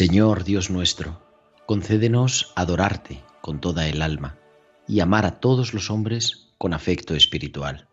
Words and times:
Señor 0.00 0.44
Dios 0.44 0.70
nuestro, 0.70 1.20
concédenos 1.66 2.54
adorarte 2.56 3.22
con 3.42 3.60
toda 3.60 3.86
el 3.86 4.00
alma 4.00 4.38
y 4.88 5.00
amar 5.00 5.26
a 5.26 5.40
todos 5.40 5.74
los 5.74 5.90
hombres 5.90 6.48
con 6.56 6.72
afecto 6.72 7.14
espiritual. 7.14 7.86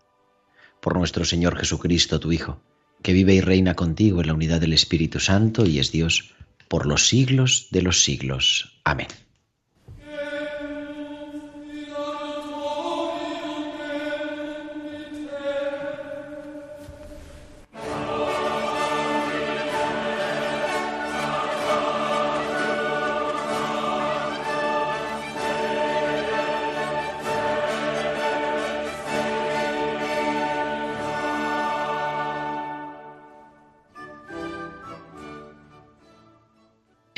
Por 0.79 0.95
nuestro 0.95 1.25
Señor 1.25 1.57
Jesucristo, 1.57 2.21
tu 2.21 2.31
Hijo, 2.31 2.61
que 3.03 3.11
vive 3.11 3.33
y 3.33 3.41
reina 3.41 3.73
contigo 3.73 4.21
en 4.21 4.27
la 4.27 4.35
unidad 4.35 4.61
del 4.61 4.71
Espíritu 4.71 5.19
Santo 5.19 5.65
y 5.65 5.79
es 5.79 5.91
Dios 5.91 6.33
por 6.69 6.85
los 6.85 7.09
siglos 7.09 7.67
de 7.71 7.81
los 7.81 8.01
siglos. 8.01 8.79
Amén. 8.85 9.07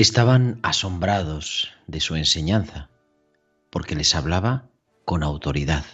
Estaban 0.09 0.59
asombrados 0.63 1.69
de 1.85 1.99
su 1.99 2.15
enseñanza, 2.15 2.89
porque 3.69 3.93
les 3.93 4.15
hablaba 4.15 4.67
con 5.05 5.21
autoridad 5.21 5.85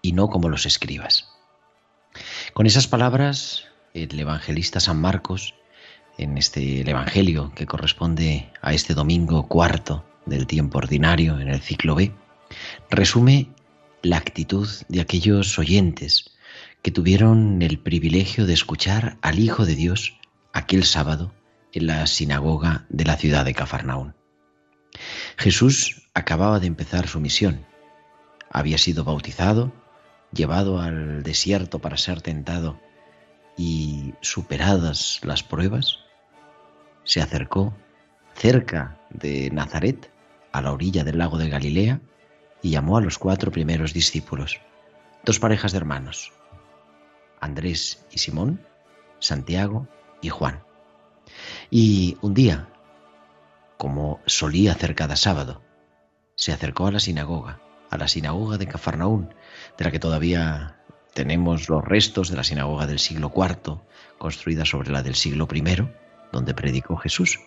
y 0.00 0.12
no 0.12 0.30
como 0.30 0.48
los 0.48 0.64
escribas. 0.64 1.28
Con 2.54 2.64
esas 2.64 2.88
palabras, 2.88 3.66
el 3.92 4.18
evangelista 4.18 4.80
San 4.80 4.98
Marcos, 5.02 5.54
en 6.16 6.38
este 6.38 6.80
Evangelio 6.88 7.52
que 7.54 7.66
corresponde 7.66 8.50
a 8.62 8.72
este 8.72 8.94
domingo 8.94 9.46
cuarto 9.48 10.02
del 10.24 10.46
tiempo 10.46 10.78
ordinario 10.78 11.38
en 11.38 11.48
el 11.48 11.60
ciclo 11.60 11.94
B, 11.94 12.10
resume 12.88 13.50
la 14.00 14.16
actitud 14.16 14.66
de 14.88 15.02
aquellos 15.02 15.58
oyentes 15.58 16.38
que 16.80 16.90
tuvieron 16.90 17.60
el 17.60 17.78
privilegio 17.78 18.46
de 18.46 18.54
escuchar 18.54 19.18
al 19.20 19.38
Hijo 19.38 19.66
de 19.66 19.74
Dios 19.74 20.16
aquel 20.54 20.84
sábado 20.84 21.34
en 21.72 21.86
la 21.86 22.06
sinagoga 22.06 22.86
de 22.88 23.04
la 23.04 23.16
ciudad 23.16 23.44
de 23.44 23.54
Cafarnaún. 23.54 24.14
Jesús 25.36 26.08
acababa 26.14 26.60
de 26.60 26.66
empezar 26.66 27.08
su 27.08 27.20
misión. 27.20 27.64
Había 28.50 28.78
sido 28.78 29.04
bautizado, 29.04 29.72
llevado 30.32 30.80
al 30.80 31.22
desierto 31.22 31.78
para 31.78 31.96
ser 31.96 32.20
tentado 32.20 32.78
y 33.56 34.14
superadas 34.20 35.20
las 35.22 35.42
pruebas, 35.42 35.98
se 37.04 37.20
acercó 37.20 37.74
cerca 38.34 38.98
de 39.10 39.50
Nazaret, 39.50 40.10
a 40.52 40.60
la 40.60 40.72
orilla 40.72 41.04
del 41.04 41.18
lago 41.18 41.38
de 41.38 41.48
Galilea, 41.48 42.00
y 42.62 42.70
llamó 42.70 42.96
a 42.96 43.00
los 43.00 43.18
cuatro 43.18 43.50
primeros 43.50 43.92
discípulos, 43.92 44.60
dos 45.24 45.38
parejas 45.38 45.72
de 45.72 45.78
hermanos, 45.78 46.32
Andrés 47.40 48.06
y 48.10 48.18
Simón, 48.18 48.60
Santiago 49.18 49.88
y 50.20 50.28
Juan. 50.28 50.62
Y 51.74 52.18
un 52.20 52.34
día, 52.34 52.68
como 53.78 54.20
solía 54.26 54.72
hacer 54.72 54.94
cada 54.94 55.16
sábado, 55.16 55.62
se 56.34 56.52
acercó 56.52 56.86
a 56.86 56.92
la 56.92 57.00
sinagoga, 57.00 57.62
a 57.88 57.96
la 57.96 58.08
sinagoga 58.08 58.58
de 58.58 58.68
Cafarnaún, 58.68 59.32
de 59.78 59.84
la 59.86 59.90
que 59.90 59.98
todavía 59.98 60.82
tenemos 61.14 61.70
los 61.70 61.82
restos 61.82 62.28
de 62.28 62.36
la 62.36 62.44
sinagoga 62.44 62.86
del 62.86 62.98
siglo 62.98 63.32
IV, 63.34 63.80
construida 64.18 64.66
sobre 64.66 64.90
la 64.90 65.02
del 65.02 65.14
siglo 65.14 65.48
I, 65.50 65.88
donde 66.30 66.52
predicó 66.52 66.98
Jesús. 66.98 67.40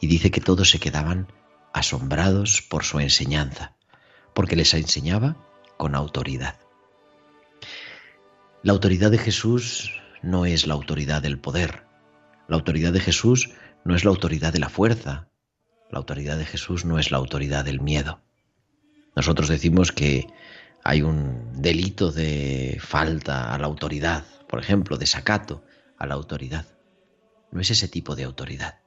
Y 0.00 0.06
dice 0.06 0.30
que 0.30 0.40
todos 0.40 0.70
se 0.70 0.78
quedaban 0.78 1.26
asombrados 1.72 2.62
por 2.62 2.84
su 2.84 3.00
enseñanza, 3.00 3.74
porque 4.34 4.54
les 4.54 4.72
enseñaba 4.72 5.34
con 5.76 5.96
autoridad. 5.96 6.60
La 8.62 8.72
autoridad 8.72 9.10
de 9.10 9.18
Jesús 9.18 10.00
no 10.22 10.46
es 10.46 10.68
la 10.68 10.74
autoridad 10.74 11.22
del 11.22 11.40
poder, 11.40 11.87
la 12.48 12.56
autoridad 12.56 12.94
de 12.94 13.00
Jesús 13.00 13.50
no 13.84 13.94
es 13.94 14.04
la 14.04 14.10
autoridad 14.10 14.52
de 14.52 14.58
la 14.58 14.70
fuerza. 14.70 15.28
La 15.90 15.98
autoridad 15.98 16.38
de 16.38 16.46
Jesús 16.46 16.86
no 16.86 16.98
es 16.98 17.10
la 17.10 17.18
autoridad 17.18 17.64
del 17.64 17.80
miedo. 17.80 18.22
Nosotros 19.14 19.48
decimos 19.48 19.92
que 19.92 20.26
hay 20.82 21.02
un 21.02 21.60
delito 21.60 22.10
de 22.10 22.78
falta 22.80 23.54
a 23.54 23.58
la 23.58 23.66
autoridad, 23.66 24.24
por 24.48 24.60
ejemplo, 24.60 24.96
de 24.96 25.06
sacato 25.06 25.62
a 25.98 26.06
la 26.06 26.14
autoridad. 26.14 26.66
No 27.52 27.60
es 27.60 27.70
ese 27.70 27.86
tipo 27.86 28.16
de 28.16 28.24
autoridad. 28.24 28.80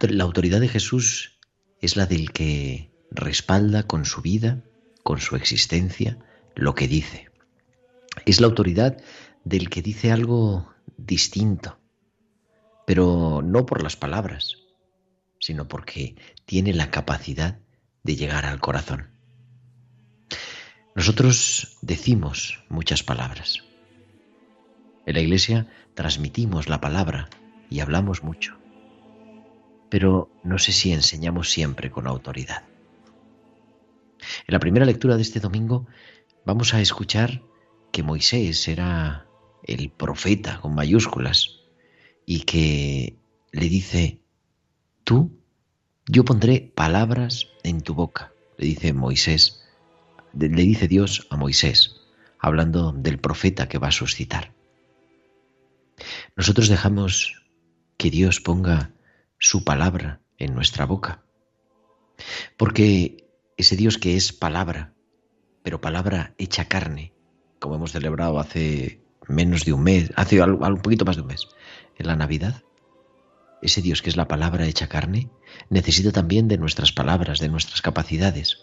La 0.00 0.22
autoridad 0.22 0.60
de 0.60 0.68
Jesús 0.68 1.40
es 1.80 1.96
la 1.96 2.06
del 2.06 2.30
que 2.30 2.92
respalda 3.10 3.82
con 3.88 4.04
su 4.04 4.22
vida, 4.22 4.62
con 5.02 5.20
su 5.20 5.34
existencia, 5.34 6.18
lo 6.54 6.76
que 6.76 6.86
dice. 6.86 7.28
Es 8.24 8.40
la 8.40 8.46
autoridad 8.46 8.98
del 9.44 9.68
que 9.68 9.82
dice 9.82 10.12
algo 10.12 10.72
distinto, 10.96 11.81
pero 12.86 13.42
no 13.42 13.66
por 13.66 13.82
las 13.82 13.96
palabras, 13.96 14.58
sino 15.38 15.68
porque 15.68 16.16
tiene 16.44 16.72
la 16.72 16.90
capacidad 16.90 17.58
de 18.02 18.16
llegar 18.16 18.46
al 18.46 18.60
corazón. 18.60 19.10
Nosotros 20.94 21.78
decimos 21.80 22.64
muchas 22.68 23.02
palabras. 23.02 23.62
En 25.06 25.14
la 25.14 25.20
iglesia 25.20 25.66
transmitimos 25.94 26.68
la 26.68 26.80
palabra 26.80 27.28
y 27.70 27.80
hablamos 27.80 28.22
mucho, 28.22 28.58
pero 29.88 30.30
no 30.44 30.58
sé 30.58 30.72
si 30.72 30.92
enseñamos 30.92 31.50
siempre 31.50 31.90
con 31.90 32.06
autoridad. 32.06 32.64
En 34.46 34.52
la 34.52 34.60
primera 34.60 34.84
lectura 34.84 35.16
de 35.16 35.22
este 35.22 35.40
domingo 35.40 35.86
vamos 36.44 36.74
a 36.74 36.80
escuchar 36.80 37.42
que 37.90 38.02
Moisés 38.02 38.68
era 38.68 39.26
el 39.64 39.90
profeta 39.90 40.60
con 40.60 40.74
mayúsculas, 40.74 41.61
y 42.26 42.40
que 42.40 43.16
le 43.52 43.68
dice, 43.68 44.20
tú, 45.04 45.38
yo 46.06 46.24
pondré 46.24 46.72
palabras 46.74 47.48
en 47.62 47.80
tu 47.80 47.94
boca, 47.94 48.32
le 48.58 48.66
dice 48.66 48.92
Moisés, 48.92 49.64
le 50.32 50.48
dice 50.48 50.88
Dios 50.88 51.26
a 51.30 51.36
Moisés, 51.36 52.00
hablando 52.38 52.92
del 52.92 53.18
profeta 53.18 53.68
que 53.68 53.78
va 53.78 53.88
a 53.88 53.92
suscitar. 53.92 54.52
Nosotros 56.36 56.68
dejamos 56.68 57.42
que 57.96 58.10
Dios 58.10 58.40
ponga 58.40 58.92
su 59.38 59.64
palabra 59.64 60.20
en 60.38 60.54
nuestra 60.54 60.86
boca, 60.86 61.22
porque 62.56 63.28
ese 63.56 63.76
Dios 63.76 63.98
que 63.98 64.16
es 64.16 64.32
palabra, 64.32 64.94
pero 65.62 65.80
palabra 65.80 66.34
hecha 66.38 66.66
carne, 66.66 67.12
como 67.58 67.76
hemos 67.76 67.92
celebrado 67.92 68.40
hace 68.40 69.00
menos 69.28 69.64
de 69.64 69.72
un 69.72 69.84
mes, 69.84 70.12
hace 70.16 70.42
un 70.42 70.82
poquito 70.82 71.04
más 71.04 71.16
de 71.16 71.22
un 71.22 71.28
mes, 71.28 71.46
en 71.98 72.06
la 72.06 72.16
Navidad, 72.16 72.62
ese 73.62 73.80
Dios 73.80 74.02
que 74.02 74.10
es 74.10 74.16
la 74.16 74.28
palabra 74.28 74.66
hecha 74.66 74.88
carne, 74.88 75.30
necesita 75.70 76.12
también 76.12 76.48
de 76.48 76.58
nuestras 76.58 76.92
palabras, 76.92 77.38
de 77.38 77.48
nuestras 77.48 77.80
capacidades, 77.80 78.58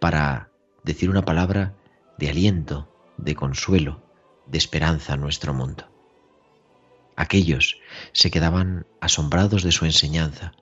para 0.00 0.50
decir 0.84 1.10
una 1.10 1.24
palabra 1.24 1.74
de 2.18 2.30
aliento, 2.30 2.88
de 3.18 3.34
consuelo, 3.34 4.02
de 4.46 4.58
esperanza 4.58 5.14
a 5.14 5.16
nuestro 5.16 5.54
mundo. 5.54 5.88
Aquellos 7.16 7.78
se 8.12 8.30
quedaban 8.30 8.86
asombrados 9.00 9.62
de 9.62 9.72
su 9.72 9.84
enseñanza, 9.84 10.52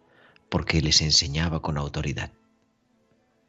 porque 0.48 0.82
les 0.82 1.00
enseñaba 1.00 1.62
con 1.62 1.78
autoridad. 1.78 2.32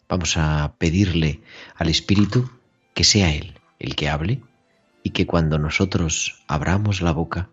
Vamos 0.07 0.37
a 0.37 0.75
pedirle 0.77 1.41
al 1.75 1.89
Espíritu 1.89 2.51
que 2.93 3.03
sea 3.03 3.33
Él 3.33 3.59
el 3.79 3.95
que 3.95 4.09
hable 4.09 4.43
y 5.03 5.09
que 5.09 5.25
cuando 5.25 5.57
nosotros 5.57 6.43
abramos 6.47 7.01
la 7.01 7.11
boca, 7.11 7.49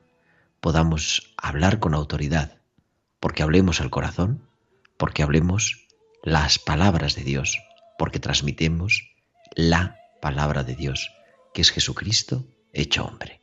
podamos 0.61 1.35
hablar 1.37 1.79
con 1.79 1.95
autoridad, 1.95 2.59
porque 3.21 3.43
hablemos 3.43 3.81
al 3.81 3.91
corazón, 3.91 4.43
porque 4.97 5.23
hablemos 5.23 5.87
las 6.23 6.59
palabras 6.59 7.15
de 7.15 7.25
Dios, 7.25 7.59
porque 7.99 8.21
transmitemos 8.21 9.13
la 9.55 9.97
palabra 10.21 10.65
de 10.65 10.75
Dios, 10.75 11.11
que 11.55 11.63
es 11.63 11.71
Jesucristo 11.71 12.45
hecho 12.73 13.05
hombre. 13.05 13.38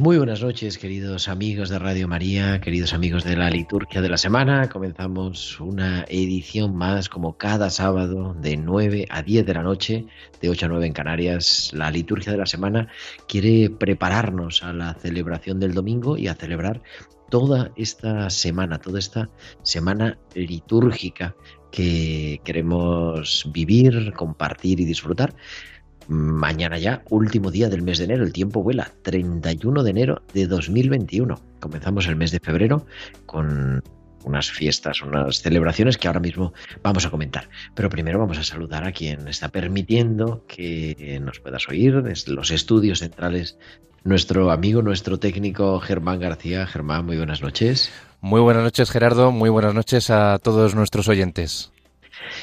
Muy 0.00 0.16
buenas 0.16 0.42
noches, 0.42 0.78
queridos 0.78 1.28
amigos 1.28 1.68
de 1.68 1.78
Radio 1.78 2.08
María, 2.08 2.58
queridos 2.62 2.94
amigos 2.94 3.22
de 3.22 3.36
la 3.36 3.50
liturgia 3.50 4.00
de 4.00 4.08
la 4.08 4.16
semana. 4.16 4.70
Comenzamos 4.70 5.60
una 5.60 6.06
edición 6.08 6.74
más, 6.74 7.10
como 7.10 7.36
cada 7.36 7.68
sábado, 7.68 8.34
de 8.40 8.56
9 8.56 9.04
a 9.10 9.22
10 9.22 9.44
de 9.44 9.54
la 9.54 9.62
noche, 9.62 10.06
de 10.40 10.48
8 10.48 10.64
a 10.64 10.68
9 10.70 10.86
en 10.86 10.92
Canarias. 10.94 11.70
La 11.74 11.90
liturgia 11.90 12.32
de 12.32 12.38
la 12.38 12.46
semana 12.46 12.88
quiere 13.28 13.68
prepararnos 13.68 14.62
a 14.62 14.72
la 14.72 14.94
celebración 14.94 15.60
del 15.60 15.74
domingo 15.74 16.16
y 16.16 16.28
a 16.28 16.34
celebrar 16.34 16.80
toda 17.28 17.70
esta 17.76 18.30
semana, 18.30 18.78
toda 18.78 18.98
esta 18.98 19.28
semana 19.62 20.18
litúrgica 20.34 21.36
que 21.70 22.40
queremos 22.42 23.46
vivir, 23.52 24.14
compartir 24.14 24.80
y 24.80 24.86
disfrutar 24.86 25.34
Mañana 26.10 26.76
ya, 26.76 27.04
último 27.08 27.52
día 27.52 27.68
del 27.68 27.82
mes 27.82 27.98
de 27.98 28.06
enero, 28.06 28.24
el 28.24 28.32
tiempo 28.32 28.64
vuela, 28.64 28.90
31 29.02 29.84
de 29.84 29.90
enero 29.90 30.22
de 30.34 30.48
2021. 30.48 31.40
Comenzamos 31.60 32.08
el 32.08 32.16
mes 32.16 32.32
de 32.32 32.40
febrero 32.40 32.84
con 33.26 33.80
unas 34.24 34.50
fiestas, 34.50 35.02
unas 35.02 35.40
celebraciones 35.40 35.98
que 35.98 36.08
ahora 36.08 36.18
mismo 36.18 36.52
vamos 36.82 37.06
a 37.06 37.10
comentar. 37.10 37.48
Pero 37.76 37.90
primero 37.90 38.18
vamos 38.18 38.38
a 38.38 38.42
saludar 38.42 38.82
a 38.82 38.90
quien 38.90 39.28
está 39.28 39.50
permitiendo 39.50 40.44
que 40.48 41.20
nos 41.22 41.38
puedas 41.38 41.68
oír 41.68 42.02
desde 42.02 42.32
los 42.32 42.50
estudios 42.50 42.98
centrales. 42.98 43.56
Nuestro 44.02 44.50
amigo, 44.50 44.82
nuestro 44.82 45.20
técnico 45.20 45.78
Germán 45.78 46.18
García. 46.18 46.66
Germán, 46.66 47.06
muy 47.06 47.18
buenas 47.18 47.40
noches. 47.40 47.92
Muy 48.20 48.40
buenas 48.40 48.64
noches, 48.64 48.90
Gerardo. 48.90 49.30
Muy 49.30 49.48
buenas 49.48 49.74
noches 49.74 50.10
a 50.10 50.40
todos 50.40 50.74
nuestros 50.74 51.06
oyentes. 51.06 51.70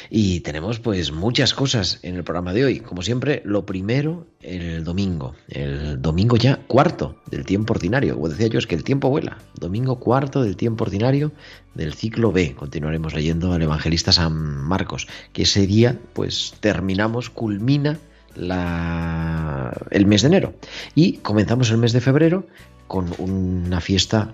Y 0.09 0.41
tenemos 0.41 0.79
pues 0.79 1.11
muchas 1.11 1.53
cosas 1.53 1.99
en 2.03 2.15
el 2.15 2.23
programa 2.23 2.53
de 2.53 2.65
hoy. 2.65 2.79
Como 2.79 3.01
siempre, 3.01 3.41
lo 3.45 3.65
primero, 3.65 4.27
el 4.41 4.83
domingo. 4.83 5.35
El 5.49 6.01
domingo 6.01 6.37
ya 6.37 6.57
cuarto 6.67 7.21
del 7.29 7.45
tiempo 7.45 7.73
ordinario. 7.73 8.15
Como 8.15 8.29
decía 8.29 8.47
yo, 8.47 8.59
es 8.59 8.67
que 8.67 8.75
el 8.75 8.83
tiempo 8.83 9.09
vuela. 9.09 9.37
Domingo 9.55 9.99
cuarto 9.99 10.43
del 10.43 10.55
tiempo 10.55 10.83
ordinario 10.83 11.31
del 11.73 11.93
ciclo 11.93 12.31
B. 12.31 12.55
Continuaremos 12.55 13.13
leyendo 13.13 13.53
al 13.53 13.61
evangelista 13.61 14.11
San 14.11 14.33
Marcos, 14.33 15.07
que 15.33 15.43
ese 15.43 15.67
día 15.67 15.97
pues 16.13 16.53
terminamos, 16.59 17.29
culmina 17.29 17.97
la... 18.35 19.73
el 19.91 20.05
mes 20.05 20.21
de 20.21 20.27
enero. 20.27 20.53
Y 20.95 21.17
comenzamos 21.17 21.69
el 21.71 21.77
mes 21.77 21.93
de 21.93 22.01
febrero 22.01 22.47
con 22.87 23.13
una 23.17 23.81
fiesta 23.81 24.33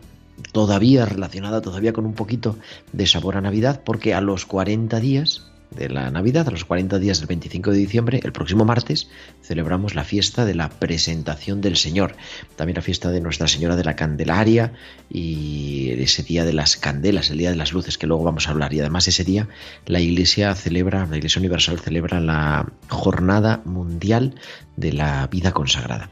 todavía 0.54 1.06
relacionada 1.06 1.62
todavía 1.62 1.92
con 1.92 2.06
un 2.06 2.14
poquito 2.14 2.58
de 2.94 3.06
sabor 3.06 3.36
a 3.36 3.42
Navidad, 3.42 3.82
porque 3.84 4.14
a 4.14 4.22
los 4.22 4.46
40 4.46 5.02
días 5.02 5.50
de 5.76 5.90
la 5.90 6.12
Navidad, 6.12 6.48
a 6.48 6.52
los 6.52 6.66
40 6.66 7.00
días 7.00 7.20
del 7.20 7.28
25 7.28 7.72
de 7.72 7.78
diciembre, 7.78 8.20
el 8.24 8.32
próximo 8.32 8.64
martes, 8.64 9.10
celebramos 9.42 9.96
la 9.96 10.04
fiesta 10.04 10.46
de 10.46 10.56
la 10.56 10.70
presentación 10.70 11.62
del 11.62 11.78
Señor. 11.78 12.16
También 12.56 12.76
la 12.76 12.82
fiesta 12.82 13.12
de 13.12 13.22
Nuestra 13.22 13.48
Señora 13.48 13.76
de 13.76 13.84
la 13.84 13.96
Candelaria 13.96 14.74
y 15.10 15.90
ese 15.98 16.24
día 16.24 16.46
de 16.46 16.54
las 16.54 16.78
candelas, 16.78 17.32
el 17.32 17.40
día 17.40 17.50
de 17.50 17.56
las 17.56 17.74
luces, 17.74 17.98
que 17.98 18.08
luego 18.08 18.24
vamos 18.24 18.48
a 18.48 18.52
hablar. 18.52 18.74
Y 18.74 18.80
además 18.80 19.08
ese 19.08 19.24
día 19.24 19.48
la 19.86 20.00
Iglesia 20.00 20.54
celebra, 20.56 21.08
la 21.08 21.18
Iglesia 21.18 21.40
Universal 21.40 21.80
celebra 21.80 22.20
la 22.20 22.72
Jornada 22.90 23.62
Mundial 23.66 24.36
de 24.78 24.94
la 24.94 25.28
Vida 25.28 25.52
Consagrada. 25.52 26.10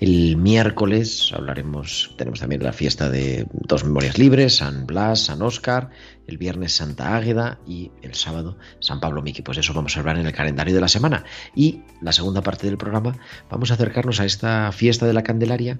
El 0.00 0.36
miércoles 0.36 1.32
hablaremos, 1.34 2.14
tenemos 2.16 2.40
también 2.40 2.62
la 2.62 2.72
fiesta 2.72 3.10
de 3.10 3.46
dos 3.52 3.84
memorias 3.84 4.18
libres, 4.18 4.56
San 4.56 4.86
Blas, 4.86 5.20
San 5.20 5.42
Oscar, 5.42 5.90
el 6.26 6.38
viernes 6.38 6.74
Santa 6.74 7.16
Águeda 7.16 7.58
y 7.66 7.90
el 8.02 8.14
sábado 8.14 8.56
San 8.80 9.00
Pablo 9.00 9.22
Miki. 9.22 9.42
Pues 9.42 9.58
eso 9.58 9.74
vamos 9.74 9.96
a 9.96 10.00
hablar 10.00 10.18
en 10.18 10.26
el 10.26 10.32
calendario 10.32 10.74
de 10.74 10.80
la 10.80 10.88
semana. 10.88 11.24
Y 11.54 11.82
la 12.00 12.12
segunda 12.12 12.42
parte 12.42 12.66
del 12.66 12.78
programa 12.78 13.16
vamos 13.50 13.70
a 13.70 13.74
acercarnos 13.74 14.20
a 14.20 14.24
esta 14.24 14.72
fiesta 14.72 15.06
de 15.06 15.12
la 15.12 15.22
Candelaria 15.22 15.78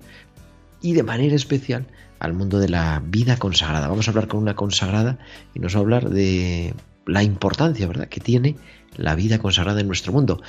y 0.81 0.93
de 0.93 1.03
manera 1.03 1.35
especial 1.35 1.87
al 2.19 2.35
mundo 2.35 2.59
de 2.59 2.69
la 2.69 3.03
vida 3.05 3.37
consagrada. 3.37 3.89
Vamos 3.89 4.07
a 4.07 4.11
hablar 4.11 4.29
con 4.29 4.41
una 4.41 4.55
consagrada 4.55 5.19
y 5.55 5.61
nos 5.61 5.75
va 5.75 5.79
a 5.79 5.83
hablar 5.83 6.11
de 6.11 6.75
la 7.07 7.23
importancia 7.23 7.87
¿verdad? 7.87 8.09
que 8.09 8.21
tiene 8.21 8.57
la 8.97 9.15
vida 9.15 9.39
consagrada 9.39 9.81
en 9.81 9.87
nuestro 9.87 10.13
mundo. 10.13 10.41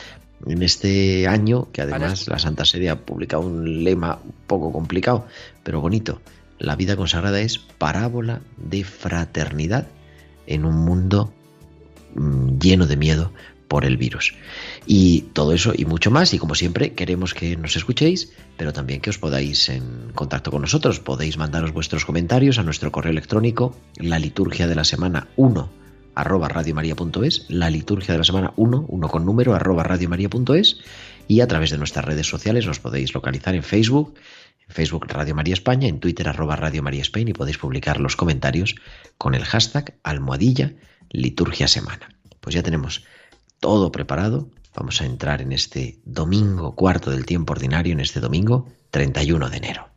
En 0.46 0.62
este 0.62 1.28
año, 1.28 1.70
que 1.72 1.82
además 1.82 2.28
la 2.28 2.40
Santa 2.40 2.66
Sede 2.66 2.90
ha 2.90 3.00
publicado 3.00 3.44
un 3.44 3.84
lema 3.84 4.20
un 4.24 4.34
poco 4.46 4.72
complicado, 4.72 5.26
pero 5.64 5.80
bonito, 5.80 6.22
la 6.60 6.76
vida 6.76 6.96
consagrada 6.96 7.40
es 7.40 7.58
parábola 7.58 8.42
de 8.58 8.84
fraternidad 8.84 9.88
en 10.48 10.66
un 10.66 10.76
mundo 10.76 11.34
mm, 12.16 12.60
lleno 12.60 12.88
de 12.88 12.98
miedo 12.98 13.32
por 13.68 13.86
el 13.86 13.98
virus. 13.98 14.36
Y 14.86 15.22
todo 15.34 15.54
eso 15.54 15.74
y 15.76 15.86
mucho 15.86 16.12
más. 16.12 16.34
Y 16.34 16.40
como 16.40 16.56
siempre, 16.56 16.94
queremos 16.94 17.34
que 17.34 17.58
nos 17.58 17.76
escuchéis, 17.76 18.32
pero 18.56 18.72
también 18.72 19.02
que 19.02 19.10
os 19.10 19.18
podáis 19.18 19.68
en 19.70 20.12
contacto 20.14 20.52
con 20.52 20.62
nosotros. 20.62 21.00
Podéis 21.00 21.38
mandaros 21.38 21.74
vuestros 21.74 22.06
comentarios 22.06 22.60
a 22.60 22.64
nuestro 22.64 22.92
correo 22.92 23.12
electrónico, 23.12 23.76
la 23.98 24.20
liturgia 24.20 24.68
de 24.68 24.76
la 24.76 24.84
semana 24.84 25.28
1 25.38 25.83
arroba 26.16 26.48
radiomaria.es, 26.48 27.46
la 27.50 27.70
liturgia 27.70 28.14
de 28.14 28.20
la 28.20 28.24
semana 28.24 28.54
1, 28.56 28.86
1 28.88 29.10
con 29.10 29.26
número, 29.26 29.54
arroba 29.54 29.84
radiomaria.es, 29.84 30.78
y 31.28 31.42
a 31.42 31.48
través 31.48 31.72
de 31.72 31.78
nuestras 31.78 32.06
redes 32.06 32.28
sociales 32.28 32.66
nos 32.66 32.80
podéis 32.80 33.14
localizar 33.14 33.56
en 33.56 33.64
Facebook, 33.64 34.16
en 34.68 34.76
Facebook 34.76 35.08
Radio 35.08 35.36
María 35.36 35.54
España, 35.54 35.88
en 35.88 36.00
Twitter 36.00 36.28
arroba 36.28 36.56
Radio 36.56 36.84
María 36.84 37.02
España 37.02 37.30
y 37.32 37.34
podéis 37.34 37.58
publicar 37.58 38.00
los 38.00 38.16
comentarios 38.16 38.76
con 39.18 39.36
el 39.36 39.44
hashtag 39.44 39.96
almohadilla 40.04 40.74
liturgia 41.10 41.68
semana. 41.68 42.10
Pues 42.40 42.56
ya 42.56 42.64
tenemos 42.64 43.06
todo 43.60 43.92
preparado. 43.92 44.50
Vamos 44.76 45.02
a 45.02 45.06
entrar 45.06 45.42
en 45.42 45.52
este 45.52 46.00
domingo 46.04 46.76
cuarto 46.76 47.12
del 47.12 47.26
tiempo 47.26 47.54
ordinario, 47.54 47.94
en 47.94 48.00
este 48.00 48.20
domingo 48.20 48.68
31 48.92 49.50
de 49.50 49.58
enero. 49.58 49.93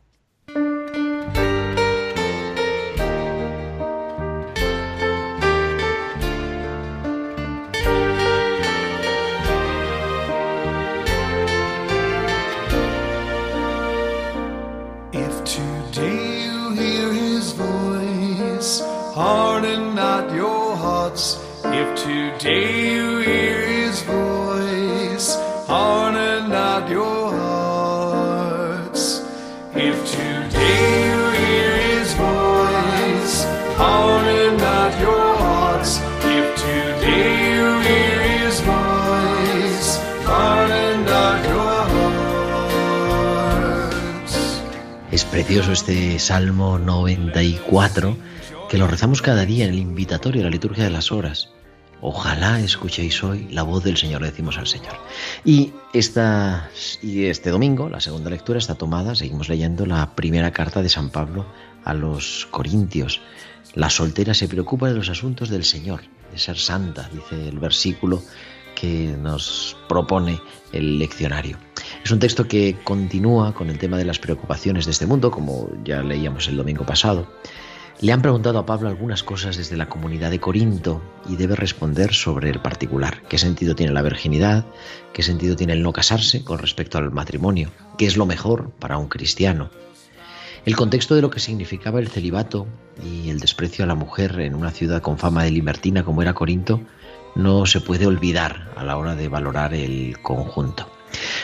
Precioso 45.47 45.71
este 45.71 46.19
Salmo 46.19 46.77
94, 46.77 48.17
que 48.69 48.77
lo 48.77 48.85
rezamos 48.85 49.21
cada 49.21 49.45
día 49.45 49.63
en 49.63 49.71
el 49.71 49.79
invitatorio, 49.79 50.43
la 50.43 50.49
liturgia 50.49 50.83
de 50.83 50.89
las 50.89 51.09
horas. 51.09 51.53
Ojalá 52.01 52.59
escuchéis 52.59 53.23
hoy 53.23 53.47
la 53.49 53.63
voz 53.63 53.81
del 53.85 53.95
Señor, 53.95 54.19
le 54.19 54.27
decimos 54.27 54.57
al 54.57 54.67
Señor. 54.67 54.97
Y, 55.45 55.71
esta, 55.93 56.69
y 57.01 57.27
este 57.27 57.49
domingo, 57.49 57.87
la 57.87 58.01
segunda 58.01 58.29
lectura 58.29 58.59
está 58.59 58.75
tomada, 58.75 59.15
seguimos 59.15 59.47
leyendo 59.47 59.85
la 59.85 60.15
primera 60.15 60.51
carta 60.51 60.81
de 60.81 60.89
San 60.89 61.11
Pablo 61.11 61.45
a 61.85 61.93
los 61.93 62.45
Corintios. 62.51 63.21
La 63.73 63.89
soltera 63.89 64.33
se 64.33 64.49
preocupa 64.49 64.89
de 64.89 64.95
los 64.95 65.07
asuntos 65.07 65.47
del 65.47 65.63
Señor, 65.63 66.01
de 66.29 66.39
ser 66.39 66.57
santa, 66.57 67.09
dice 67.13 67.47
el 67.47 67.59
versículo 67.59 68.21
que 68.75 69.15
nos 69.17 69.77
propone 69.87 70.41
el 70.73 70.99
leccionario. 70.99 71.57
Es 72.07 72.11
un 72.11 72.19
texto 72.19 72.47
que 72.47 72.77
continúa 72.85 73.53
con 73.53 73.69
el 73.69 73.79
tema 73.79 73.97
de 73.97 74.05
las 74.05 74.17
preocupaciones 74.17 74.85
de 74.85 74.91
este 74.91 75.05
mundo, 75.05 75.29
como 75.29 75.69
ya 75.83 76.01
leíamos 76.01 76.47
el 76.47 76.55
domingo 76.55 76.85
pasado. 76.85 77.27
Le 77.99 78.13
han 78.13 78.21
preguntado 78.21 78.59
a 78.59 78.65
Pablo 78.65 78.87
algunas 78.87 79.23
cosas 79.23 79.57
desde 79.57 79.75
la 79.75 79.89
comunidad 79.89 80.31
de 80.31 80.39
Corinto 80.39 81.01
y 81.27 81.35
debe 81.35 81.57
responder 81.57 82.13
sobre 82.13 82.49
el 82.49 82.61
particular. 82.61 83.23
¿Qué 83.27 83.37
sentido 83.37 83.75
tiene 83.75 83.91
la 83.91 84.03
virginidad? 84.03 84.65
¿Qué 85.11 85.21
sentido 85.21 85.57
tiene 85.57 85.73
el 85.73 85.83
no 85.83 85.91
casarse 85.91 86.45
con 86.45 86.59
respecto 86.59 86.97
al 86.97 87.11
matrimonio? 87.11 87.71
¿Qué 87.97 88.05
es 88.05 88.15
lo 88.15 88.25
mejor 88.25 88.71
para 88.79 88.97
un 88.97 89.09
cristiano? 89.09 89.69
El 90.63 90.77
contexto 90.77 91.13
de 91.13 91.21
lo 91.21 91.29
que 91.29 91.41
significaba 91.41 91.99
el 91.99 92.07
celibato 92.07 92.67
y 93.03 93.29
el 93.31 93.41
desprecio 93.41 93.83
a 93.83 93.87
la 93.89 93.95
mujer 93.95 94.39
en 94.39 94.55
una 94.55 94.71
ciudad 94.71 95.01
con 95.01 95.17
fama 95.17 95.43
de 95.43 95.51
libertina 95.51 96.05
como 96.05 96.21
era 96.21 96.33
Corinto 96.33 96.79
no 97.35 97.65
se 97.65 97.81
puede 97.81 98.07
olvidar 98.07 98.71
a 98.77 98.85
la 98.85 98.95
hora 98.95 99.13
de 99.13 99.27
valorar 99.27 99.73
el 99.73 100.17
conjunto. 100.21 100.96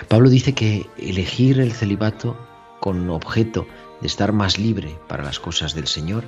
Pablo 0.08 0.30
dice 0.30 0.54
que 0.54 0.86
elegir 0.98 1.60
el 1.60 1.72
celibato 1.72 2.38
con 2.80 3.10
objeto 3.10 3.68
de 4.02 4.08
estar 4.08 4.34
más 4.34 4.58
libre 4.58 4.98
para 5.08 5.24
las 5.24 5.40
cosas 5.40 5.74
del 5.74 5.88
Señor 5.88 6.26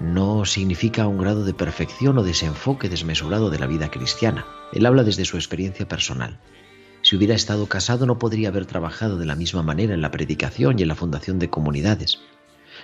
no 0.00 0.44
significa 0.44 1.06
un 1.06 1.18
grado 1.18 1.44
de 1.44 1.54
perfección 1.54 2.18
o 2.18 2.22
desenfoque 2.22 2.88
desmesurado 2.88 3.50
de 3.50 3.58
la 3.58 3.66
vida 3.66 3.90
cristiana. 3.90 4.46
Él 4.72 4.86
habla 4.86 5.04
desde 5.04 5.24
su 5.24 5.36
experiencia 5.36 5.86
personal. 5.86 6.40
Si 7.02 7.16
hubiera 7.16 7.34
estado 7.34 7.66
casado 7.66 8.06
no 8.06 8.18
podría 8.18 8.48
haber 8.48 8.66
trabajado 8.66 9.18
de 9.18 9.26
la 9.26 9.36
misma 9.36 9.62
manera 9.62 9.94
en 9.94 10.00
la 10.00 10.10
predicación 10.10 10.78
y 10.78 10.82
en 10.82 10.88
la 10.88 10.94
fundación 10.94 11.38
de 11.38 11.50
comunidades. 11.50 12.18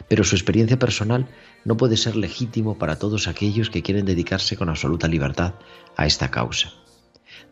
Pero 0.08 0.24
su 0.24 0.36
experiencia 0.36 0.78
personal 0.78 1.26
no 1.64 1.76
puede 1.76 1.96
ser 1.96 2.16
legítimo 2.16 2.78
para 2.78 2.98
todos 2.98 3.26
aquellos 3.26 3.70
que 3.70 3.82
quieren 3.82 4.06
dedicarse 4.06 4.56
con 4.56 4.68
absoluta 4.68 5.08
libertad 5.08 5.54
a 5.96 6.06
esta 6.06 6.30
causa. 6.30 6.72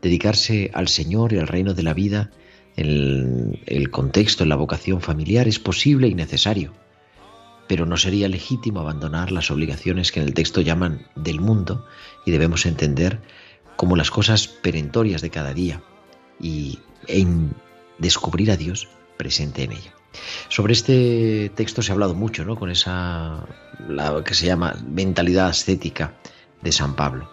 Dedicarse 0.02 0.70
al 0.74 0.88
Señor 0.88 1.32
y 1.32 1.38
al 1.38 1.48
reino 1.48 1.74
de 1.74 1.82
la 1.82 1.94
vida 1.94 2.30
en 2.76 3.60
el 3.66 3.90
contexto, 3.90 4.44
en 4.44 4.50
la 4.50 4.56
vocación 4.56 5.00
familiar 5.00 5.48
es 5.48 5.58
posible 5.58 6.06
y 6.06 6.14
necesario, 6.14 6.72
pero 7.66 7.86
no 7.86 7.96
sería 7.96 8.28
legítimo 8.28 8.80
abandonar 8.80 9.32
las 9.32 9.50
obligaciones 9.50 10.12
que 10.12 10.20
en 10.20 10.26
el 10.26 10.34
texto 10.34 10.60
llaman 10.60 11.06
del 11.16 11.40
mundo 11.40 11.84
y 12.24 12.30
debemos 12.30 12.66
entender 12.66 13.20
como 13.76 13.96
las 13.96 14.10
cosas 14.10 14.48
perentorias 14.48 15.22
de 15.22 15.30
cada 15.30 15.52
día 15.54 15.82
y 16.40 16.78
en 17.06 17.52
descubrir 17.98 18.50
a 18.50 18.56
Dios 18.56 18.88
presente 19.16 19.64
en 19.64 19.72
ella. 19.72 19.94
Sobre 20.48 20.72
este 20.72 21.50
texto 21.54 21.82
se 21.82 21.92
ha 21.92 21.94
hablado 21.94 22.14
mucho, 22.14 22.44
¿no? 22.44 22.56
Con 22.56 22.70
esa 22.70 23.46
la 23.88 24.22
que 24.24 24.34
se 24.34 24.46
llama 24.46 24.76
mentalidad 24.88 25.48
ascética 25.48 26.14
de 26.62 26.72
San 26.72 26.96
Pablo. 26.96 27.30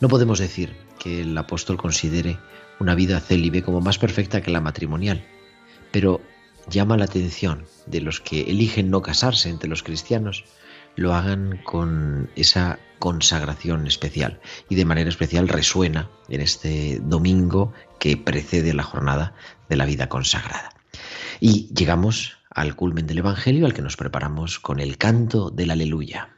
No 0.00 0.08
podemos 0.08 0.38
decir 0.38 0.74
que 1.02 1.22
el 1.22 1.36
apóstol 1.36 1.78
considere 1.78 2.38
una 2.78 2.94
vida 2.94 3.18
célibe 3.18 3.62
como 3.62 3.80
más 3.80 3.98
perfecta 3.98 4.40
que 4.40 4.52
la 4.52 4.60
matrimonial, 4.60 5.24
pero 5.90 6.20
llama 6.68 6.96
la 6.96 7.06
atención 7.06 7.64
de 7.86 8.00
los 8.00 8.20
que 8.20 8.42
eligen 8.42 8.88
no 8.88 9.02
casarse 9.02 9.48
entre 9.48 9.68
los 9.68 9.82
cristianos, 9.82 10.44
lo 10.94 11.12
hagan 11.12 11.60
con 11.64 12.30
esa 12.36 12.78
consagración 13.00 13.88
especial 13.88 14.40
y 14.68 14.76
de 14.76 14.84
manera 14.84 15.08
especial 15.08 15.48
resuena 15.48 16.08
en 16.28 16.40
este 16.40 17.00
domingo 17.02 17.72
que 17.98 18.16
precede 18.16 18.72
la 18.72 18.84
jornada 18.84 19.34
de 19.68 19.76
la 19.76 19.86
vida 19.86 20.08
consagrada. 20.08 20.70
Y 21.40 21.68
llegamos 21.74 22.38
al 22.48 22.76
culmen 22.76 23.08
del 23.08 23.18
Evangelio 23.18 23.66
al 23.66 23.74
que 23.74 23.82
nos 23.82 23.96
preparamos 23.96 24.60
con 24.60 24.78
el 24.78 24.98
canto 24.98 25.50
del 25.50 25.72
aleluya. 25.72 26.36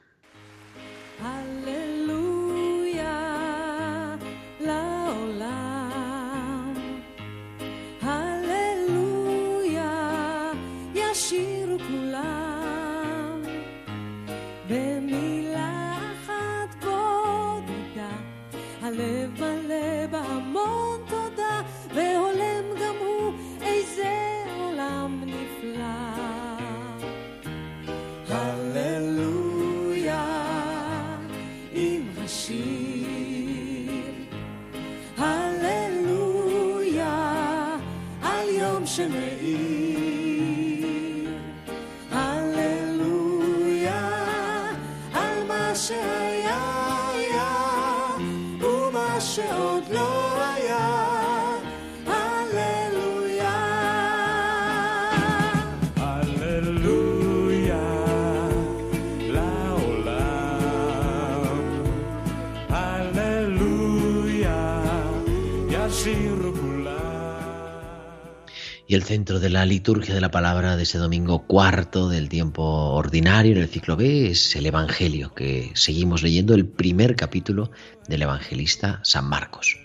El 68.95 69.03
centro 69.03 69.41
de 69.41 69.51
la 69.51 69.67
liturgia 69.67 70.15
de 70.15 70.21
la 70.21 70.31
palabra 70.31 70.77
de 70.77 70.85
ese 70.85 70.99
domingo 70.99 71.49
cuarto 71.49 72.09
del 72.09 72.29
tiempo 72.29 72.63
ordinario 72.63 73.51
en 73.51 73.59
el 73.59 73.67
ciclo 73.67 73.97
B 73.97 74.31
es 74.31 74.55
el 74.55 74.67
Evangelio, 74.67 75.35
que 75.35 75.73
seguimos 75.75 76.23
leyendo 76.23 76.55
el 76.55 76.65
primer 76.65 77.17
capítulo 77.17 77.73
del 78.07 78.23
evangelista 78.23 79.01
San 79.03 79.25
Marcos. 79.25 79.81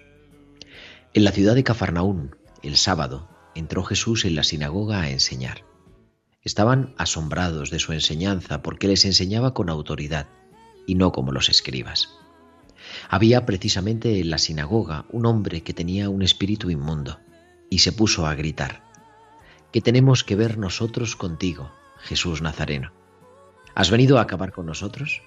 En 1.15 1.23
la 1.23 1.31
ciudad 1.31 1.55
de 1.55 1.63
Cafarnaún, 1.63 2.35
el 2.61 2.77
sábado, 2.77 3.27
entró 3.55 3.83
Jesús 3.83 4.25
en 4.25 4.35
la 4.35 4.43
sinagoga 4.43 5.01
a 5.01 5.09
enseñar. 5.09 5.65
Estaban 6.43 6.93
asombrados 6.99 7.71
de 7.71 7.79
su 7.79 7.93
enseñanza 7.93 8.61
porque 8.61 8.87
les 8.87 9.05
enseñaba 9.05 9.55
con 9.55 9.71
autoridad 9.71 10.27
y 10.85 10.93
no 10.93 11.11
como 11.11 11.31
los 11.31 11.49
escribas. 11.49 12.09
Había 13.09 13.47
precisamente 13.47 14.19
en 14.19 14.29
la 14.29 14.37
sinagoga 14.37 15.07
un 15.09 15.25
hombre 15.25 15.61
que 15.63 15.73
tenía 15.73 16.09
un 16.09 16.21
espíritu 16.21 16.69
inmundo 16.69 17.19
y 17.71 17.79
se 17.79 17.91
puso 17.91 18.27
a 18.27 18.35
gritar 18.35 18.87
¿Qué 19.71 19.81
tenemos 19.81 20.23
que 20.23 20.35
ver 20.35 20.57
nosotros 20.57 21.15
contigo, 21.15 21.71
Jesús 21.99 22.41
Nazareno? 22.41 22.91
¿Has 23.75 23.91
venido 23.91 24.17
a 24.17 24.23
acabar 24.23 24.51
con 24.51 24.65
nosotros? 24.65 25.21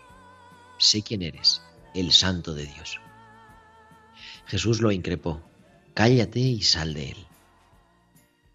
Sé 0.78 1.02
quién 1.02 1.22
eres, 1.22 1.62
el 1.94 2.10
Santo 2.10 2.52
de 2.52 2.66
Dios. 2.66 3.00
Jesús 4.46 4.80
lo 4.80 4.90
increpó, 4.90 5.40
cállate 5.94 6.40
y 6.40 6.62
sal 6.62 6.92
de 6.92 7.10
él. 7.10 7.26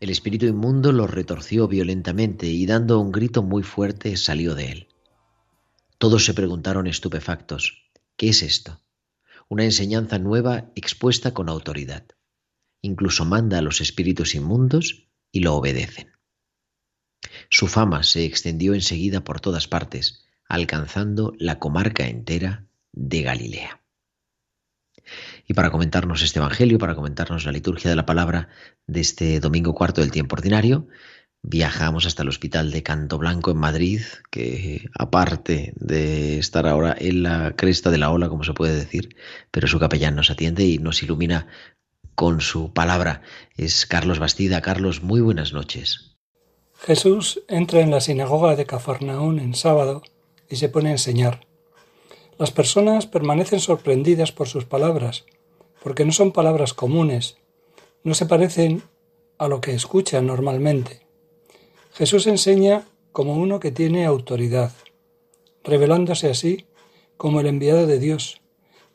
El 0.01 0.09
espíritu 0.09 0.45
inmundo 0.45 0.91
lo 0.91 1.07
retorció 1.07 1.69
violentamente 1.69 2.47
y 2.47 2.65
dando 2.65 2.99
un 2.99 3.13
grito 3.13 3.41
muy 3.41 3.63
fuerte 3.63 4.17
salió 4.17 4.55
de 4.55 4.71
él. 4.71 4.87
Todos 5.97 6.25
se 6.25 6.33
preguntaron 6.33 6.87
estupefactos, 6.87 7.89
¿qué 8.17 8.27
es 8.27 8.43
esto? 8.43 8.81
Una 9.47 9.63
enseñanza 9.63 10.19
nueva 10.19 10.69
expuesta 10.75 11.33
con 11.33 11.47
autoridad. 11.47 12.03
Incluso 12.81 13.23
manda 13.23 13.59
a 13.59 13.61
los 13.61 13.79
espíritus 13.79 14.35
inmundos 14.35 15.06
y 15.37 15.39
lo 15.39 15.53
obedecen. 15.53 16.09
Su 17.49 17.67
fama 17.67 18.01
se 18.01 18.25
extendió 18.25 18.73
enseguida 18.73 19.23
por 19.23 19.39
todas 19.39 19.67
partes, 19.67 20.25
alcanzando 20.49 21.33
la 21.37 21.59
comarca 21.59 22.07
entera 22.07 22.65
de 22.91 23.21
Galilea. 23.21 23.83
Y 25.45 25.53
para 25.53 25.69
comentarnos 25.69 26.23
este 26.23 26.39
Evangelio, 26.39 26.79
para 26.79 26.95
comentarnos 26.95 27.45
la 27.45 27.51
liturgia 27.51 27.91
de 27.91 27.95
la 27.95 28.07
palabra 28.07 28.49
de 28.87 28.99
este 28.99 29.39
domingo 29.39 29.75
cuarto 29.75 30.01
del 30.01 30.09
tiempo 30.09 30.35
ordinario, 30.35 30.87
viajamos 31.43 32.07
hasta 32.07 32.23
el 32.23 32.29
Hospital 32.29 32.71
de 32.71 32.81
Canto 32.81 33.19
Blanco 33.19 33.51
en 33.51 33.57
Madrid, 33.57 34.01
que 34.31 34.89
aparte 34.97 35.73
de 35.75 36.39
estar 36.39 36.65
ahora 36.65 36.95
en 36.97 37.21
la 37.21 37.55
cresta 37.55 37.91
de 37.91 37.99
la 37.99 38.09
ola, 38.09 38.27
como 38.27 38.43
se 38.43 38.53
puede 38.53 38.73
decir, 38.73 39.15
pero 39.51 39.67
su 39.67 39.77
capellán 39.77 40.15
nos 40.15 40.31
atiende 40.31 40.65
y 40.65 40.79
nos 40.79 41.03
ilumina 41.03 41.45
con 42.17 42.41
su 42.41 42.73
palabra. 42.73 43.21
Es 43.57 43.85
Carlos 43.85 44.17
Bastida. 44.17 44.63
Carlos, 44.63 45.03
muy 45.03 45.21
buenas 45.21 45.53
noches. 45.53 46.17
Jesús 46.79 47.43
entra 47.47 47.81
en 47.81 47.91
la 47.91 48.01
sinagoga 48.01 48.55
de 48.55 48.65
Cafarnaún 48.65 49.37
en 49.37 49.53
sábado 49.53 50.01
y 50.49 50.55
se 50.55 50.67
pone 50.67 50.89
a 50.89 50.93
enseñar. 50.93 51.45
Las 52.39 52.49
personas 52.49 53.05
permanecen 53.05 53.59
sorprendidas 53.59 54.31
por 54.31 54.47
sus 54.47 54.65
palabras, 54.65 55.25
porque 55.83 56.05
no 56.05 56.11
son 56.11 56.31
palabras 56.31 56.73
comunes, 56.73 57.37
no 58.03 58.15
se 58.15 58.25
parecen 58.25 58.81
a 59.37 59.47
lo 59.47 59.61
que 59.61 59.75
escuchan 59.75 60.25
normalmente. 60.25 61.05
Jesús 61.93 62.25
enseña 62.25 62.85
como 63.11 63.35
uno 63.35 63.59
que 63.59 63.69
tiene 63.69 64.07
autoridad, 64.07 64.71
revelándose 65.63 66.31
así 66.31 66.65
como 67.15 67.41
el 67.41 67.45
enviado 67.45 67.85
de 67.85 67.99
Dios, 67.99 68.41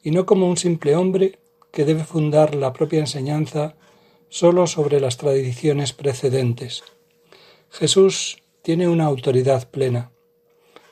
y 0.02 0.10
no 0.10 0.26
como 0.26 0.48
un 0.48 0.56
simple 0.56 0.96
hombre 0.96 1.38
que 1.72 1.84
debe 1.84 2.04
fundar 2.04 2.54
la 2.54 2.72
propia 2.72 3.00
enseñanza 3.00 3.74
solo 4.28 4.66
sobre 4.66 5.00
las 5.00 5.16
tradiciones 5.16 5.92
precedentes. 5.92 6.84
Jesús 7.70 8.42
tiene 8.62 8.86
una 8.86 9.06
autoridad 9.06 9.68
plena. 9.70 10.12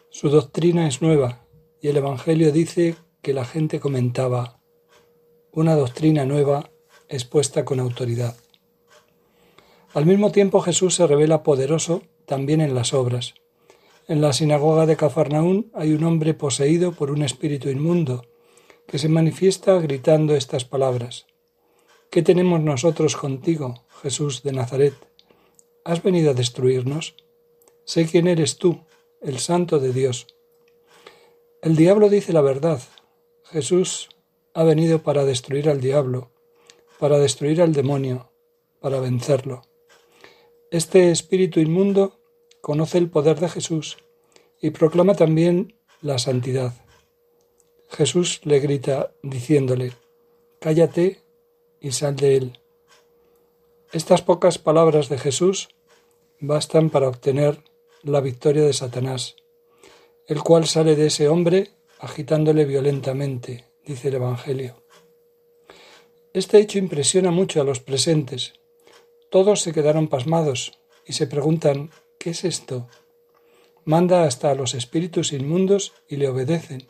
Su 0.08 0.30
doctrina 0.30 0.88
es 0.88 1.02
nueva 1.02 1.44
y 1.80 1.88
el 1.88 1.98
Evangelio 1.98 2.50
dice 2.50 2.96
que 3.22 3.34
la 3.34 3.44
gente 3.44 3.78
comentaba 3.78 4.58
una 5.52 5.76
doctrina 5.76 6.24
nueva 6.24 6.70
expuesta 7.08 7.64
con 7.64 7.78
autoridad. 7.80 8.36
Al 9.92 10.06
mismo 10.06 10.32
tiempo 10.32 10.60
Jesús 10.60 10.94
se 10.94 11.06
revela 11.06 11.42
poderoso 11.42 12.02
también 12.24 12.60
en 12.60 12.74
las 12.74 12.94
obras. 12.94 13.34
En 14.08 14.20
la 14.20 14.32
sinagoga 14.32 14.86
de 14.86 14.96
Cafarnaún 14.96 15.70
hay 15.74 15.92
un 15.92 16.04
hombre 16.04 16.32
poseído 16.32 16.92
por 16.92 17.10
un 17.10 17.22
espíritu 17.22 17.68
inmundo 17.68 18.24
que 18.90 18.98
se 18.98 19.08
manifiesta 19.08 19.78
gritando 19.78 20.34
estas 20.34 20.64
palabras. 20.64 21.26
¿Qué 22.10 22.22
tenemos 22.22 22.60
nosotros 22.60 23.14
contigo, 23.14 23.84
Jesús 24.02 24.42
de 24.42 24.50
Nazaret? 24.50 24.94
¿Has 25.84 26.02
venido 26.02 26.32
a 26.32 26.34
destruirnos? 26.34 27.14
Sé 27.84 28.06
quién 28.06 28.26
eres 28.26 28.58
tú, 28.58 28.80
el 29.22 29.38
Santo 29.38 29.78
de 29.78 29.92
Dios. 29.92 30.26
El 31.62 31.76
diablo 31.76 32.08
dice 32.08 32.32
la 32.32 32.40
verdad. 32.40 32.82
Jesús 33.44 34.08
ha 34.54 34.64
venido 34.64 35.04
para 35.04 35.24
destruir 35.24 35.70
al 35.70 35.80
diablo, 35.80 36.32
para 36.98 37.18
destruir 37.18 37.62
al 37.62 37.72
demonio, 37.72 38.32
para 38.80 38.98
vencerlo. 38.98 39.62
Este 40.72 41.12
espíritu 41.12 41.60
inmundo 41.60 42.18
conoce 42.60 42.98
el 42.98 43.08
poder 43.08 43.38
de 43.38 43.50
Jesús 43.50 43.98
y 44.60 44.70
proclama 44.70 45.14
también 45.14 45.76
la 46.02 46.18
santidad. 46.18 46.74
Jesús 47.90 48.40
le 48.44 48.60
grita 48.60 49.12
diciéndole, 49.22 49.92
Cállate 50.60 51.20
y 51.80 51.92
sal 51.92 52.16
de 52.16 52.36
él. 52.36 52.58
Estas 53.92 54.22
pocas 54.22 54.58
palabras 54.58 55.08
de 55.08 55.18
Jesús 55.18 55.68
bastan 56.38 56.90
para 56.90 57.08
obtener 57.08 57.62
la 58.02 58.20
victoria 58.20 58.62
de 58.62 58.72
Satanás, 58.72 59.36
el 60.26 60.42
cual 60.42 60.66
sale 60.66 60.94
de 60.96 61.06
ese 61.06 61.28
hombre 61.28 61.70
agitándole 61.98 62.64
violentamente, 62.64 63.64
dice 63.84 64.08
el 64.08 64.14
Evangelio. 64.14 64.76
Este 66.32 66.58
hecho 66.58 66.78
impresiona 66.78 67.30
mucho 67.30 67.60
a 67.60 67.64
los 67.64 67.80
presentes. 67.80 68.54
Todos 69.30 69.60
se 69.60 69.72
quedaron 69.72 70.08
pasmados 70.08 70.78
y 71.04 71.14
se 71.14 71.26
preguntan 71.26 71.90
¿qué 72.18 72.30
es 72.30 72.44
esto? 72.44 72.86
Manda 73.84 74.24
hasta 74.24 74.50
a 74.50 74.54
los 74.54 74.74
espíritus 74.74 75.32
inmundos 75.32 75.92
y 76.08 76.16
le 76.16 76.28
obedecen. 76.28 76.86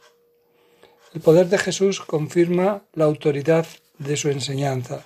El 1.13 1.21
poder 1.21 1.49
de 1.49 1.59
Jesús 1.59 2.01
confirma 2.01 2.85
la 2.93 3.05
autoridad 3.05 3.67
de 3.99 4.17
su 4.17 4.29
enseñanza. 4.29 5.05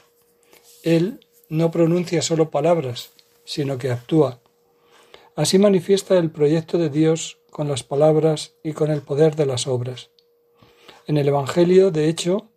Él 0.83 1.21
no 1.49 1.71
pronuncia 1.71 2.21
solo 2.21 2.51
palabras, 2.51 3.13
sino 3.45 3.79
que 3.79 3.91
actúa. 3.91 4.41
Así 5.35 5.59
manifiesta 5.59 6.19
el 6.19 6.31
proyecto 6.31 6.77
de 6.77 6.91
Dios 6.91 7.39
con 7.51 7.69
las 7.69 7.83
palabras 7.83 8.53
y 8.63 8.73
con 8.73 8.91
el 8.91 9.01
poder 9.01 9.35
de 9.35 9.47
las 9.47 9.67
obras. 9.67 10.11
En 11.07 11.17
el 11.17 11.29
Evangelio, 11.29 11.91
de 11.91 12.09
hecho, 12.09 12.49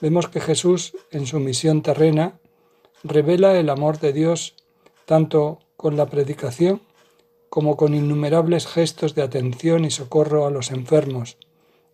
vemos 0.00 0.28
que 0.28 0.40
Jesús, 0.40 0.96
en 1.12 1.26
su 1.26 1.38
misión 1.38 1.82
terrena, 1.82 2.40
revela 3.04 3.58
el 3.58 3.70
amor 3.70 4.00
de 4.00 4.12
Dios 4.12 4.54
tanto 5.04 5.60
con 5.76 5.96
la 5.96 6.06
predicación 6.06 6.80
como 7.48 7.76
con 7.76 7.94
innumerables 7.94 8.66
gestos 8.66 9.14
de 9.14 9.22
atención 9.22 9.84
y 9.84 9.90
socorro 9.90 10.46
a 10.46 10.50
los 10.50 10.72
enfermos, 10.72 11.38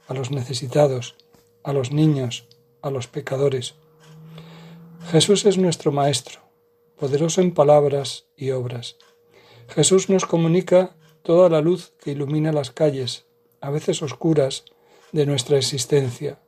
a 0.06 0.14
los 0.14 0.30
necesitados, 0.30 1.16
a 1.62 1.72
los 1.72 1.92
niños, 1.92 2.46
a 2.80 2.90
los 2.90 3.06
pecadores. 3.06 3.74
Jesús 5.10 5.44
es 5.46 5.58
nuestro 5.58 5.92
Maestro, 5.92 6.40
poderoso 6.98 7.40
en 7.40 7.52
palabras 7.52 8.26
y 8.36 8.50
obras. 8.50 8.96
Jesús 9.68 10.08
nos 10.08 10.26
comunica 10.26 10.94
toda 11.22 11.48
la 11.48 11.60
luz 11.60 11.92
que 12.02 12.12
ilumina 12.12 12.52
las 12.52 12.70
calles, 12.70 13.24
a 13.60 13.70
veces 13.70 14.02
oscuras, 14.02 14.64
de 15.12 15.26
nuestra 15.26 15.58
existencia. 15.58 16.38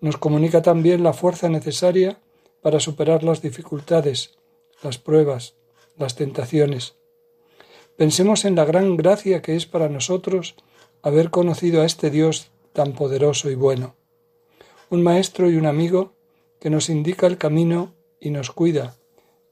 Nos 0.00 0.16
comunica 0.16 0.60
también 0.60 1.02
la 1.02 1.12
fuerza 1.12 1.48
necesaria 1.48 2.18
para 2.60 2.80
superar 2.80 3.22
las 3.22 3.42
dificultades, 3.42 4.34
las 4.82 4.98
pruebas, 4.98 5.54
las 5.96 6.16
tentaciones. 6.16 6.96
Pensemos 7.96 8.44
en 8.44 8.56
la 8.56 8.64
gran 8.64 8.96
gracia 8.96 9.40
que 9.40 9.56
es 9.56 9.66
para 9.66 9.88
nosotros 9.88 10.56
haber 11.02 11.30
conocido 11.30 11.82
a 11.82 11.86
este 11.86 12.10
Dios 12.10 12.50
tan 12.76 12.92
poderoso 12.92 13.50
y 13.50 13.54
bueno, 13.54 13.94
un 14.90 15.02
maestro 15.02 15.50
y 15.50 15.56
un 15.56 15.64
amigo 15.64 16.12
que 16.60 16.68
nos 16.68 16.90
indica 16.90 17.26
el 17.26 17.38
camino 17.38 17.94
y 18.20 18.28
nos 18.28 18.50
cuida, 18.50 18.96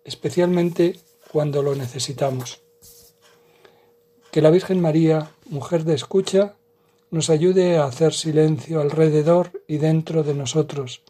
especialmente 0.04 1.00
cuando 1.32 1.62
lo 1.62 1.74
necesitamos. 1.74 2.60
Que 4.30 4.42
la 4.42 4.50
Virgen 4.50 4.78
María, 4.78 5.30
mujer 5.46 5.84
de 5.84 5.94
escucha, 5.94 6.56
nos 7.10 7.30
ayude 7.30 7.78
a 7.78 7.86
hacer 7.86 8.12
silencio 8.12 8.82
alrededor 8.82 9.62
y 9.66 9.78
dentro 9.78 10.22
de 10.22 10.34
nosotros, 10.34 11.00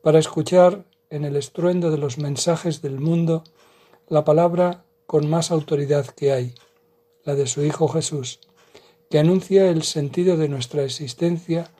para 0.00 0.20
escuchar 0.20 0.84
en 1.10 1.24
el 1.24 1.34
estruendo 1.34 1.90
de 1.90 1.98
los 1.98 2.18
mensajes 2.18 2.82
del 2.82 3.00
mundo 3.00 3.42
la 4.06 4.24
palabra 4.24 4.84
con 5.06 5.28
más 5.28 5.50
autoridad 5.50 6.06
que 6.06 6.30
hay, 6.30 6.54
la 7.24 7.34
de 7.34 7.48
su 7.48 7.64
Hijo 7.64 7.88
Jesús, 7.88 8.38
que 9.10 9.18
anuncia 9.18 9.70
el 9.70 9.82
sentido 9.82 10.36
de 10.36 10.48
nuestra 10.48 10.84
existencia 10.84 11.70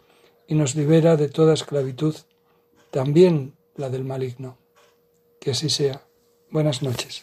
y 0.46 0.54
nos 0.54 0.74
libera 0.74 1.16
de 1.16 1.28
toda 1.28 1.54
esclavitud, 1.54 2.14
también 2.90 3.54
la 3.76 3.90
del 3.90 4.04
maligno. 4.04 4.56
Que 5.40 5.50
así 5.52 5.68
sea. 5.68 6.02
Buenas 6.50 6.82
noches. 6.82 7.22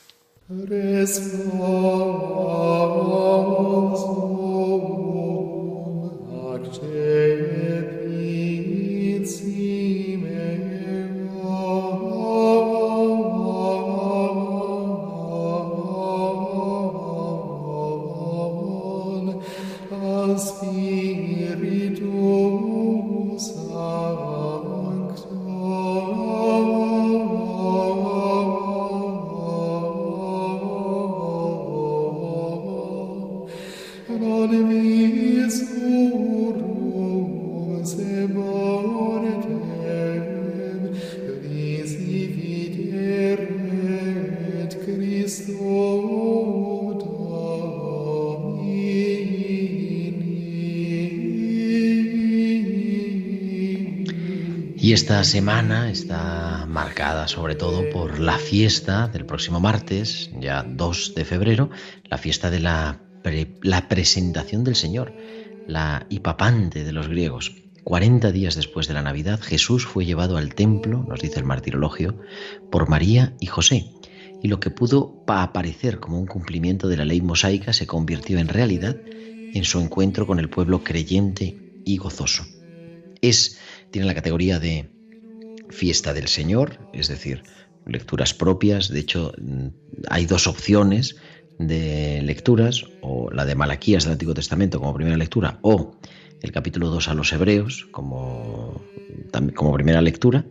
Semana 55.25 55.89
está 55.89 56.65
marcada 56.69 57.27
sobre 57.27 57.55
todo 57.55 57.89
por 57.89 58.19
la 58.19 58.37
fiesta 58.37 59.07
del 59.07 59.25
próximo 59.25 59.59
martes, 59.59 60.29
ya 60.39 60.63
2 60.63 61.15
de 61.15 61.25
febrero, 61.25 61.69
la 62.03 62.17
fiesta 62.17 62.51
de 62.51 62.59
la, 62.59 63.01
la 63.61 63.89
presentación 63.89 64.63
del 64.63 64.75
Señor, 64.75 65.13
la 65.67 66.05
hipapante 66.09 66.83
de 66.83 66.93
los 66.93 67.07
griegos. 67.07 67.55
40 67.83 68.31
días 68.31 68.55
después 68.55 68.87
de 68.87 68.93
la 68.93 69.01
Navidad, 69.01 69.39
Jesús 69.41 69.85
fue 69.85 70.05
llevado 70.05 70.37
al 70.37 70.53
templo, 70.53 71.03
nos 71.07 71.21
dice 71.21 71.39
el 71.39 71.45
martirologio, 71.45 72.19
por 72.71 72.87
María 72.87 73.33
y 73.39 73.47
José. 73.47 73.91
Y 74.43 74.47
lo 74.47 74.59
que 74.59 74.69
pudo 74.69 75.23
aparecer 75.27 75.99
como 75.99 76.19
un 76.19 76.27
cumplimiento 76.27 76.87
de 76.87 76.97
la 76.97 77.05
ley 77.05 77.21
mosaica 77.21 77.73
se 77.73 77.87
convirtió 77.87 78.37
en 78.37 78.47
realidad 78.47 78.95
en 79.53 79.63
su 79.63 79.79
encuentro 79.79 80.27
con 80.27 80.39
el 80.39 80.49
pueblo 80.49 80.83
creyente 80.83 81.81
y 81.83 81.97
gozoso. 81.97 82.45
Es 83.21 83.59
tiene 83.89 84.07
la 84.07 84.13
categoría 84.13 84.59
de 84.59 84.94
fiesta 85.69 86.13
del 86.13 86.27
Señor, 86.27 86.79
es 86.93 87.07
decir, 87.07 87.43
lecturas 87.85 88.33
propias. 88.33 88.89
De 88.89 88.99
hecho, 88.99 89.33
mm, 89.37 89.67
hay 90.09 90.25
dos 90.25 90.47
opciones 90.47 91.17
de 91.59 92.21
lecturas, 92.23 92.85
o 93.01 93.31
la 93.31 93.45
de 93.45 93.55
Malaquías 93.55 94.03
del 94.03 94.13
Antiguo 94.13 94.33
Testamento 94.33 94.79
como 94.79 94.93
primera 94.93 95.17
lectura, 95.17 95.59
o 95.61 95.95
el 96.41 96.51
capítulo 96.51 96.89
2 96.89 97.09
a 97.09 97.13
los 97.13 97.31
Hebreos 97.31 97.87
como, 97.91 98.81
como 99.55 99.73
primera 99.73 100.01
lectura 100.01 100.45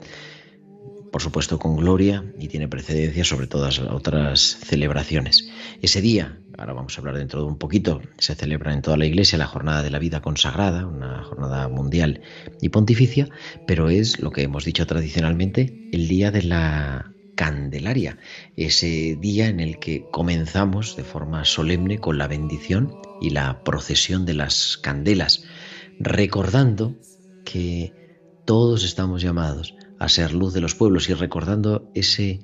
por 1.15 1.23
supuesto 1.23 1.61
con 1.61 1.77
gloria 1.77 2.25
y 2.41 2.49
tiene 2.49 2.67
precedencia 2.67 3.23
sobre 3.23 3.47
todas 3.47 3.79
las 3.79 3.93
otras 3.93 4.59
celebraciones. 4.65 5.49
Ese 5.81 6.01
día, 6.01 6.41
ahora 6.59 6.73
vamos 6.73 6.99
a 6.99 7.01
hablar 7.01 7.17
dentro 7.17 7.39
de 7.39 7.47
un 7.47 7.57
poquito, 7.57 8.03
se 8.19 8.35
celebra 8.35 8.75
en 8.75 8.83
toda 8.83 8.97
la 8.97 9.07
Iglesia 9.07 9.39
la 9.39 9.47
Jornada 9.47 9.85
de 9.85 9.91
la 9.91 10.01
Vida 10.01 10.21
Consagrada, 10.21 10.89
una 10.89 11.23
jornada 11.23 11.69
mundial 11.69 12.21
y 12.61 12.71
pontificia, 12.71 13.29
pero 13.65 13.91
es 13.91 14.19
lo 14.19 14.33
que 14.33 14.43
hemos 14.43 14.65
dicho 14.65 14.89
tradicionalmente, 14.89 15.89
el 15.93 16.09
día 16.09 16.33
de 16.33 16.43
la 16.43 17.13
Candelaria, 17.37 18.19
ese 18.57 19.17
día 19.21 19.47
en 19.47 19.61
el 19.61 19.79
que 19.79 20.07
comenzamos 20.11 20.97
de 20.97 21.05
forma 21.05 21.45
solemne 21.45 22.01
con 22.01 22.19
la 22.19 22.27
bendición 22.27 22.93
y 23.21 23.31
la 23.31 23.63
procesión 23.63 24.27
de 24.27 24.35
las 24.35 24.79
candelas, 24.79 25.45
recordando 26.01 26.97
que 27.45 27.93
todos 28.45 28.83
estamos 28.83 29.23
llamados 29.23 29.77
a 30.05 30.09
ser 30.09 30.33
luz 30.35 30.53
de 30.53 30.61
los 30.61 30.75
pueblos 30.75 31.09
y 31.09 31.15
recordando 31.15 31.91
ese 31.95 32.41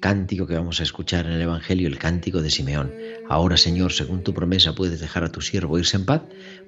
cántico 0.00 0.46
que 0.46 0.54
vamos 0.54 0.80
a 0.80 0.82
escuchar 0.82 1.26
en 1.26 1.32
el 1.32 1.42
Evangelio, 1.42 1.88
el 1.88 1.98
cántico 1.98 2.40
de 2.40 2.50
Simeón. 2.50 2.92
Ahora, 3.28 3.56
Señor, 3.56 3.92
según 3.92 4.22
tu 4.22 4.32
promesa, 4.32 4.74
puedes 4.74 5.00
dejar 5.00 5.24
a 5.24 5.32
tu 5.32 5.40
siervo 5.40 5.78
irse 5.78 5.96
en 5.96 6.06
paz, 6.06 6.22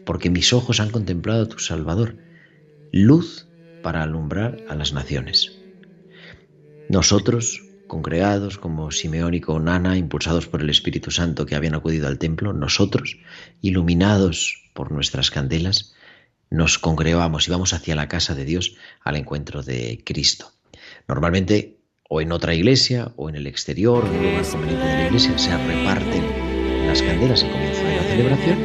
porque 0.05 0.31
mis 0.31 0.53
ojos 0.53 0.81
han 0.81 0.91
contemplado 0.91 1.45
a 1.45 1.49
tu 1.49 1.59
Salvador, 1.59 2.17
luz 2.93 3.49
para 3.83 4.03
alumbrar 4.03 4.59
a 4.69 4.75
las 4.75 4.93
naciones. 4.93 5.53
Nosotros, 6.89 7.63
congregados 7.87 8.59
como 8.59 8.91
Simeón 8.91 9.35
y 9.35 9.41
con 9.41 9.69
Ana, 9.69 9.97
impulsados 9.97 10.47
por 10.47 10.61
el 10.61 10.71
Espíritu 10.71 11.11
Santo 11.11 11.47
que 11.47 11.55
habían 11.55 11.75
acudido 11.75 12.07
al 12.07 12.19
templo, 12.19 12.53
nosotros, 12.53 13.19
iluminados 13.61 14.71
por 14.75 14.93
nuestras 14.93 15.31
candelas, 15.31 15.95
nos 16.53 16.79
congregamos 16.79 17.49
y 17.49 17.51
vamos 17.51 17.73
hacia 17.73 17.95
la 17.95 18.09
casa 18.09 18.35
de 18.35 18.45
Dios 18.45 18.77
al 19.01 19.17
encuentro 19.17 19.63
de 19.63 20.03
Cristo. 20.05 20.53
Normalmente 21.09 21.79
o 22.09 22.21
en 22.21 22.31
otra 22.31 22.55
iglesia 22.55 23.11
o 23.17 23.31
en 23.31 23.37
el 23.37 23.47
exterior, 23.47 24.05
en 24.05 24.13
un 24.13 24.25
lugar 24.27 24.47
conveniente 24.47 24.87
de 24.87 24.97
la 24.97 25.07
iglesia, 25.07 25.39
se 25.39 25.57
reparten 25.57 26.87
las 26.87 27.01
candelas 27.01 27.43
al 27.43 27.53
comienzo 27.53 27.83
de 27.83 27.97
la 27.97 28.03
celebración 28.03 28.59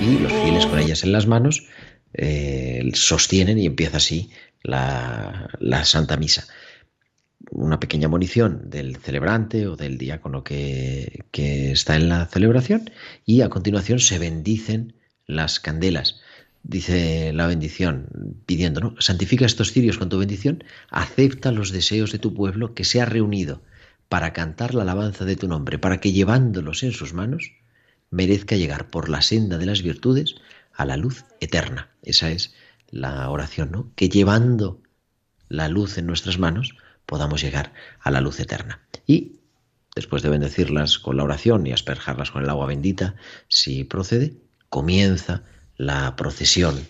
y 0.00 0.18
los 0.20 0.32
fieles 0.32 0.66
con 0.66 0.78
ellas 0.78 1.02
en 1.02 1.10
las 1.10 1.26
manos 1.26 1.66
eh, 2.14 2.88
sostienen 2.94 3.58
y 3.58 3.66
empieza 3.66 3.96
así 3.96 4.30
la, 4.62 5.50
la 5.58 5.84
Santa 5.84 6.16
Misa 6.16 6.46
una 7.50 7.80
pequeña 7.80 8.08
munición 8.08 8.70
del 8.70 8.96
celebrante 8.96 9.66
o 9.66 9.76
del 9.76 9.98
diácono 9.98 10.44
que, 10.44 11.24
que, 11.32 11.72
está 11.72 11.96
en 11.96 12.08
la 12.08 12.24
celebración 12.26 12.90
y 13.26 13.42
a 13.42 13.50
continuación 13.50 13.98
se 13.98 14.18
bendicen 14.18 14.94
las 15.26 15.60
candelas. 15.60 16.21
Dice 16.64 17.32
la 17.32 17.46
bendición, 17.48 18.36
pidiendo, 18.46 18.80
¿no? 18.80 18.94
Santifica 19.00 19.44
estos 19.44 19.72
cirios 19.72 19.98
con 19.98 20.08
tu 20.08 20.18
bendición, 20.18 20.62
acepta 20.90 21.50
los 21.50 21.72
deseos 21.72 22.12
de 22.12 22.18
tu 22.18 22.34
pueblo 22.34 22.74
que 22.74 22.84
se 22.84 23.00
ha 23.00 23.04
reunido 23.04 23.62
para 24.08 24.32
cantar 24.32 24.74
la 24.74 24.82
alabanza 24.82 25.24
de 25.24 25.36
tu 25.36 25.48
nombre, 25.48 25.78
para 25.78 25.98
que 25.98 26.12
llevándolos 26.12 26.82
en 26.82 26.92
sus 26.92 27.14
manos 27.14 27.52
merezca 28.10 28.56
llegar 28.56 28.90
por 28.90 29.08
la 29.08 29.22
senda 29.22 29.58
de 29.58 29.66
las 29.66 29.82
virtudes 29.82 30.36
a 30.74 30.84
la 30.84 30.96
luz 30.96 31.24
eterna. 31.40 31.90
Esa 32.02 32.30
es 32.30 32.54
la 32.90 33.28
oración, 33.30 33.70
¿no? 33.72 33.90
Que 33.96 34.08
llevando 34.08 34.82
la 35.48 35.68
luz 35.68 35.98
en 35.98 36.06
nuestras 36.06 36.38
manos 36.38 36.76
podamos 37.06 37.42
llegar 37.42 37.72
a 38.00 38.10
la 38.10 38.20
luz 38.20 38.38
eterna. 38.38 38.80
Y 39.06 39.40
después 39.94 40.22
de 40.22 40.28
bendecirlas 40.28 40.98
con 40.98 41.16
la 41.16 41.24
oración 41.24 41.66
y 41.66 41.72
asperjarlas 41.72 42.30
con 42.30 42.42
el 42.42 42.50
agua 42.50 42.66
bendita, 42.66 43.16
si 43.48 43.84
procede, 43.84 44.34
comienza 44.68 45.42
la 45.76 46.16
procesión. 46.16 46.86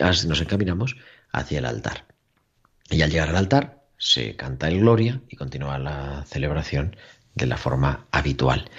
Nos 0.00 0.40
encaminamos 0.40 0.96
hacia 1.32 1.58
el 1.58 1.66
altar. 1.66 2.06
Y 2.90 3.02
al 3.02 3.10
llegar 3.10 3.30
al 3.30 3.36
altar 3.36 3.84
se 3.98 4.36
canta 4.36 4.68
el 4.68 4.80
Gloria 4.80 5.22
y 5.28 5.36
continúa 5.36 5.78
la 5.78 6.24
celebración 6.26 6.96
de 7.34 7.46
la 7.46 7.56
forma 7.56 8.06
habitual. 8.12 8.70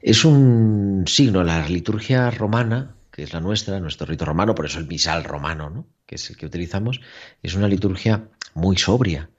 Es 0.00 0.24
un 0.24 1.04
signo, 1.06 1.42
la 1.44 1.66
liturgia 1.68 2.30
romana, 2.30 2.96
que 3.10 3.22
es 3.22 3.32
la 3.32 3.40
nuestra, 3.40 3.80
nuestro 3.80 4.06
rito 4.06 4.24
romano, 4.24 4.54
por 4.54 4.66
eso 4.66 4.78
el 4.78 4.86
misal 4.86 5.24
romano, 5.24 5.70
¿no? 5.70 5.86
que 6.06 6.16
es 6.16 6.28
el 6.30 6.36
que 6.36 6.46
utilizamos, 6.46 7.00
es 7.42 7.54
una 7.54 7.68
liturgia 7.68 8.28
muy 8.54 8.76
sobria, 8.76 9.30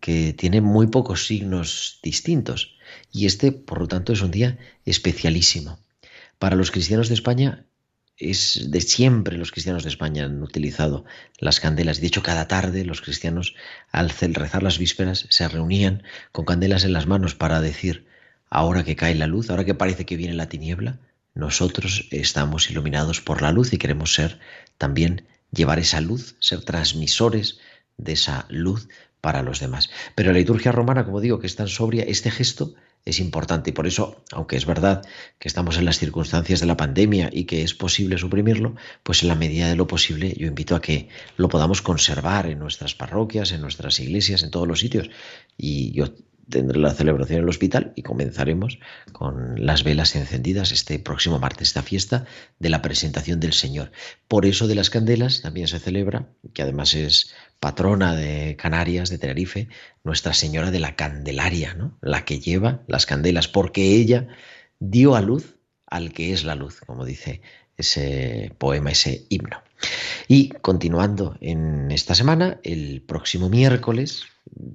que 0.00 0.32
tiene 0.32 0.60
muy 0.60 0.86
pocos 0.86 1.26
signos 1.26 1.98
distintos. 2.02 2.76
Y 3.10 3.26
este, 3.26 3.52
por 3.52 3.80
lo 3.80 3.88
tanto, 3.88 4.12
es 4.12 4.22
un 4.22 4.30
día 4.30 4.58
especialísimo. 4.84 5.78
Para 6.38 6.56
los 6.56 6.70
cristianos 6.70 7.08
de 7.08 7.14
España, 7.14 7.66
es 8.16 8.70
de 8.70 8.80
siempre 8.80 9.36
los 9.36 9.50
cristianos 9.50 9.82
de 9.82 9.88
España 9.88 10.24
han 10.24 10.42
utilizado 10.42 11.04
las 11.38 11.60
candelas. 11.60 12.00
De 12.00 12.06
hecho, 12.06 12.22
cada 12.22 12.46
tarde 12.46 12.84
los 12.84 13.00
cristianos, 13.00 13.54
al 13.90 14.10
rezar 14.10 14.62
las 14.62 14.78
vísperas, 14.78 15.26
se 15.30 15.48
reunían 15.48 16.02
con 16.32 16.44
candelas 16.44 16.84
en 16.84 16.92
las 16.92 17.06
manos 17.06 17.34
para 17.34 17.60
decir, 17.60 18.06
ahora 18.50 18.84
que 18.84 18.96
cae 18.96 19.14
la 19.14 19.26
luz, 19.26 19.50
ahora 19.50 19.64
que 19.64 19.74
parece 19.74 20.06
que 20.06 20.16
viene 20.16 20.34
la 20.34 20.48
tiniebla, 20.48 21.00
nosotros 21.34 22.06
estamos 22.12 22.70
iluminados 22.70 23.20
por 23.20 23.42
la 23.42 23.50
luz 23.50 23.72
y 23.72 23.78
queremos 23.78 24.14
ser 24.14 24.38
también 24.78 25.26
llevar 25.50 25.80
esa 25.80 26.00
luz, 26.00 26.36
ser 26.38 26.64
transmisores 26.64 27.58
de 27.96 28.12
esa 28.12 28.46
luz 28.48 28.88
para 29.20 29.42
los 29.42 29.58
demás. 29.58 29.90
Pero 30.14 30.32
la 30.32 30.38
liturgia 30.38 30.70
romana, 30.70 31.04
como 31.04 31.20
digo, 31.20 31.40
que 31.40 31.46
es 31.46 31.56
tan 31.56 31.68
sobria, 31.68 32.04
este 32.04 32.30
gesto 32.30 32.74
es 33.04 33.20
importante 33.20 33.70
y 33.70 33.72
por 33.72 33.86
eso, 33.86 34.22
aunque 34.32 34.56
es 34.56 34.64
verdad 34.64 35.02
que 35.38 35.48
estamos 35.48 35.76
en 35.76 35.84
las 35.84 35.98
circunstancias 35.98 36.60
de 36.60 36.66
la 36.66 36.76
pandemia 36.76 37.28
y 37.32 37.44
que 37.44 37.62
es 37.62 37.74
posible 37.74 38.16
suprimirlo, 38.18 38.76
pues 39.02 39.22
en 39.22 39.28
la 39.28 39.34
medida 39.34 39.68
de 39.68 39.76
lo 39.76 39.86
posible 39.86 40.34
yo 40.38 40.46
invito 40.46 40.74
a 40.74 40.80
que 40.80 41.08
lo 41.36 41.48
podamos 41.48 41.82
conservar 41.82 42.46
en 42.46 42.58
nuestras 42.58 42.94
parroquias, 42.94 43.52
en 43.52 43.60
nuestras 43.60 44.00
iglesias, 44.00 44.42
en 44.42 44.50
todos 44.50 44.66
los 44.66 44.80
sitios. 44.80 45.10
Y 45.58 45.92
yo 45.92 46.06
tendré 46.48 46.78
la 46.78 46.94
celebración 46.94 47.38
en 47.38 47.44
el 47.44 47.48
hospital 47.48 47.92
y 47.96 48.02
comenzaremos 48.02 48.78
con 49.12 49.64
las 49.64 49.84
velas 49.84 50.14
encendidas 50.16 50.72
este 50.72 50.98
próximo 50.98 51.38
martes, 51.38 51.68
esta 51.68 51.82
fiesta 51.82 52.26
de 52.58 52.68
la 52.70 52.82
presentación 52.82 53.40
del 53.40 53.52
Señor. 53.52 53.92
Por 54.28 54.46
eso 54.46 54.66
de 54.66 54.74
las 54.74 54.90
candelas 54.90 55.42
también 55.42 55.68
se 55.68 55.78
celebra, 55.78 56.28
que 56.52 56.62
además 56.62 56.94
es 56.94 57.34
patrona 57.60 58.14
de 58.14 58.56
Canarias, 58.56 59.10
de 59.10 59.18
Tenerife, 59.18 59.68
Nuestra 60.02 60.34
Señora 60.34 60.70
de 60.70 60.80
la 60.80 60.96
Candelaria, 60.96 61.74
¿no? 61.74 61.98
la 62.02 62.24
que 62.24 62.40
lleva 62.40 62.82
las 62.86 63.06
candelas, 63.06 63.48
porque 63.48 63.96
ella 63.96 64.28
dio 64.80 65.14
a 65.14 65.20
luz 65.20 65.56
al 65.86 66.12
que 66.12 66.32
es 66.32 66.44
la 66.44 66.54
luz, 66.54 66.80
como 66.86 67.04
dice 67.04 67.40
ese 67.76 68.52
poema, 68.58 68.90
ese 68.90 69.26
himno. 69.28 69.62
Y 70.28 70.50
continuando 70.50 71.36
en 71.40 71.90
esta 71.90 72.14
semana, 72.14 72.60
el 72.62 73.02
próximo 73.02 73.48
miércoles 73.48 74.24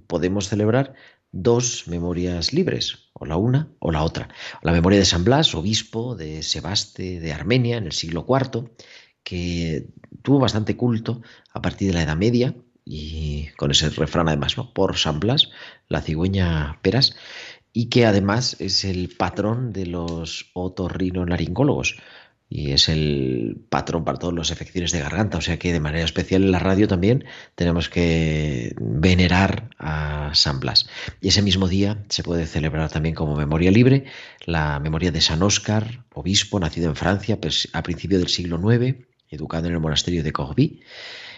podemos 0.07 0.49
celebrar 0.49 0.93
dos 1.31 1.87
memorias 1.87 2.53
libres, 2.53 3.09
o 3.13 3.25
la 3.25 3.37
una 3.37 3.71
o 3.79 3.91
la 3.91 4.03
otra. 4.03 4.29
La 4.61 4.71
memoria 4.71 4.99
de 4.99 5.05
San 5.05 5.23
Blas, 5.23 5.53
obispo 5.55 6.15
de 6.15 6.43
Sebaste 6.43 7.19
de 7.19 7.33
Armenia 7.33 7.77
en 7.77 7.85
el 7.85 7.91
siglo 7.91 8.25
IV, 8.27 8.69
que 9.23 9.87
tuvo 10.23 10.39
bastante 10.39 10.75
culto 10.75 11.21
a 11.53 11.61
partir 11.61 11.89
de 11.89 11.93
la 11.93 12.03
Edad 12.03 12.17
Media 12.17 12.55
y 12.85 13.47
con 13.57 13.71
ese 13.71 13.89
refrán 13.89 14.27
además. 14.27 14.55
Por 14.73 14.97
San 14.97 15.19
Blas, 15.19 15.49
la 15.87 16.01
cigüeña 16.01 16.79
Peras, 16.81 17.15
y 17.71 17.89
que 17.89 18.05
además 18.05 18.55
es 18.59 18.83
el 18.83 19.09
patrón 19.15 19.71
de 19.71 19.85
los 19.85 20.49
otorrinolaringólogos 20.53 21.97
y 22.49 22.71
es 22.71 22.89
el 22.89 23.61
patrón 23.69 24.03
para 24.03 24.17
todos 24.17 24.33
los 24.33 24.51
afecciones 24.51 24.91
de 24.91 24.99
garganta, 24.99 25.37
o 25.37 25.41
sea 25.41 25.59
que 25.59 25.71
de 25.71 25.79
manera 25.79 26.03
especial 26.03 26.43
en 26.43 26.51
la 26.51 26.57
radio 26.57 26.87
también 26.87 27.25
tenemos 27.53 27.89
que 27.89 28.73
venerar 28.79 29.69
a 29.77 30.31
San 30.33 30.59
Blas. 30.59 30.87
Y 31.21 31.27
ese 31.27 31.43
mismo 31.43 31.67
día 31.67 32.03
se 32.09 32.23
puede 32.23 32.47
celebrar 32.47 32.89
también 32.89 33.13
como 33.13 33.35
memoria 33.35 33.69
libre 33.69 34.05
la 34.45 34.79
memoria 34.79 35.11
de 35.11 35.21
San 35.21 35.43
Óscar, 35.43 36.05
obispo 36.11 36.59
nacido 36.59 36.89
en 36.89 36.95
Francia 36.95 37.39
pues, 37.39 37.69
a 37.73 37.83
principios 37.83 38.21
del 38.21 38.29
siglo 38.29 38.59
IX, 38.73 38.97
educado 39.29 39.67
en 39.67 39.73
el 39.73 39.79
monasterio 39.79 40.23
de 40.23 40.33
Corbie. 40.33 40.79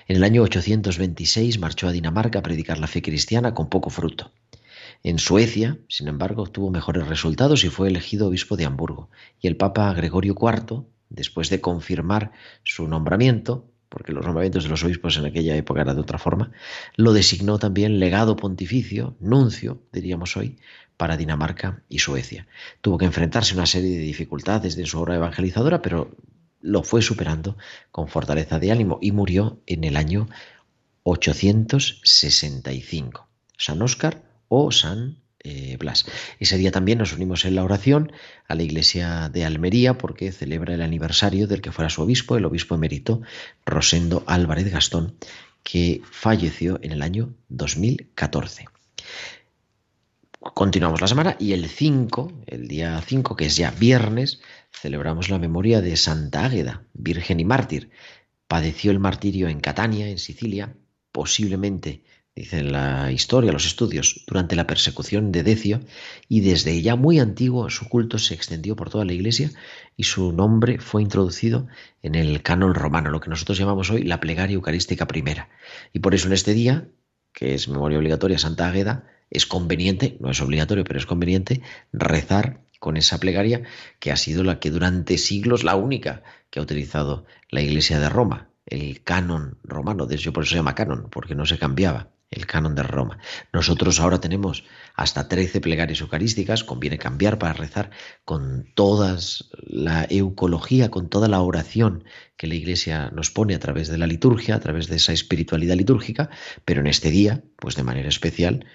En 0.07 0.15
el 0.15 0.23
año 0.23 0.43
826 0.43 1.59
marchó 1.59 1.89
a 1.89 1.91
Dinamarca 1.91 2.39
a 2.39 2.43
predicar 2.43 2.79
la 2.79 2.87
fe 2.87 3.01
cristiana 3.01 3.53
con 3.53 3.69
poco 3.69 3.89
fruto. 3.89 4.31
En 5.03 5.19
Suecia, 5.19 5.77
sin 5.89 6.07
embargo, 6.07 6.43
obtuvo 6.43 6.69
mejores 6.69 7.07
resultados 7.07 7.63
y 7.63 7.69
fue 7.69 7.89
elegido 7.89 8.27
obispo 8.27 8.55
de 8.55 8.65
Hamburgo. 8.65 9.09
Y 9.41 9.47
el 9.47 9.57
Papa 9.57 9.91
Gregorio 9.93 10.35
IV 10.39 10.85
después 11.11 11.49
de 11.49 11.61
confirmar 11.61 12.31
su 12.63 12.87
nombramiento, 12.87 13.67
porque 13.89 14.13
los 14.13 14.25
nombramientos 14.25 14.63
de 14.63 14.69
los 14.69 14.83
obispos 14.83 15.17
en 15.17 15.25
aquella 15.25 15.55
época 15.55 15.81
eran 15.81 15.95
de 15.95 16.01
otra 16.01 16.17
forma, 16.17 16.51
lo 16.95 17.13
designó 17.13 17.59
también 17.59 17.99
legado 17.99 18.37
pontificio, 18.37 19.15
nuncio, 19.19 19.83
diríamos 19.91 20.37
hoy, 20.37 20.57
para 20.97 21.17
Dinamarca 21.17 21.83
y 21.89 21.99
Suecia. 21.99 22.47
Tuvo 22.79 22.97
que 22.97 23.05
enfrentarse 23.05 23.53
a 23.53 23.57
una 23.57 23.65
serie 23.65 23.97
de 23.97 24.03
dificultades 24.03 24.75
de 24.75 24.85
su 24.85 24.99
obra 24.99 25.15
evangelizadora, 25.15 25.81
pero 25.81 26.15
lo 26.61 26.83
fue 26.83 27.01
superando 27.01 27.57
con 27.91 28.07
fortaleza 28.07 28.59
de 28.59 28.71
ánimo 28.71 28.99
y 29.01 29.11
murió 29.11 29.59
en 29.65 29.83
el 29.83 29.97
año 29.97 30.29
865. 31.03 33.27
San 33.57 33.81
Óscar 33.81 34.21
o 34.47 34.71
San 34.71 35.20
eh, 35.43 35.77
Blas. 35.77 36.05
Ese 36.39 36.57
día 36.57 36.71
también 36.71 36.99
nos 36.99 37.13
unimos 37.13 37.45
en 37.45 37.55
la 37.55 37.63
oración 37.63 38.11
a 38.47 38.55
la 38.55 38.63
iglesia 38.63 39.29
de 39.29 39.45
Almería 39.45 39.97
porque 39.97 40.31
celebra 40.31 40.73
el 40.73 40.81
aniversario 40.81 41.47
del 41.47 41.61
que 41.61 41.71
fuera 41.71 41.89
su 41.89 42.01
obispo, 42.01 42.37
el 42.37 42.45
obispo 42.45 42.75
emérito 42.75 43.21
Rosendo 43.65 44.23
Álvarez 44.27 44.71
Gastón, 44.71 45.15
que 45.63 46.01
falleció 46.09 46.79
en 46.81 46.91
el 46.91 47.01
año 47.01 47.33
2014. 47.49 48.65
Continuamos 50.41 51.01
la 51.01 51.07
semana 51.07 51.35
y 51.39 51.53
el 51.53 51.69
5, 51.69 52.31
el 52.47 52.67
día 52.67 52.99
5, 53.05 53.35
que 53.35 53.45
es 53.45 53.55
ya 53.55 53.69
viernes, 53.69 54.41
celebramos 54.71 55.29
la 55.29 55.37
memoria 55.37 55.81
de 55.81 55.95
Santa 55.95 56.45
Águeda, 56.45 56.83
virgen 56.93 57.39
y 57.39 57.45
mártir. 57.45 57.91
Padeció 58.47 58.89
el 58.89 58.97
martirio 58.97 59.49
en 59.49 59.59
Catania, 59.59 60.09
en 60.09 60.17
Sicilia, 60.17 60.75
posiblemente 61.11 62.03
dice 62.35 62.63
la 62.63 63.11
historia, 63.11 63.51
los 63.51 63.65
estudios, 63.65 64.23
durante 64.25 64.55
la 64.55 64.65
persecución 64.65 65.31
de 65.31 65.43
Decio, 65.43 65.81
y 66.29 66.41
desde 66.41 66.81
ya 66.81 66.95
muy 66.95 67.19
antiguo 67.19 67.69
su 67.69 67.89
culto 67.89 68.17
se 68.17 68.33
extendió 68.33 68.75
por 68.75 68.89
toda 68.89 69.05
la 69.05 69.13
iglesia 69.13 69.51
y 69.97 70.03
su 70.03 70.31
nombre 70.31 70.79
fue 70.79 71.01
introducido 71.01 71.67
en 72.01 72.15
el 72.15 72.41
canon 72.41 72.73
romano, 72.73 73.09
lo 73.09 73.19
que 73.19 73.29
nosotros 73.29 73.57
llamamos 73.57 73.89
hoy 73.91 74.03
la 74.03 74.19
plegaria 74.19 74.55
eucarística 74.55 75.07
primera. 75.07 75.49
Y 75.93 75.99
por 75.99 76.15
eso 76.15 76.27
en 76.27 76.33
este 76.33 76.53
día, 76.53 76.87
que 77.33 77.53
es 77.53 77.67
memoria 77.67 77.97
obligatoria 77.97 78.39
Santa 78.39 78.67
Águeda, 78.67 79.07
es 79.29 79.45
conveniente, 79.45 80.17
no 80.19 80.31
es 80.31 80.41
obligatorio, 80.41 80.83
pero 80.83 80.99
es 80.99 81.05
conveniente 81.05 81.61
rezar 81.91 82.61
con 82.79 82.97
esa 82.97 83.19
plegaria 83.19 83.63
que 83.99 84.11
ha 84.11 84.17
sido 84.17 84.43
la 84.43 84.59
que 84.59 84.71
durante 84.71 85.17
siglos 85.17 85.63
la 85.63 85.75
única 85.75 86.23
que 86.49 86.59
ha 86.59 86.63
utilizado 86.63 87.25
la 87.49 87.61
Iglesia 87.61 87.99
de 87.99 88.09
Roma, 88.09 88.49
el 88.65 89.03
canon 89.03 89.59
romano, 89.63 90.05
de 90.05 90.15
hecho 90.15 90.33
por 90.33 90.43
eso 90.43 90.51
se 90.51 90.55
llama 90.55 90.75
canon, 90.75 91.09
porque 91.11 91.35
no 91.35 91.45
se 91.45 91.59
cambiaba 91.59 92.09
el 92.31 92.47
canon 92.47 92.75
de 92.75 92.83
Roma. 92.83 93.19
Nosotros 93.51 93.99
ahora 93.99 94.21
tenemos 94.21 94.63
hasta 94.95 95.27
13 95.27 95.59
plegarias 95.59 95.99
eucarísticas, 95.99 96.63
conviene 96.63 96.97
cambiar 96.97 97.37
para 97.37 97.53
rezar 97.53 97.91
con 98.23 98.71
toda 98.73 99.17
la 99.67 100.07
eucología, 100.09 100.89
con 100.89 101.09
toda 101.09 101.27
la 101.27 101.41
oración 101.41 102.05
que 102.37 102.47
la 102.47 102.55
Iglesia 102.55 103.11
nos 103.13 103.31
pone 103.31 103.53
a 103.53 103.59
través 103.59 103.89
de 103.89 103.97
la 103.97 104.07
liturgia, 104.07 104.55
a 104.55 104.59
través 104.59 104.87
de 104.87 104.95
esa 104.95 105.11
espiritualidad 105.11 105.75
litúrgica, 105.75 106.29
pero 106.63 106.79
en 106.79 106.87
este 106.87 107.11
día, 107.11 107.43
pues 107.57 107.75
de 107.75 107.83
manera 107.83 108.07
especial, 108.07 108.65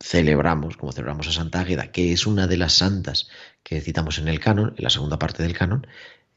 celebramos, 0.00 0.76
como 0.76 0.92
celebramos 0.92 1.28
a 1.28 1.32
Santa 1.32 1.60
Águeda, 1.60 1.90
que 1.92 2.12
es 2.12 2.26
una 2.26 2.46
de 2.46 2.56
las 2.56 2.74
santas 2.74 3.28
que 3.62 3.80
citamos 3.80 4.18
en 4.18 4.28
el 4.28 4.40
canon, 4.40 4.74
en 4.76 4.84
la 4.84 4.90
segunda 4.90 5.18
parte 5.18 5.42
del 5.42 5.56
canon, 5.56 5.86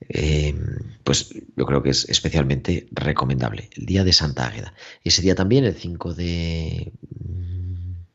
eh, 0.08 0.56
pues 1.04 1.34
yo 1.56 1.66
creo 1.66 1.84
que 1.84 1.90
es 1.90 2.08
especialmente 2.10 2.88
recomendable, 2.92 3.70
el 3.76 3.86
día 3.86 4.04
de 4.04 4.14
Santa 4.14 4.48
Águeda. 4.48 4.74
Ese 5.04 5.22
día 5.22 5.36
también, 5.36 5.66
el 5.66 5.76
5 5.76 6.14
de 6.14 6.94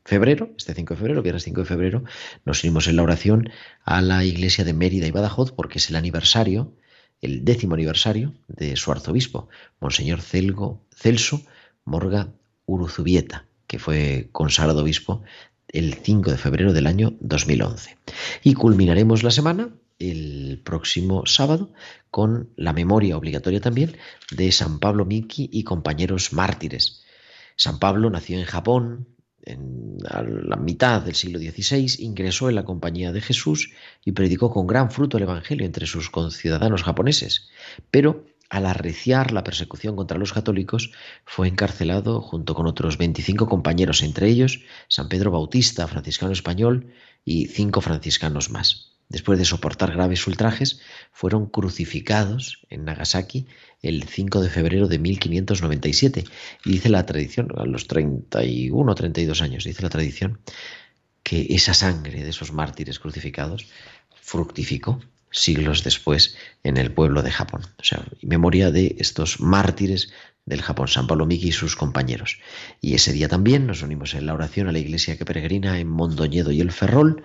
febrero, 0.03 0.51
este 0.57 0.73
5 0.73 0.93
de 0.93 0.99
febrero, 0.99 1.21
viernes 1.21 1.43
5 1.43 1.61
de 1.61 1.67
febrero, 1.67 2.03
nos 2.45 2.63
unimos 2.63 2.87
en 2.87 2.95
la 2.95 3.03
oración 3.03 3.49
a 3.83 4.01
la 4.01 4.23
iglesia 4.23 4.63
de 4.63 4.73
Mérida 4.73 5.07
y 5.07 5.11
Badajoz 5.11 5.51
porque 5.51 5.79
es 5.79 5.89
el 5.89 5.95
aniversario, 5.95 6.73
el 7.21 7.43
décimo 7.43 7.75
aniversario 7.75 8.33
de 8.47 8.75
su 8.75 8.91
arzobispo, 8.91 9.49
Monseñor 9.79 10.21
Celgo, 10.21 10.85
Celso 10.95 11.41
Morga 11.85 12.33
Uruzubieta, 12.65 13.45
que 13.67 13.79
fue 13.79 14.29
consagrado 14.31 14.81
obispo 14.81 15.23
el 15.69 15.95
5 15.95 16.31
de 16.31 16.37
febrero 16.37 16.73
del 16.73 16.87
año 16.87 17.13
2011. 17.19 17.97
Y 18.43 18.53
culminaremos 18.53 19.23
la 19.23 19.31
semana 19.31 19.69
el 19.99 20.61
próximo 20.63 21.25
sábado 21.25 21.73
con 22.11 22.49
la 22.55 22.73
memoria 22.73 23.17
obligatoria 23.17 23.61
también 23.61 23.97
de 24.31 24.51
San 24.51 24.79
Pablo 24.79 25.05
Miki 25.05 25.49
y 25.51 25.63
compañeros 25.63 26.33
mártires. 26.33 27.03
San 27.55 27.79
Pablo 27.79 28.09
nació 28.09 28.37
en 28.37 28.45
Japón 28.45 29.07
en 29.43 29.97
la 29.99 30.55
mitad 30.55 31.01
del 31.01 31.15
siglo 31.15 31.39
XVI, 31.39 32.03
ingresó 32.03 32.49
en 32.49 32.55
la 32.55 32.65
Compañía 32.65 33.11
de 33.11 33.21
Jesús 33.21 33.71
y 34.03 34.11
predicó 34.11 34.51
con 34.51 34.65
gran 34.67 34.91
fruto 34.91 35.17
el 35.17 35.23
Evangelio 35.23 35.65
entre 35.65 35.85
sus 35.85 36.09
conciudadanos 36.09 36.83
japoneses, 36.83 37.49
pero 37.91 38.25
al 38.49 38.65
arreciar 38.65 39.31
la 39.31 39.43
persecución 39.43 39.95
contra 39.95 40.17
los 40.17 40.33
católicos, 40.33 40.91
fue 41.25 41.47
encarcelado 41.47 42.21
junto 42.21 42.53
con 42.53 42.67
otros 42.67 42.97
25 42.97 43.47
compañeros, 43.47 44.03
entre 44.03 44.29
ellos 44.29 44.61
San 44.87 45.09
Pedro 45.09 45.31
Bautista, 45.31 45.87
franciscano 45.87 46.31
español, 46.31 46.93
y 47.23 47.47
cinco 47.47 47.81
franciscanos 47.81 48.51
más. 48.51 48.94
Después 49.09 49.37
de 49.37 49.45
soportar 49.45 49.91
graves 49.91 50.25
ultrajes, 50.27 50.79
fueron 51.11 51.45
crucificados 51.45 52.65
en 52.69 52.85
Nagasaki 52.85 53.45
el 53.81 54.03
5 54.03 54.41
de 54.41 54.49
febrero 54.49 54.87
de 54.87 54.99
1597. 54.99 56.23
Y 56.65 56.71
dice 56.71 56.89
la 56.89 57.05
tradición, 57.05 57.49
a 57.55 57.65
los 57.65 57.87
31 57.87 58.91
o 58.91 58.95
32 58.95 59.41
años, 59.41 59.63
dice 59.63 59.83
la 59.83 59.89
tradición, 59.89 60.39
que 61.21 61.47
esa 61.49 61.73
sangre 61.73 62.23
de 62.23 62.29
esos 62.29 62.51
mártires 62.51 62.99
crucificados 62.99 63.67
fructificó 64.21 65.01
siglos 65.31 65.83
después 65.83 66.35
en 66.63 66.77
el 66.77 66.91
pueblo 66.91 67.21
de 67.21 67.31
Japón. 67.31 67.61
O 67.79 67.83
sea, 67.83 68.03
memoria 68.21 68.71
de 68.71 68.95
estos 68.99 69.39
mártires 69.39 70.11
del 70.45 70.61
Japón, 70.61 70.87
San 70.87 71.07
Pablo 71.07 71.25
Miki 71.25 71.49
y 71.49 71.51
sus 71.51 71.75
compañeros. 71.75 72.39
Y 72.79 72.93
ese 72.93 73.11
día 73.11 73.27
también 73.27 73.67
nos 73.67 73.81
unimos 73.81 74.13
en 74.13 74.25
la 74.25 74.33
oración 74.33 74.67
a 74.67 74.71
la 74.71 74.79
iglesia 74.79 75.17
que 75.17 75.25
peregrina 75.25 75.79
en 75.79 75.89
Mondoñedo 75.89 76.51
y 76.51 76.61
el 76.61 76.71
Ferrol, 76.71 77.23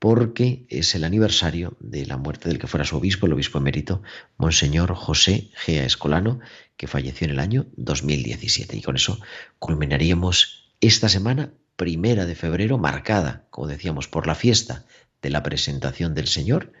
porque 0.00 0.64
es 0.70 0.94
el 0.94 1.04
aniversario 1.04 1.76
de 1.78 2.06
la 2.06 2.16
muerte 2.16 2.48
del 2.48 2.58
que 2.58 2.66
fuera 2.66 2.86
su 2.86 2.96
obispo, 2.96 3.26
el 3.26 3.34
obispo 3.34 3.58
emérito, 3.58 4.02
Monseñor 4.38 4.94
José 4.94 5.50
Gea 5.54 5.84
Escolano, 5.84 6.40
que 6.78 6.86
falleció 6.86 7.26
en 7.26 7.32
el 7.32 7.38
año 7.38 7.66
2017. 7.76 8.78
Y 8.78 8.82
con 8.82 8.96
eso 8.96 9.20
culminaríamos 9.58 10.72
esta 10.80 11.10
semana 11.10 11.52
primera 11.76 12.24
de 12.24 12.34
febrero, 12.34 12.78
marcada, 12.78 13.44
como 13.50 13.66
decíamos, 13.66 14.08
por 14.08 14.26
la 14.26 14.34
fiesta 14.34 14.86
de 15.20 15.28
la 15.28 15.42
presentación 15.42 16.14
del 16.14 16.28
Señor 16.28 16.72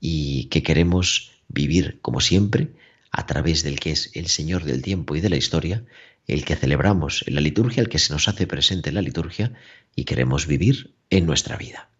y 0.00 0.46
que 0.46 0.62
queremos 0.62 1.32
vivir 1.48 2.00
como 2.00 2.22
siempre 2.22 2.72
a 3.10 3.26
través 3.26 3.62
del 3.62 3.80
que 3.80 3.90
es 3.90 4.10
el 4.14 4.28
Señor 4.28 4.64
del 4.64 4.80
tiempo 4.80 5.14
y 5.14 5.20
de 5.20 5.28
la 5.28 5.36
historia, 5.36 5.84
el 6.26 6.46
que 6.46 6.56
celebramos 6.56 7.22
en 7.26 7.34
la 7.34 7.42
liturgia, 7.42 7.82
el 7.82 7.90
que 7.90 7.98
se 7.98 8.14
nos 8.14 8.28
hace 8.28 8.46
presente 8.46 8.88
en 8.88 8.94
la 8.94 9.02
liturgia 9.02 9.52
y 9.94 10.04
queremos 10.04 10.46
vivir 10.46 10.94
en 11.10 11.26
nuestra 11.26 11.58
vida. 11.58 11.91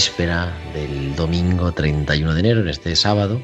Víspera 0.00 0.50
del 0.72 1.14
domingo 1.14 1.72
31 1.72 2.32
de 2.32 2.40
enero, 2.40 2.60
en 2.62 2.68
este 2.70 2.96
sábado, 2.96 3.38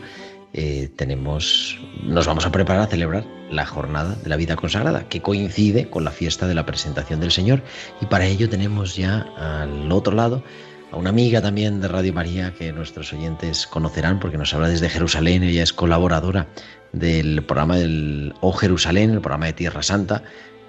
eh, 0.55 0.89
tenemos, 0.97 1.79
nos 2.03 2.27
vamos 2.27 2.47
a 2.47 2.51
preparar 2.51 2.81
a 2.81 2.87
celebrar 2.87 3.27
la 3.51 3.67
jornada 3.67 4.15
de 4.15 4.31
la 4.31 4.37
vida 4.37 4.57
consagrada, 4.57 5.07
que 5.07 5.21
coincide 5.21 5.91
con 5.91 6.03
la 6.03 6.11
fiesta 6.11 6.47
de 6.47 6.55
la 6.55 6.65
presentación 6.65 7.21
del 7.21 7.31
Señor. 7.31 7.63
Y 8.01 8.07
para 8.07 8.25
ello 8.25 8.49
tenemos 8.49 8.97
ya 8.97 9.27
al 9.37 9.93
otro 9.93 10.15
lado 10.15 10.43
a 10.93 10.97
una 10.97 11.11
amiga 11.11 11.43
también 11.43 11.83
de 11.83 11.89
Radio 11.89 12.15
María 12.15 12.55
que 12.55 12.73
nuestros 12.73 13.13
oyentes 13.13 13.67
conocerán 13.67 14.19
porque 14.19 14.39
nos 14.39 14.55
habla 14.55 14.71
desde 14.71 14.89
Jerusalén, 14.89 15.43
ella 15.43 15.63
es 15.63 15.75
colaboradora 15.75 16.47
del 16.95 17.45
programa 17.45 17.77
del 17.77 18.33
O 18.41 18.55
Jerusalén, 18.55 19.11
el 19.11 19.21
programa 19.21 19.45
de 19.45 19.53
Tierra 19.53 19.83
Santa, 19.83 20.23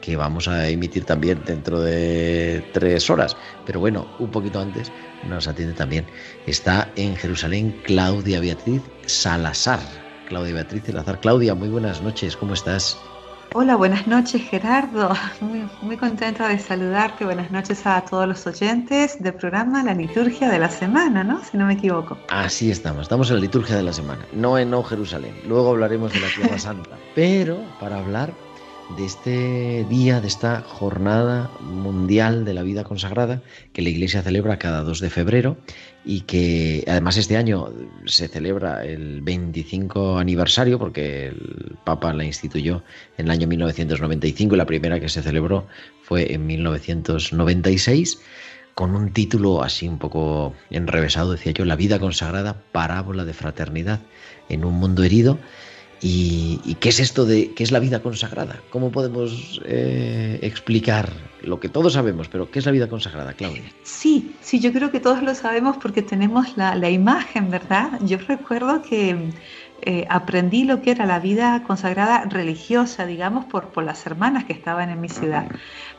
que 0.07 0.15
vamos 0.15 0.47
a 0.47 0.69
emitir 0.69 1.03
también 1.03 1.41
dentro 1.45 1.81
de 1.81 2.63
tres 2.71 3.09
horas. 3.09 3.35
Pero 3.65 3.81
bueno, 3.81 4.07
un 4.19 4.31
poquito 4.31 4.61
antes 4.61 4.89
nos 5.27 5.49
atiende 5.49 5.73
también. 5.73 6.05
Está 6.45 6.89
en 6.95 7.17
Jerusalén 7.17 7.75
Claudia 7.83 8.39
Beatriz 8.39 8.81
Salazar. 9.05 9.81
Claudia 10.29 10.53
Beatriz 10.53 10.83
Salazar. 10.85 11.19
Claudia, 11.19 11.55
muy 11.55 11.67
buenas 11.67 12.01
noches, 12.01 12.37
¿cómo 12.37 12.53
estás? 12.53 12.97
Hola, 13.53 13.75
buenas 13.75 14.07
noches 14.07 14.41
Gerardo. 14.43 15.13
Muy, 15.41 15.67
muy 15.81 15.97
contenta 15.97 16.47
de 16.47 16.59
saludarte. 16.59 17.25
Buenas 17.25 17.51
noches 17.51 17.85
a 17.85 17.99
todos 17.99 18.29
los 18.29 18.47
oyentes 18.47 19.21
del 19.21 19.33
programa 19.33 19.83
La 19.83 19.93
Liturgia 19.93 20.49
de 20.49 20.59
la 20.59 20.69
Semana, 20.69 21.25
¿no? 21.25 21.43
Si 21.43 21.57
no 21.57 21.65
me 21.65 21.73
equivoco. 21.73 22.17
Así 22.29 22.71
estamos, 22.71 23.01
estamos 23.01 23.29
en 23.29 23.35
la 23.35 23.41
Liturgia 23.41 23.75
de 23.75 23.83
la 23.83 23.91
Semana, 23.91 24.25
no 24.31 24.57
en 24.57 24.69
No 24.69 24.83
Jerusalén. 24.83 25.35
Luego 25.45 25.71
hablaremos 25.71 26.13
de 26.13 26.21
la 26.21 26.27
Tierra 26.33 26.57
Santa. 26.59 26.97
Pero 27.13 27.59
para 27.81 27.97
hablar 27.97 28.46
de 28.95 29.05
este 29.05 29.85
día, 29.89 30.21
de 30.21 30.27
esta 30.27 30.61
jornada 30.61 31.51
mundial 31.59 32.45
de 32.45 32.53
la 32.53 32.63
vida 32.63 32.83
consagrada 32.83 33.41
que 33.73 33.81
la 33.81 33.89
Iglesia 33.89 34.21
celebra 34.21 34.57
cada 34.57 34.81
2 34.83 35.01
de 35.01 35.09
febrero 35.09 35.57
y 36.05 36.21
que 36.21 36.85
además 36.87 37.17
este 37.17 37.35
año 37.35 37.67
se 38.05 38.29
celebra 38.29 38.85
el 38.85 39.21
25 39.21 40.17
aniversario 40.17 40.79
porque 40.79 41.27
el 41.27 41.75
Papa 41.83 42.13
la 42.13 42.23
instituyó 42.23 42.81
en 43.17 43.25
el 43.25 43.31
año 43.31 43.47
1995 43.47 44.55
y 44.55 44.57
la 44.57 44.65
primera 44.65 44.99
que 44.99 45.09
se 45.09 45.21
celebró 45.21 45.67
fue 46.03 46.33
en 46.33 46.47
1996 46.47 48.21
con 48.73 48.95
un 48.95 49.11
título 49.11 49.63
así 49.63 49.87
un 49.87 49.97
poco 49.97 50.53
enrevesado, 50.69 51.31
decía 51.31 51.51
yo, 51.51 51.65
La 51.65 51.75
vida 51.75 51.99
consagrada, 51.99 52.61
parábola 52.71 53.25
de 53.25 53.33
fraternidad 53.33 53.99
en 54.49 54.63
un 54.63 54.75
mundo 54.75 55.03
herido 55.03 55.39
¿Y, 56.01 56.75
qué 56.79 56.89
es 56.89 56.99
esto 56.99 57.25
de 57.25 57.53
qué 57.53 57.63
es 57.63 57.71
la 57.71 57.79
vida 57.79 58.01
consagrada? 58.01 58.61
¿Cómo 58.69 58.91
podemos 58.91 59.61
eh, 59.65 60.39
explicar 60.41 61.11
lo 61.41 61.59
que 61.59 61.69
todos 61.69 61.93
sabemos, 61.93 62.27
pero 62.27 62.51
qué 62.51 62.59
es 62.59 62.65
la 62.65 62.71
vida 62.71 62.87
consagrada, 62.87 63.33
Claudia? 63.33 63.63
Sí, 63.83 64.35
sí, 64.41 64.59
yo 64.59 64.71
creo 64.71 64.91
que 64.91 64.99
todos 64.99 65.23
lo 65.23 65.33
sabemos 65.33 65.77
porque 65.77 66.03
tenemos 66.03 66.55
la, 66.55 66.89
imagen, 66.89 67.49
¿verdad? 67.49 67.99
Yo 68.01 68.17
recuerdo 68.27 68.83
que 68.83 69.31
eh, 69.81 70.05
aprendí 70.09 70.65
lo 70.65 70.81
que 70.81 70.91
era 70.91 71.05
la 71.05 71.19
vida 71.19 71.63
consagrada 71.65 72.25
religiosa, 72.25 73.05
digamos, 73.05 73.45
por, 73.45 73.69
por 73.69 73.83
las 73.83 74.05
hermanas 74.05 74.45
que 74.45 74.53
estaban 74.53 74.89
en 74.89 75.01
mi 75.01 75.09
ciudad. 75.09 75.47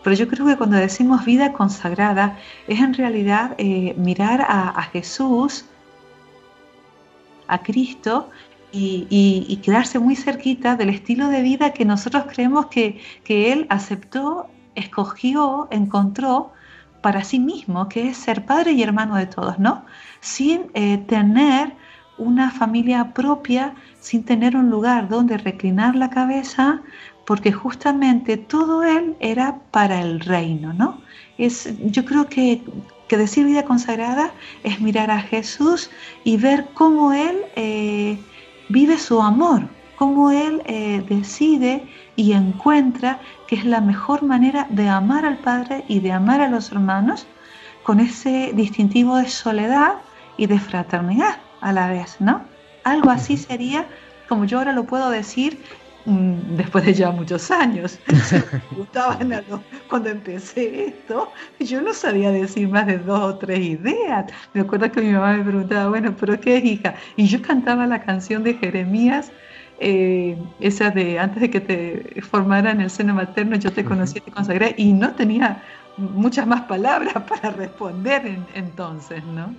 Pero 0.05 0.15
yo 0.15 0.29
creo 0.29 0.47
que 0.47 0.57
cuando 0.57 0.77
decimos 0.77 1.25
vida 1.25 1.53
consagrada 1.53 2.39
es 2.69 2.79
en 2.79 2.95
realidad 2.95 3.57
eh, 3.59 3.95
mirar 3.97 4.43
a, 4.43 4.69
a 4.69 4.83
Jesús, 4.85 5.65
a 7.49 7.59
Cristo, 7.63 8.31
y, 8.73 9.61
quedarse 9.63 9.99
muy 9.99 10.17
cerquita 10.17 10.77
del 10.77 10.91
estilo 10.91 11.29
de 11.29 11.43
vida 11.43 11.73
que 11.73 11.85
nosotros 11.85 12.25
creemos 12.29 12.67
que, 12.67 13.01
él 13.27 13.67
aceptó, 13.71 14.47
escogió, 14.75 15.69
encontró 15.71 16.53
para 17.03 17.25
sí 17.25 17.39
mismo, 17.39 17.89
que 17.89 18.09
es 18.09 18.17
ser 18.17 18.45
padre 18.45 18.73
y 18.73 18.83
hermano 18.83 19.17
de 19.17 19.27
todos, 19.27 19.59
¿no? 19.59 19.85
Sin 20.21 20.67
eh, 20.75 20.99
tener 20.99 21.73
una 22.19 22.51
familia 22.51 23.15
propia, 23.15 23.75
sin 24.01 24.25
tener 24.25 24.57
un 24.57 24.71
lugar 24.71 25.09
donde 25.09 25.39
reclinar 25.39 25.95
la 25.95 26.11
cabeza, 26.11 26.83
porque 27.25 27.53
justamente 27.53 28.37
todo 28.37 28.83
él 28.83 29.15
era 29.21 29.61
para 29.71 30.01
el 30.01 30.21
reino, 30.21 30.73
¿no? 30.73 31.01
Es, 31.37 31.73
yo 31.85 32.05
creo 32.05 32.27
que, 32.29 32.63
decir 33.11 33.47
vida 33.47 33.65
consagrada 33.65 34.33
es 34.65 34.81
mirar 34.81 35.11
a 35.11 35.21
Jesús 35.21 35.91
y 36.25 36.37
ver 36.37 36.69
cómo 36.75 37.13
él 37.13 37.37
eh, 37.57 38.19
vive 38.69 38.99
su 38.99 39.21
amor, 39.23 39.69
cómo 39.97 40.31
él 40.31 40.63
eh, 40.67 41.05
decide 41.09 41.89
y 42.17 42.33
encuentra 42.33 43.21
que 43.47 43.57
es 43.57 43.65
la 43.65 43.81
mejor 43.81 44.23
manera 44.23 44.67
de 44.71 44.89
amar 44.89 45.25
al 45.25 45.39
Padre 45.39 45.85
y 45.89 46.01
de 46.01 46.13
amar 46.13 46.41
a 46.41 46.49
los 46.49 46.71
hermanos 46.73 47.27
con 47.83 48.01
ese 48.01 48.53
distintivo 48.55 49.17
de 49.17 49.29
soledad 49.29 49.95
y 50.37 50.47
de 50.47 50.59
fraternidad 50.59 51.39
a 51.61 51.73
la 51.73 51.89
vez, 51.89 52.17
¿no? 52.21 52.43
Algo 52.85 53.11
así 53.11 53.37
sería, 53.37 53.87
como 54.29 54.45
yo 54.45 54.59
ahora 54.59 54.73
lo 54.73 54.85
puedo 54.85 55.11
decir, 55.11 55.63
después 56.09 56.85
de 56.85 56.95
ya 56.95 57.11
muchos 57.11 57.51
años. 57.51 57.99
cuando 59.89 60.09
empecé 60.09 60.87
esto, 60.87 61.31
yo 61.61 61.81
no 61.81 61.93
sabía 61.93 62.31
decir 62.31 62.69
más 62.69 62.87
de 62.87 62.99
dos 62.99 63.21
o 63.21 63.39
tres 63.39 63.61
ideas. 63.61 64.27
Me 64.55 64.63
acuerdo 64.63 64.91
que 64.91 65.01
mi 65.01 65.13
mamá 65.13 65.35
me 65.35 65.45
preguntaba, 65.45 65.89
bueno, 65.89 66.15
pero 66.19 66.41
¿qué 66.41 66.59
es 66.59 66.65
hija? 66.65 66.95
Y 67.17 67.27
yo 67.27 67.43
cantaba 67.43 67.87
la 67.87 68.03
canción 68.03 68.43
de 68.43 68.55
Jeremías, 68.55 69.31
eh, 69.81 70.37
esa 70.61 70.91
de 70.91 71.19
antes 71.19 71.41
de 71.41 71.51
que 71.51 71.61
te 71.61 72.23
formara 72.23 72.71
en 72.71 72.81
el 72.81 72.91
seno 72.91 73.15
materno, 73.15 73.57
yo 73.57 73.73
te 73.73 73.85
conocí, 73.85 74.21
te 74.21 74.31
consagré, 74.33 74.75
y 74.77 74.93
no 74.93 75.15
tenía 75.15 75.63
muchas 75.99 76.47
más 76.47 76.63
palabras 76.63 77.15
para 77.29 77.51
responder 77.51 78.39
entonces, 78.55 79.23
¿no? 79.25 79.55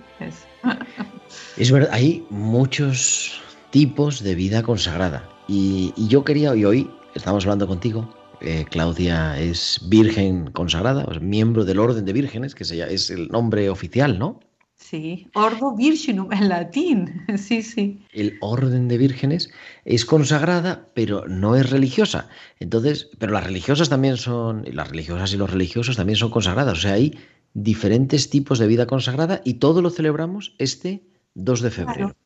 Es 1.56 1.70
verdad, 1.70 1.90
hay 1.92 2.24
muchos 2.30 3.40
tipos 3.70 4.22
de 4.22 4.34
vida 4.34 4.62
consagrada. 4.62 5.22
Y, 5.52 5.92
yo 6.06 6.22
quería, 6.22 6.54
y 6.54 6.64
hoy 6.64 6.88
estamos 7.16 7.44
hablando 7.44 7.66
contigo, 7.66 8.08
eh, 8.40 8.64
Claudia 8.70 9.36
es 9.36 9.80
virgen 9.88 10.52
consagrada, 10.52 11.04
miembro 11.20 11.64
del 11.64 11.80
orden 11.80 12.04
de 12.04 12.12
vírgenes, 12.12 12.54
que 12.54 12.62
es 12.62 13.10
el 13.10 13.26
nombre 13.26 13.68
oficial, 13.68 14.16
¿no? 14.16 14.38
Sí, 14.76 15.26
Ordo 15.34 15.74
Virginum 15.74 16.32
en 16.32 16.48
latín, 16.48 17.26
sí, 17.36 17.64
sí. 17.64 18.00
El 18.12 18.38
orden 18.40 18.86
de 18.86 18.96
vírgenes 18.96 19.50
es 19.84 20.04
consagrada, 20.04 20.86
pero 20.94 21.26
no 21.26 21.56
es 21.56 21.68
religiosa. 21.68 22.28
Entonces, 22.60 23.10
pero 23.18 23.32
las 23.32 23.42
religiosas 23.42 23.88
también 23.88 24.18
son, 24.18 24.64
las 24.72 24.88
religiosas 24.88 25.32
y 25.32 25.36
los 25.36 25.50
religiosos 25.50 25.96
también 25.96 26.16
son 26.16 26.30
consagradas. 26.30 26.78
O 26.78 26.80
sea, 26.80 26.92
hay 26.92 27.18
diferentes 27.54 28.30
tipos 28.30 28.60
de 28.60 28.68
vida 28.68 28.86
consagrada 28.86 29.40
y 29.44 29.54
todo 29.54 29.82
lo 29.82 29.90
celebramos 29.90 30.54
este 30.58 31.02
2 31.34 31.60
de 31.60 31.70
febrero. 31.72 32.06
Claro, 32.06 32.16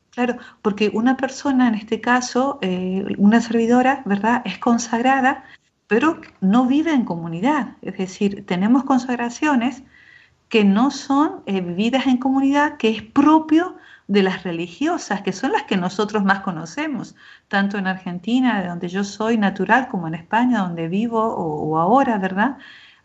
porque 0.61 0.91
una 0.93 1.17
persona, 1.17 1.67
en 1.67 1.75
este 1.75 2.01
caso, 2.01 2.59
eh, 2.61 3.05
una 3.17 3.41
servidora, 3.41 4.01
¿verdad?, 4.05 4.41
es 4.45 4.57
consagrada, 4.57 5.43
pero 5.87 6.21
no 6.41 6.65
vive 6.65 6.93
en 6.93 7.05
comunidad. 7.05 7.77
Es 7.81 7.97
decir, 7.97 8.45
tenemos 8.45 8.83
consagraciones 8.83 9.83
que 10.49 10.63
no 10.63 10.91
son 10.91 11.43
eh, 11.45 11.61
vividas 11.61 12.07
en 12.07 12.17
comunidad, 12.17 12.77
que 12.77 12.89
es 12.89 13.01
propio 13.01 13.75
de 14.07 14.23
las 14.23 14.43
religiosas, 14.43 15.21
que 15.21 15.33
son 15.33 15.51
las 15.51 15.63
que 15.63 15.77
nosotros 15.77 16.23
más 16.23 16.41
conocemos, 16.41 17.15
tanto 17.47 17.77
en 17.77 17.87
Argentina, 17.87 18.61
de 18.61 18.67
donde 18.69 18.87
yo 18.87 19.03
soy 19.03 19.37
natural, 19.37 19.87
como 19.89 20.07
en 20.07 20.15
España, 20.15 20.59
donde 20.59 20.87
vivo, 20.87 21.21
o, 21.21 21.77
ahora, 21.79 22.17
¿verdad? 22.19 22.57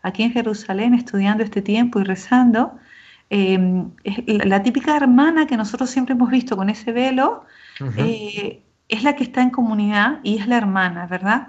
Aquí 0.03 0.23
en 0.23 0.31
Jerusalén, 0.31 0.93
estudiando 0.93 1.43
este 1.43 1.61
tiempo 1.61 1.99
y 1.99 2.03
rezando, 2.03 2.77
em, 3.31 3.91
la 4.27 4.61
típica 4.61 4.95
hermana 4.97 5.47
que 5.47 5.55
nosotros 5.55 5.89
siempre 5.89 6.15
hemos 6.15 6.29
visto 6.29 6.57
con 6.57 6.69
ese 6.69 6.91
velo, 6.91 7.45
eh, 7.97 8.61
es 8.89 9.03
la 9.03 9.15
que 9.15 9.23
está 9.23 9.41
en 9.41 9.51
comunidad 9.51 10.19
y 10.21 10.37
es 10.37 10.47
la 10.47 10.57
hermana, 10.57 11.07
¿verdad? 11.07 11.47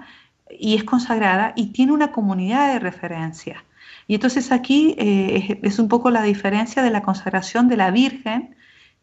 Y 0.49 0.75
es 0.75 0.85
consagrada 0.85 1.51
y 1.57 1.73
tiene 1.73 1.91
una 1.91 2.13
comunidad 2.13 2.71
de 2.71 2.79
referencia. 2.79 3.65
Y 4.07 4.15
entonces 4.15 4.51
aquí 4.53 4.95
eh, 4.97 5.59
es, 5.61 5.77
un 5.77 5.89
poco 5.89 6.09
la 6.09 6.23
diferencia 6.23 6.81
de 6.83 6.89
la 6.89 7.01
consagración 7.01 7.67
de 7.67 7.77
la 7.77 7.91
Virgen, 7.91 8.55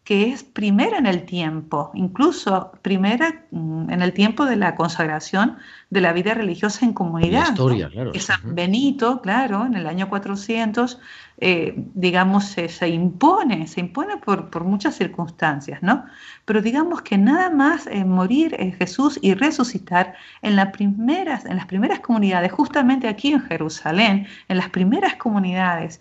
que 0.05 0.33
es 0.33 0.43
primera 0.43 0.99
en 0.99 1.07
el 1.07 1.25
tiempo, 1.25 1.91
incluso 1.95 2.73
primera 2.83 3.45
mm, 3.51 3.91
en 3.91 4.03
el 4.03 4.13
tiempo 4.13 4.47
de 4.47 4.57
la 4.57 4.75
consagración 4.75 5.59
de 5.91 6.01
la 6.01 6.13
vida 6.13 6.35
religiosa 6.35 6.85
en 6.85 6.95
comunidad. 6.95 7.43
La 7.43 7.49
historia, 7.51 7.91
claro. 7.91 8.13
San 8.19 8.55
Benito, 8.55 9.21
claro, 9.21 9.67
en 9.67 9.75
el 9.75 9.87
año 9.87 10.09
400, 10.09 10.99
eh, 11.43 11.75
digamos, 11.77 12.45
se, 12.45 12.89
impone, 12.89 13.67
se 13.67 13.81
impone 13.81 14.17
por, 14.17 14.65
muchas 14.65 14.95
circunstancias, 14.95 15.83
¿no? 15.83 16.05
Pero 16.45 16.61
digamos 16.61 17.03
que 17.03 17.17
nada 17.17 17.51
más 17.51 17.87
eh, 17.87 18.05
morir 18.05 18.57
en 18.59 18.73
Jesús 18.73 19.19
y 19.23 19.35
resucitar 19.35 20.15
en, 20.43 20.57
las 20.57 20.71
primeras, 20.73 21.45
en 21.45 21.57
las 21.57 21.67
primeras 21.67 22.01
comunidades, 22.01 22.53
justamente 22.53 23.09
aquí 23.09 23.33
en 23.33 23.41
Jerusalén, 23.43 24.27
en 24.49 24.57
las 24.57 24.71
primeras 24.71 25.17
comunidades, 25.17 26.01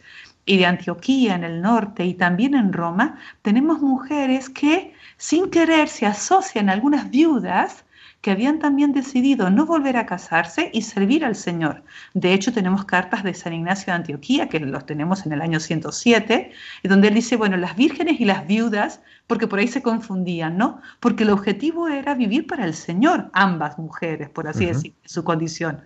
y 0.49 0.57
de 0.57 0.65
Antioquía 0.65 1.35
en 1.35 1.43
el 1.43 1.61
norte 1.61 2.03
y 2.03 2.15
también 2.15 2.55
en 2.55 2.73
Roma, 2.73 3.19
tenemos 3.43 3.81
mujeres 3.81 4.49
que 4.49 4.95
sin 5.17 5.51
querer 5.51 5.87
se 5.87 6.07
asocian 6.07 6.69
a 6.69 6.73
algunas 6.73 7.11
viudas 7.11 7.85
que 8.21 8.31
habían 8.31 8.57
también 8.57 8.91
decidido 8.91 9.51
no 9.51 9.67
volver 9.67 9.95
a 9.95 10.07
casarse 10.07 10.71
y 10.73 10.81
servir 10.81 11.23
al 11.23 11.35
Señor. 11.35 11.83
De 12.15 12.33
hecho, 12.33 12.51
tenemos 12.51 12.83
cartas 12.85 13.23
de 13.23 13.35
San 13.35 13.53
Ignacio 13.53 13.93
de 13.93 13.97
Antioquía, 13.97 14.49
que 14.49 14.59
los 14.59 14.87
tenemos 14.87 15.23
en 15.27 15.33
el 15.33 15.41
año 15.41 15.59
107, 15.59 16.51
donde 16.83 17.09
él 17.09 17.13
dice, 17.13 17.35
bueno, 17.35 17.55
las 17.55 17.75
vírgenes 17.75 18.19
y 18.19 18.25
las 18.25 18.47
viudas, 18.47 19.01
porque 19.27 19.47
por 19.47 19.59
ahí 19.59 19.67
se 19.67 19.83
confundían, 19.83 20.57
¿no? 20.57 20.81
Porque 20.99 21.23
el 21.23 21.29
objetivo 21.29 21.87
era 21.87 22.15
vivir 22.15 22.47
para 22.47 22.65
el 22.65 22.73
Señor, 22.73 23.29
ambas 23.33 23.77
mujeres, 23.77 24.29
por 24.29 24.47
así 24.47 24.65
decir, 24.65 24.95
su 25.05 25.23
condición. 25.23 25.81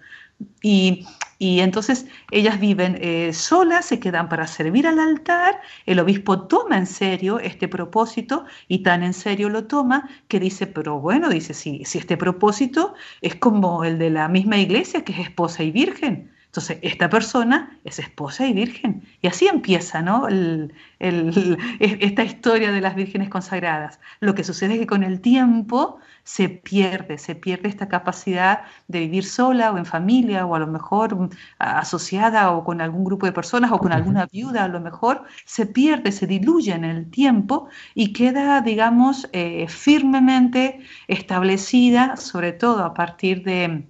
Y, 0.61 1.05
entonces 1.39 2.05
ellas 2.31 2.59
viven 2.59 2.97
eh, 3.01 3.33
solas, 3.33 3.85
se 3.85 3.99
quedan 3.99 4.29
para 4.29 4.47
servir 4.47 4.87
al 4.87 4.97
altar, 4.99 5.59
el 5.85 5.99
obispo 5.99 6.47
toma 6.47 6.77
en 6.77 6.87
serio 6.87 7.39
este 7.39 7.67
propósito 7.67 8.45
y 8.69 8.81
tan 8.83 9.03
en 9.03 9.13
serio 9.13 9.49
lo 9.49 9.65
toma 9.65 10.09
que 10.29 10.39
dice, 10.39 10.67
pero 10.67 10.99
bueno, 11.01 11.29
dice, 11.29 11.53
si, 11.53 11.83
si 11.83 11.97
este 11.97 12.15
propósito 12.15 12.93
es 13.21 13.35
como 13.35 13.83
el 13.83 13.99
de 13.99 14.09
la 14.09 14.29
misma 14.29 14.57
iglesia 14.57 15.03
que 15.03 15.11
es 15.11 15.19
esposa 15.19 15.63
y 15.63 15.71
virgen, 15.71 16.32
entonces, 16.53 16.77
esta 16.83 17.09
persona 17.09 17.79
es 17.83 17.97
esposa 17.97 18.45
y 18.45 18.53
virgen. 18.53 19.03
Y 19.23 19.27
así 19.27 19.47
empieza 19.47 20.03
¿no? 20.03 20.27
esta 20.99 22.23
historia 22.23 22.71
de 22.71 22.79
las 22.79 22.93
vírgenes 22.93 23.29
consagradas. 23.29 23.99
Lo 24.19 24.35
que 24.35 24.43
sucede 24.43 24.75
es 24.75 24.79
que 24.81 24.85
con 24.85 25.01
el 25.01 25.19
tiempo 25.19 25.97
se 26.23 26.49
pierde, 26.49 27.17
se 27.17 27.33
pierde 27.33 27.69
esta 27.69 27.89
capacidad 27.89 28.65
de 28.87 28.99
vivir 28.99 29.25
sola 29.25 29.71
o 29.71 29.79
en 29.79 29.87
familia 29.87 30.45
o 30.45 30.53
a 30.53 30.59
lo 30.59 30.67
mejor 30.67 31.15
mm, 31.15 31.29
asociada 31.57 32.51
o 32.51 32.63
con 32.63 32.81
algún 32.81 33.03
grupo 33.03 33.25
de 33.25 33.31
personas 33.31 33.71
o 33.71 33.79
con 33.79 33.91
alguna 33.91 34.27
viuda, 34.27 34.65
a 34.65 34.67
lo 34.67 34.79
mejor 34.79 35.23
se 35.45 35.65
pierde, 35.65 36.11
se 36.11 36.27
diluye 36.27 36.73
en 36.73 36.85
el 36.85 37.09
tiempo 37.09 37.67
y 37.95 38.13
queda, 38.13 38.61
digamos, 38.61 39.27
eh, 39.33 39.67
firmemente 39.67 40.81
establecida, 41.07 42.15
sobre 42.15 42.51
todo 42.51 42.83
a 42.85 42.93
partir 42.93 43.43
de 43.43 43.87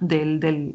de 0.00 0.74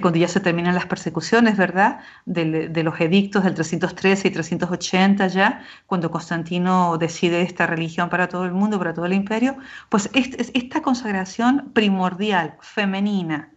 cuando 0.00 0.18
ya 0.18 0.28
se 0.28 0.40
terminan 0.40 0.74
las 0.74 0.86
persecuciones, 0.86 1.56
¿verdad? 1.56 2.00
De, 2.24 2.82
los 2.82 3.00
edictos 3.00 3.44
del 3.44 3.54
313 3.54 4.28
y 4.28 4.30
380 4.30 5.26
ya, 5.28 5.62
cuando 5.86 6.10
Constantino 6.10 6.98
decide 6.98 7.42
esta 7.42 7.66
religión 7.66 8.08
para 8.08 8.28
todo 8.28 8.44
el 8.44 8.52
mundo, 8.52 8.78
para 8.78 8.94
todo 8.94 9.06
el 9.06 9.12
imperio, 9.12 9.56
pues 9.88 10.10
esta 10.12 10.82
consagración 10.82 11.70
primordial, 11.72 12.56
femenina, 12.60 13.50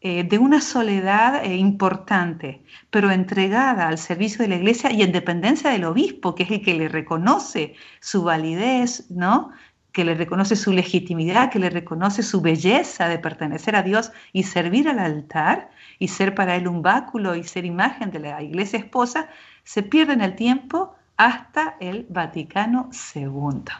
eh, 0.00 0.22
de 0.22 0.38
una 0.38 0.60
soledad 0.60 1.44
eh, 1.44 1.56
importante, 1.56 2.62
pero 2.88 3.10
entregada 3.10 3.88
al 3.88 3.98
servicio 3.98 4.42
de 4.42 4.48
la 4.48 4.54
iglesia 4.54 4.92
y 4.92 5.02
en 5.02 5.10
dependencia 5.10 5.70
del 5.70 5.84
obispo, 5.84 6.36
que 6.36 6.44
es 6.44 6.50
el 6.52 6.62
que 6.62 6.74
le 6.74 6.88
reconoce 6.88 7.74
su 8.00 8.22
validez, 8.22 9.10
¿no? 9.10 9.50
Que 9.98 10.04
le 10.04 10.14
reconoce 10.14 10.54
su 10.54 10.72
legitimidad, 10.72 11.50
que 11.50 11.58
le 11.58 11.70
reconoce 11.70 12.22
su 12.22 12.40
belleza 12.40 13.08
de 13.08 13.18
pertenecer 13.18 13.74
a 13.74 13.82
Dios 13.82 14.12
y 14.32 14.44
servir 14.44 14.88
al 14.88 15.00
altar 15.00 15.72
y 15.98 16.06
ser 16.06 16.36
para 16.36 16.54
él 16.54 16.68
un 16.68 16.82
báculo 16.82 17.34
y 17.34 17.42
ser 17.42 17.64
imagen 17.64 18.12
de 18.12 18.20
la 18.20 18.40
iglesia 18.40 18.78
esposa, 18.78 19.28
se 19.64 19.82
pierde 19.82 20.12
en 20.12 20.20
el 20.20 20.36
tiempo 20.36 20.94
hasta 21.16 21.74
el 21.80 22.06
Vaticano 22.10 22.90
II. 23.12 23.72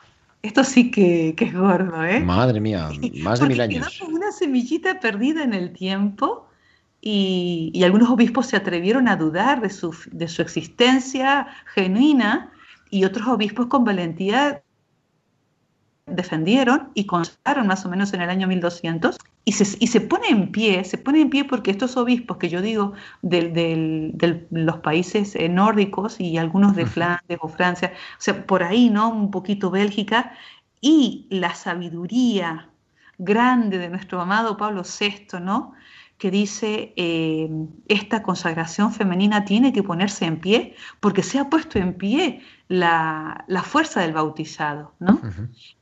Esto 0.43 0.65
sí 0.65 0.91
que, 0.91 1.37
es 1.39 1.55
gordo, 1.55 2.05
¿eh? 2.05 2.19
Madre 2.19 2.61
mía, 2.61 2.91
más 3.23 3.39
de 3.39 3.47
mil 3.47 3.61
años. 3.61 3.97
Quedó 3.97 4.09
una 4.09 4.33
semillita 4.33 4.99
perdida 4.99 5.45
en 5.45 5.55
el 5.55 5.73
tiempo 5.73 6.49
y, 7.01 7.71
y, 7.73 7.85
algunos 7.85 8.11
obispos 8.11 8.49
se 8.49 8.57
atrevieron 8.57 9.07
a 9.07 9.15
dudar 9.15 9.61
de 9.61 9.71
su, 9.71 9.95
de 10.11 10.27
su 10.27 10.43
existencia 10.43 11.47
genuina 11.73 12.51
y 12.91 13.05
otros 13.05 13.29
obispos 13.29 13.69
con 13.69 13.85
valentía 13.85 14.65
defendieron 16.11 16.91
y 16.95 17.07
consagraron 17.07 17.67
más 17.67 17.85
o 17.85 17.89
menos 17.89 18.13
en 18.13 18.23
el 18.23 18.31
año 18.31 18.47
1200 18.47 19.19
y 19.45 19.53
se, 19.53 19.77
y 19.81 19.87
se 19.87 20.01
pone 20.01 20.29
en 20.29 20.53
pie, 20.53 20.85
se 20.85 20.99
pone 20.99 21.21
en 21.21 21.31
pie 21.31 21.45
porque 21.45 21.71
estos 21.71 21.97
obispos 21.97 22.37
que 22.37 22.49
yo 22.49 22.61
digo 22.61 22.93
de, 23.23 24.45
los 24.51 24.77
países 24.79 25.35
eh, 25.37 25.49
nórdicos 25.49 26.21
y 26.21 26.37
algunos 26.37 26.77
de 26.77 26.87
Flandes 26.87 27.39
o 27.41 27.49
Francia, 27.49 27.93
o 27.95 28.21
sea, 28.21 28.47
por 28.47 28.63
ahí, 28.63 28.91
¿no? 28.91 29.09
Un 29.09 29.31
poquito 29.31 29.71
Bélgica, 29.71 30.33
y 30.81 31.27
la 31.31 31.55
sabiduría 31.55 32.69
grande 33.17 33.79
de 33.79 33.89
nuestro 33.89 34.21
amado 34.21 34.57
Pablo 34.57 34.83
VI, 34.83 35.41
¿no? 35.41 35.75
que 36.19 36.31
dice 36.33 36.93
eh, 36.97 37.49
esta 37.87 38.23
consagración 38.23 38.93
femenina 38.93 39.45
tiene 39.45 39.73
que 39.73 39.85
ponerse 39.85 40.27
en 40.27 40.41
pie 40.41 40.75
porque 41.01 41.23
se 41.23 41.39
ha 41.39 41.49
puesto 41.49 41.79
en 41.79 41.95
pie 41.95 42.43
la, 42.69 43.45
fuerza 43.65 44.03
del 44.03 44.13
bautizado, 44.13 44.95
¿no? 44.99 45.21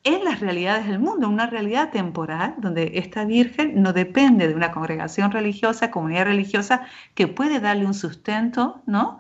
En 0.05 0.25
las 0.25 0.41
realidades 0.41 0.87
del 0.87 1.01
mundo, 1.01 1.29
una 1.29 1.47
realidad 1.47 1.91
temporal 1.91 2.55
donde 2.59 2.93
esta 2.95 3.25
Virgen 3.25 3.83
no 3.83 3.93
depende 3.93 4.47
de 4.47 4.55
una 4.55 4.71
congregación 4.71 5.33
religiosa, 5.33 5.91
comunidad 5.91 6.27
religiosa 6.27 6.87
que 7.15 7.27
puede 7.27 7.59
darle 7.59 7.87
un 7.87 7.95
sustento, 7.95 8.83
¿no? 8.87 9.19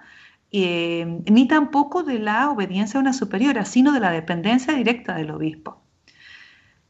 Eh, 0.52 1.22
ni 1.28 1.48
tampoco 1.48 2.04
de 2.04 2.20
la 2.20 2.50
obediencia 2.50 2.98
a 2.98 3.00
una 3.00 3.12
superiora, 3.12 3.64
sino 3.64 3.92
de 3.92 4.00
la 4.00 4.12
dependencia 4.12 4.74
directa 4.74 5.16
del 5.16 5.32
obispo. 5.32 5.82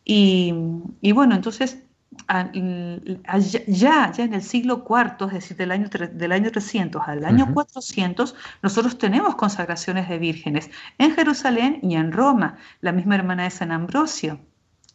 Y, 0.05 0.55
y 1.01 1.13
bueno, 1.13 1.35
entonces 1.35 1.86
ya, 2.29 4.13
ya 4.13 4.25
en 4.25 4.35
el 4.35 4.43
siglo 4.43 4.85
IV, 4.89 5.27
es 5.27 5.33
decir, 5.33 5.57
del 5.57 5.71
año, 5.71 5.89
del 5.89 6.33
año 6.33 6.51
300 6.51 7.03
al 7.07 7.25
año 7.25 7.53
400, 7.53 8.35
nosotros 8.63 8.99
tenemos 8.99 9.37
consagraciones 9.37 10.09
de 10.09 10.19
vírgenes 10.19 10.71
en 10.99 11.15
Jerusalén 11.15 11.79
y 11.83 11.95
en 11.95 12.13
Roma. 12.13 12.57
La 12.81 12.93
misma 12.93 13.15
hermana 13.15 13.45
de 13.45 13.51
San 13.51 13.73
Ambrosio 13.73 14.41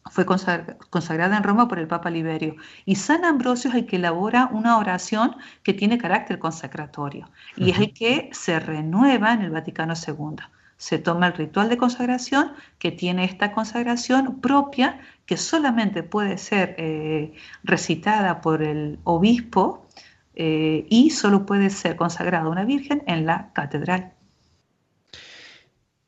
fue 0.10 0.26
consagrada 0.26 1.38
en 1.38 1.44
Roma 1.44 1.68
por 1.68 1.80
el 1.80 1.88
Papa 1.88 2.10
Liberio. 2.10 2.56
Y 2.86 2.96
San 2.96 3.24
Ambrosio 3.24 3.70
es 3.70 3.76
el 3.76 3.86
que 3.86 3.98
elabora 3.98 4.50
una 4.52 4.78
oración 4.78 5.36
que 5.64 5.74
tiene 5.74 5.98
carácter 5.98 6.40
consacratorio 6.40 7.30
y 7.56 7.70
es 7.72 7.80
el 7.80 7.94
que 7.94 8.30
se 8.34 8.60
renueva 8.60 9.34
en 9.34 9.42
el 9.42 9.52
Vaticano 9.52 9.94
II 9.96 10.44
se 10.82 10.98
toma 10.98 11.28
el 11.28 11.34
ritual 11.34 11.70
de 11.70 11.78
consagración 11.78 12.54
que 12.80 12.92
tiene 12.92 13.24
esta 13.24 13.52
consagración 13.52 14.42
propia 14.42 15.00
que 15.28 15.38
solamente 15.38 16.02
puede 16.02 16.40
ser 16.40 16.74
eh, 16.80 17.34
recitada 17.64 18.42
por 18.42 18.64
el 18.64 18.98
obispo 19.04 19.86
eh, 20.34 20.88
y 20.90 21.12
solo 21.12 21.46
puede 21.46 21.70
ser 21.70 21.96
consagrada 21.98 22.50
una 22.50 22.66
virgen 22.66 23.04
en 23.06 23.28
la 23.28 23.52
catedral. 23.54 24.14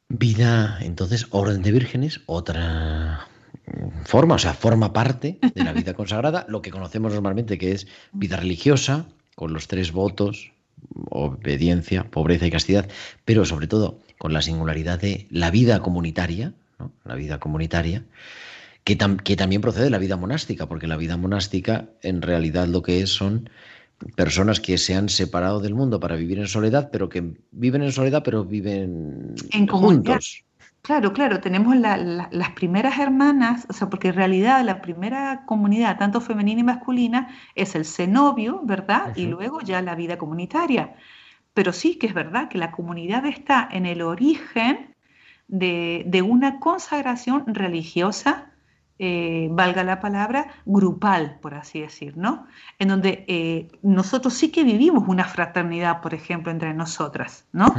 Vida, 0.09 0.79
entonces, 0.81 1.27
orden 1.29 1.61
de 1.61 1.71
vírgenes, 1.71 2.21
otra 2.25 3.27
forma, 4.05 4.35
o 4.35 4.39
sea, 4.39 4.55
forma 4.55 4.91
parte 4.91 5.37
de 5.53 5.63
la 5.63 5.73
vida 5.73 5.93
consagrada, 5.93 6.47
lo 6.49 6.63
que 6.63 6.71
conocemos 6.71 7.13
normalmente 7.13 7.59
que 7.59 7.73
es 7.73 7.85
vida 8.11 8.37
religiosa, 8.37 9.05
con 9.35 9.53
los 9.53 9.67
tres 9.67 9.91
votos, 9.91 10.51
obediencia, 11.09 12.03
pobreza 12.05 12.45
y 12.45 12.51
castidad, 12.51 12.87
pero 13.25 13.45
sobre 13.45 13.67
todo 13.67 13.99
con 14.17 14.33
la 14.33 14.41
singularidad 14.41 14.99
de 14.99 15.27
la 15.29 15.51
vida 15.51 15.79
comunitaria, 15.79 16.53
la 17.05 17.15
vida 17.15 17.39
comunitaria, 17.39 18.03
que, 18.83 18.97
que, 19.23 19.35
también 19.35 19.61
procede 19.61 19.85
de 19.85 19.89
la 19.89 19.97
vida 19.97 20.17
monástica, 20.17 20.67
porque 20.67 20.87
la 20.87 20.97
vida 20.97 21.17
monástica 21.17 21.85
en 22.01 22.21
realidad 22.21 22.67
lo 22.67 22.81
que 22.81 23.01
es 23.01 23.09
son 23.09 23.49
personas 24.15 24.59
que 24.59 24.77
se 24.77 24.95
han 24.95 25.09
separado 25.09 25.59
del 25.59 25.75
mundo 25.75 25.99
para 25.99 26.15
vivir 26.15 26.39
en 26.39 26.47
soledad, 26.47 26.89
pero 26.91 27.09
que 27.09 27.33
viven 27.51 27.83
en 27.83 27.91
soledad, 27.91 28.23
pero 28.23 28.43
viven 28.43 29.35
en 29.51 29.67
juntos. 29.67 30.43
Claro, 30.83 31.13
claro, 31.13 31.39
tenemos 31.39 31.77
las 31.77 32.49
primeras 32.51 32.99
hermanas, 32.99 33.65
o 33.69 33.73
sea, 33.73 33.89
porque 33.89 34.09
en 34.09 34.15
realidad 34.15 34.61
la 34.65 34.81
primera 34.81 35.45
comunidad, 35.45 35.97
tanto 35.97 36.19
femenina 36.19 36.59
y 36.59 36.63
masculina, 36.65 37.29
es 37.55 37.75
el 37.75 37.85
cenobio, 37.85 38.59
¿verdad? 38.65 39.15
Y 39.15 39.27
luego 39.27 39.61
ya 39.61 39.81
la 39.81 39.95
vida 39.95 40.17
comunitaria. 40.17 40.93
Pero 41.53 41.71
sí 41.71 41.97
que 41.97 42.07
es 42.07 42.13
verdad 42.13 42.49
que 42.49 42.57
la 42.57 42.71
comunidad 42.71 43.25
está 43.25 43.69
en 43.71 43.85
el 43.85 44.01
origen 44.01 44.93
de, 45.47 46.21
una 46.21 46.59
consagración 46.59 47.45
religiosa, 47.55 48.51
eh, 48.99 49.47
valga 49.51 49.85
la 49.85 50.01
palabra, 50.01 50.47
grupal, 50.65 51.39
por 51.41 51.53
así 51.53 51.79
decir, 51.79 52.17
¿no? 52.17 52.45
En 52.77 52.89
donde 52.89 53.23
eh, 53.29 53.69
nosotros 53.83 54.33
sí 54.33 54.51
que 54.51 54.65
vivimos 54.65 55.07
una 55.07 55.23
fraternidad, 55.23 56.01
por 56.01 56.13
ejemplo, 56.13 56.51
entre 56.51 56.73
nosotras, 56.73 57.47
¿no? 57.53 57.73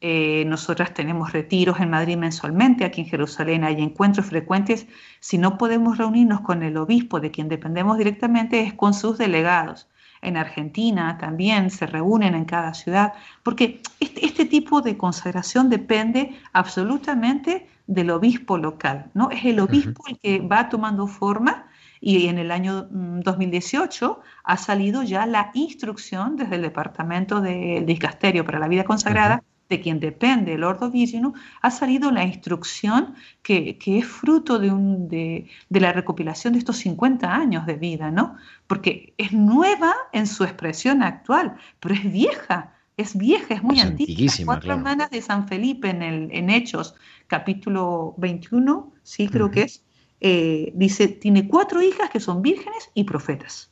Eh, 0.00 0.44
nosotras 0.46 0.94
tenemos 0.94 1.32
retiros 1.32 1.80
en 1.80 1.90
Madrid 1.90 2.16
mensualmente, 2.16 2.84
aquí 2.84 3.00
en 3.00 3.08
Jerusalén 3.08 3.64
hay 3.64 3.82
encuentros 3.82 4.26
frecuentes. 4.26 4.86
Si 5.20 5.38
no 5.38 5.58
podemos 5.58 5.98
reunirnos 5.98 6.40
con 6.42 6.62
el 6.62 6.76
obispo 6.76 7.20
de 7.20 7.30
quien 7.30 7.48
dependemos 7.48 7.98
directamente, 7.98 8.60
es 8.60 8.74
con 8.74 8.94
sus 8.94 9.18
delegados 9.18 9.88
en 10.22 10.36
Argentina 10.36 11.16
también 11.18 11.70
se 11.70 11.86
reúnen 11.86 12.34
en 12.34 12.44
cada 12.44 12.74
ciudad, 12.74 13.14
porque 13.42 13.80
este, 14.00 14.26
este, 14.26 14.44
tipo 14.44 14.80
de 14.80 14.96
consagración 14.96 15.70
depende 15.70 16.36
absolutamente 16.52 17.68
del 17.86 18.10
obispo 18.10 18.58
local, 18.58 19.10
¿no? 19.14 19.30
Es 19.30 19.44
el 19.44 19.60
obispo 19.60 20.04
el 20.08 20.18
que 20.18 20.40
va 20.40 20.68
tomando 20.68 21.06
forma 21.06 21.66
y 22.00 22.26
en 22.26 22.38
el 22.38 22.50
año 22.50 22.82
2018 22.90 24.10
mm, 24.10 24.22
ha 24.44 24.56
salido 24.56 25.02
ya 25.02 25.26
la 25.26 25.50
instrucción 25.54 26.36
desde 26.36 26.56
el 26.56 26.62
Departamento 26.62 27.40
del 27.40 27.86
Dicasterio 27.86 28.44
para 28.44 28.58
la 28.58 28.68
Vida 28.68 28.84
Consagrada 28.84 29.42
de 29.68 29.80
quien 29.80 30.00
depende 30.00 30.54
el 30.54 30.64
Ordo 30.64 30.90
Virginum, 30.90 31.34
ha 31.60 31.70
salido 31.70 32.10
la 32.10 32.24
instrucción 32.24 33.14
que, 33.42 33.78
es 33.84 34.06
fruto 34.06 34.58
de, 34.58 34.70
un, 34.70 35.08
de, 35.08 35.48
la 35.68 35.92
recopilación 35.92 36.54
de 36.54 36.60
estos 36.60 36.78
50 36.78 37.32
años 37.32 37.66
de 37.66 37.74
vida, 37.74 38.10
¿no? 38.10 38.36
Porque 38.66 39.14
es 39.18 39.32
nueva 39.32 39.94
en 40.12 40.26
su 40.26 40.44
expresión 40.44 41.02
actual, 41.02 41.56
pero 41.80 41.94
es 41.94 42.10
vieja, 42.10 42.74
es 42.96 43.16
vieja, 43.16 43.54
es 43.54 43.62
muy 43.62 43.80
antigua. 43.80 44.24
Las 44.24 44.44
cuatro 44.44 44.72
hermanas 44.72 45.10
de 45.10 45.20
San 45.20 45.46
Felipe 45.48 45.90
en, 45.90 46.02
el, 46.02 46.28
en 46.32 46.50
Hechos, 46.50 46.94
capítulo 47.26 48.14
21, 48.16 48.92
sí 49.02 49.28
creo 49.28 49.50
que 49.50 49.62
es, 49.62 49.84
eh, 50.20 50.72
dice, 50.74 51.08
tiene 51.08 51.46
cuatro 51.46 51.82
hijas 51.82 52.08
que 52.10 52.20
son 52.20 52.40
vírgenes 52.40 52.90
y 52.94 53.04
profetas. 53.04 53.70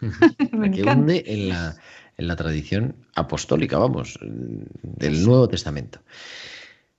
Me 0.52 0.70
que 0.70 0.80
en 0.80 1.48
la 1.50 1.76
en 2.18 2.26
la 2.26 2.36
tradición 2.36 2.96
apostólica, 3.14 3.78
vamos, 3.78 4.18
del 4.20 5.24
Nuevo 5.24 5.48
Testamento. 5.48 6.00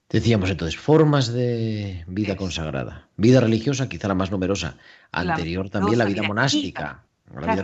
Decíamos 0.09 0.49
entonces, 0.49 0.79
formas 0.79 1.31
de 1.31 2.03
vida 2.07 2.35
consagrada. 2.35 3.07
Vida 3.15 3.41
religiosa, 3.41 3.87
quizá 3.87 4.07
la 4.07 4.15
más 4.15 4.31
numerosa. 4.31 4.75
Anterior 5.11 5.69
también 5.69 5.99
la 5.99 6.05
vida 6.05 6.23
monástica. 6.23 7.03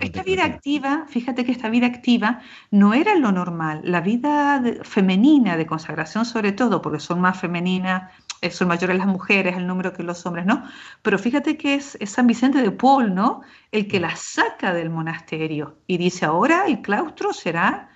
esta 0.01 0.22
vida 0.22 0.45
activa, 0.45 1.06
fíjate 1.10 1.43
que 1.43 1.51
esta 1.51 1.70
vida 1.72 1.88
activa 1.88 2.41
no 2.70 2.93
era 2.93 3.16
lo 3.16 3.32
normal. 3.32 3.82
La 3.84 4.01
vida 4.01 4.62
femenina 4.84 5.58
de 5.58 5.66
consagración, 5.66 6.26
sobre 6.26 6.51
todo, 6.51 6.84
porque 6.84 6.99
son 6.99 7.20
más 7.20 7.39
femeninas, 7.39 8.12
son 8.52 8.68
mayores 8.68 8.98
las 8.98 9.08
mujeres, 9.08 9.58
el 9.58 9.68
número 9.68 9.94
que 9.94 10.04
los 10.04 10.26
hombres, 10.26 10.46
¿no? 10.46 10.64
Pero 11.02 11.18
fíjate 11.18 11.58
que 11.58 11.76
es, 11.76 11.98
San 12.06 12.28
Vicente 12.28 12.62
de 12.62 12.72
Paul, 12.72 13.14
¿no? 13.14 13.42
El 13.72 13.88
que 13.88 14.00
la 14.00 14.16
saca 14.16 14.74
del 14.74 14.90
monasterio 14.90 15.80
y 15.88 15.98
dice, 15.98 16.26
ahora 16.26 16.66
el 16.68 16.82
claustro 16.82 17.34
será 17.34 17.90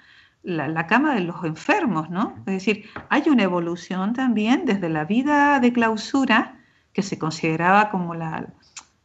la, 0.44 0.88
cama 0.88 1.16
de 1.16 1.22
los 1.22 1.44
enfermos, 1.44 2.10
¿no? 2.10 2.36
Es 2.40 2.54
decir, 2.54 2.90
hay 3.10 3.24
una 3.28 3.44
evolución 3.44 4.14
también 4.14 4.66
desde 4.66 4.90
la 4.90 5.06
vida 5.06 5.60
de 5.60 5.74
clausura, 5.74 6.60
que 6.94 7.04
se 7.04 7.20
consideraba 7.20 7.90
como 7.92 8.16
la, 8.16 8.48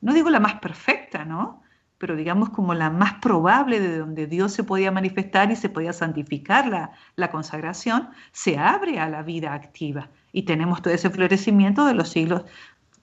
no 0.01 0.15
digo 0.15 0.31
la 0.31 0.41
más 0.41 0.55
perfecta, 0.55 1.25
¿no? 1.25 1.64
Pero 1.99 2.17
digamos 2.17 2.51
como 2.51 2.75
la 2.75 2.91
más 2.91 3.15
probable 3.15 3.81
de 3.81 3.99
donde 3.99 4.27
Dios 4.27 4.53
se 4.53 4.65
podía 4.65 4.91
manifestar 4.91 5.51
y 5.51 5.57
se 5.57 5.69
podía 5.69 5.93
santificar 5.93 6.67
la, 6.67 6.93
la 7.17 7.31
consagración, 7.31 8.11
se 8.33 8.59
abre 8.59 8.99
a 8.99 9.09
la 9.09 9.23
vida 9.23 9.55
activa 9.55 10.11
y 10.33 10.43
tenemos 10.43 10.83
todo 10.83 10.93
ese 10.93 11.11
florecimiento 11.11 11.87
de 11.87 11.95
los 11.95 12.09
siglos 12.09 12.43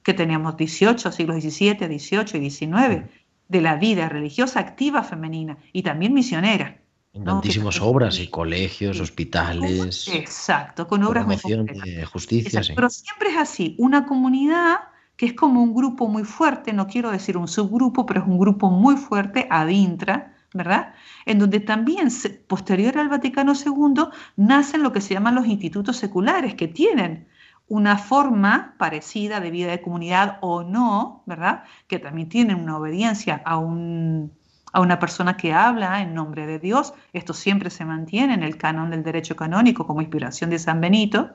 que 0.03 0.13
teníamos 0.13 0.57
18, 0.57 1.11
siglos 1.11 1.41
XVII, 1.41 1.99
XVIII 1.99 2.45
y 2.45 2.49
XIX, 2.49 3.03
de 3.47 3.61
la 3.61 3.75
vida 3.75 4.09
religiosa 4.09 4.59
activa 4.59 5.03
femenina 5.03 5.57
y 5.73 5.83
también 5.83 6.13
misionera. 6.13 6.77
En 7.13 7.25
tantísimas 7.25 7.81
obras 7.81 8.19
y 8.19 8.27
colegios, 8.29 8.99
hospitales. 9.01 10.07
Exacto, 10.07 10.87
con 10.87 11.03
obras 11.03 11.27
de 11.27 12.05
justicia. 12.05 12.61
Pero 12.73 12.89
siempre 12.89 13.29
es 13.29 13.37
así, 13.37 13.75
una 13.77 14.05
comunidad 14.05 14.79
que 15.21 15.27
es 15.27 15.33
como 15.33 15.61
un 15.61 15.75
grupo 15.75 16.07
muy 16.07 16.23
fuerte, 16.23 16.73
no 16.73 16.87
quiero 16.87 17.11
decir 17.11 17.37
un 17.37 17.47
subgrupo, 17.47 18.07
pero 18.07 18.21
es 18.21 18.27
un 18.27 18.39
grupo 18.39 18.71
muy 18.71 18.97
fuerte, 18.97 19.45
ad 19.51 19.67
intra, 19.67 20.33
¿verdad? 20.51 20.95
En 21.27 21.37
donde 21.37 21.59
también, 21.59 22.07
posterior 22.47 22.97
al 22.97 23.07
Vaticano 23.07 23.53
II, 23.53 24.05
nacen 24.35 24.81
lo 24.81 24.91
que 24.91 24.99
se 24.99 25.13
llaman 25.13 25.35
los 25.35 25.45
institutos 25.45 25.97
seculares, 25.97 26.55
que 26.55 26.67
tienen 26.67 27.27
una 27.67 27.99
forma 27.99 28.73
parecida 28.79 29.39
de 29.39 29.51
vida 29.51 29.69
de 29.69 29.83
comunidad 29.83 30.39
o 30.41 30.63
no, 30.63 31.21
¿verdad? 31.27 31.65
Que 31.85 31.99
también 31.99 32.27
tienen 32.27 32.55
una 32.55 32.77
obediencia 32.77 33.43
a, 33.45 33.57
un, 33.59 34.31
a 34.73 34.81
una 34.81 34.97
persona 34.97 35.37
que 35.37 35.53
habla 35.53 36.01
en 36.01 36.15
nombre 36.15 36.47
de 36.47 36.57
Dios. 36.57 36.95
Esto 37.13 37.35
siempre 37.35 37.69
se 37.69 37.85
mantiene 37.85 38.33
en 38.33 38.41
el 38.41 38.57
canon 38.57 38.89
del 38.89 39.03
derecho 39.03 39.35
canónico 39.35 39.85
como 39.85 40.01
inspiración 40.01 40.49
de 40.49 40.57
San 40.57 40.81
Benito, 40.81 41.29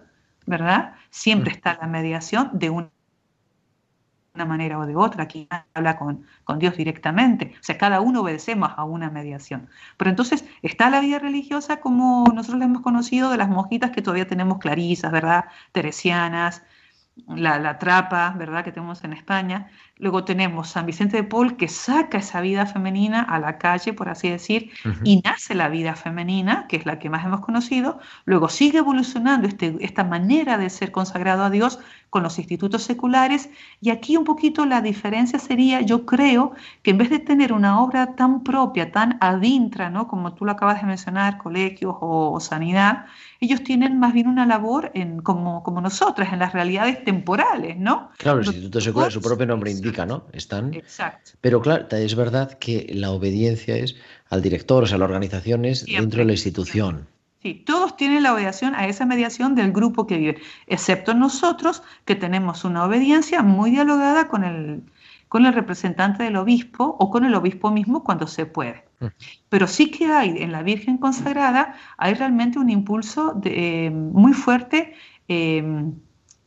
¿verdad? 0.45 0.95
Siempre 1.11 1.53
mm. 1.53 1.55
está 1.55 1.79
la 1.81 1.87
mediación 1.87 2.51
de 2.53 2.71
una 2.71 2.96
manera 4.45 4.79
o 4.79 4.87
de 4.87 4.97
otra, 4.97 5.25
aquí 5.25 5.49
habla 5.75 5.97
con, 5.97 6.27
con 6.45 6.59
Dios 6.59 6.77
directamente, 6.77 7.55
o 7.59 7.63
sea, 7.63 7.79
cada 7.79 8.01
uno 8.01 8.21
obedecemos 8.21 8.71
a 8.77 8.85
una 8.85 9.11
mediación. 9.11 9.69
Pero 9.97 10.11
entonces 10.11 10.45
está 10.63 10.91
la 10.91 11.01
vida 11.01 11.19
religiosa 11.19 11.81
como 11.81 12.25
nosotros 12.35 12.59
la 12.59 12.67
hemos 12.67 12.83
conocido 12.83 13.31
de 13.31 13.39
las 13.39 13.49
monjitas 13.49 13.91
que 13.91 14.03
todavía 14.03 14.27
tenemos 14.27 14.59
clarisas, 14.59 15.11
¿verdad? 15.13 15.47
Teresianas, 15.73 16.63
la, 17.29 17.59
la, 17.59 17.79
trapa, 17.79 18.35
¿verdad?, 18.37 18.63
que 18.63 18.73
tenemos 18.73 19.03
en 19.05 19.13
España. 19.15 19.71
Luego 19.97 20.25
tenemos 20.25 20.69
San 20.69 20.85
Vicente 20.85 21.17
de 21.17 21.25
Paul, 21.25 21.57
que 21.57 21.69
saca 21.69 22.19
esa 22.19 22.43
vida 22.43 22.67
femenina 22.67 23.23
a 23.23 23.39
la 23.39 23.57
calle, 23.57 23.95
por 23.95 24.11
así 24.11 24.29
decir, 24.29 24.71
y 25.03 25.23
nace 25.23 25.55
la 25.55 25.69
vida 25.69 25.95
femenina, 25.95 26.67
que 26.69 26.77
es 26.77 26.85
la 26.85 26.99
que 26.99 27.09
más 27.09 27.25
hemos 27.25 27.41
conocido. 27.41 27.99
Luego 28.27 28.51
sigue 28.51 28.79
evolucionando 28.79 29.49
este, 29.49 29.75
esta 29.81 30.05
manera 30.05 30.59
de 30.59 30.69
ser 30.69 30.93
consagrado 30.93 31.45
a 31.45 31.51
Dios 31.51 31.79
con 32.17 32.23
los 32.23 32.39
institutos 32.39 32.83
seculares. 32.83 33.51
Y 33.83 33.91
aquí 33.91 34.17
un 34.17 34.25
poquito 34.25 34.65
la 34.65 34.81
diferencia 34.81 35.39
sería, 35.39 35.83
yo 35.83 36.07
creo, 36.07 36.53
que 36.83 36.93
en 36.93 36.97
vez 36.97 37.11
de 37.11 37.19
tener 37.19 37.53
una 37.53 37.83
obra 37.83 38.17
tan 38.17 38.43
propia, 38.43 38.91
tan 38.91 39.19
adintra, 39.21 39.91
¿no?, 39.91 40.09
como 40.09 40.33
tú 40.33 40.47
lo 40.47 40.53
acabas 40.53 40.81
de 40.81 40.87
mencionar, 40.87 41.37
colegios 41.37 41.95
o 42.01 42.41
sanidad, 42.41 43.05
ellos 43.39 43.63
tienen 43.63 43.99
más 43.99 44.15
bien 44.15 44.29
una 44.29 44.47
labor 44.47 44.93
en, 44.95 45.21
como, 45.21 45.63
como 45.63 45.83
nosotras, 45.83 46.33
en 46.33 46.39
las 46.39 46.55
realidades 46.55 47.05
temporales, 47.05 47.77
¿no? 47.77 48.09
Claro, 48.17 48.39
el 48.39 48.47
Instituto 48.47 48.81
Secular, 48.81 49.13
su 49.13 49.21
propio 49.21 49.45
nombre 49.45 49.71
indica, 49.71 50.07
¿no? 50.07 50.25
Están. 50.33 50.73
Exacto. 50.73 51.33
Pero 51.43 51.61
claro, 51.61 51.87
es 51.91 52.15
verdad 52.15 52.57
que 52.59 52.91
la 52.95 53.11
obediencia 53.11 53.77
es 53.77 53.95
al 54.31 54.41
director, 54.41 54.85
o 54.85 54.87
sea, 54.87 54.97
la 54.97 55.05
organización 55.05 55.67
es 55.67 55.85
dentro 55.85 56.21
de 56.21 56.25
la 56.25 56.33
institución. 56.33 57.09
Sí, 57.47 57.63
todos 57.65 57.97
tienen 57.97 58.25
la 58.25 58.35
obediencia 58.35 58.73
a 58.75 58.89
esa 58.89 59.07
mediación 59.07 59.55
del 59.55 59.71
grupo 59.71 60.05
que 60.09 60.19
vive, 60.19 60.41
excepto 60.67 61.15
nosotros, 61.15 61.81
que 62.05 62.17
tenemos 62.17 62.65
una 62.65 62.85
obediencia 62.85 63.41
muy 63.45 63.71
dialogada 63.71 64.27
con 64.27 64.43
el, 64.43 64.83
con 65.29 65.47
el 65.47 65.53
representante 65.53 66.25
del 66.25 66.39
obispo 66.39 66.97
o 66.99 67.09
con 67.09 67.25
el 67.25 67.37
obispo 67.37 67.71
mismo 67.71 68.03
cuando 68.03 68.27
se 68.27 68.47
puede. 68.47 68.83
Mm. 68.99 69.07
Pero 69.49 69.69
sí 69.69 69.93
que 69.93 70.07
hay 70.07 70.43
en 70.43 70.51
la 70.51 70.65
Virgen 70.65 70.99
consagrada, 70.99 71.77
hay 71.99 72.15
realmente 72.15 72.59
un 72.59 72.69
impulso 72.69 73.33
de, 73.35 73.87
eh, 73.87 73.91
muy 73.93 74.33
fuerte, 74.33 74.95
eh, 75.29 75.63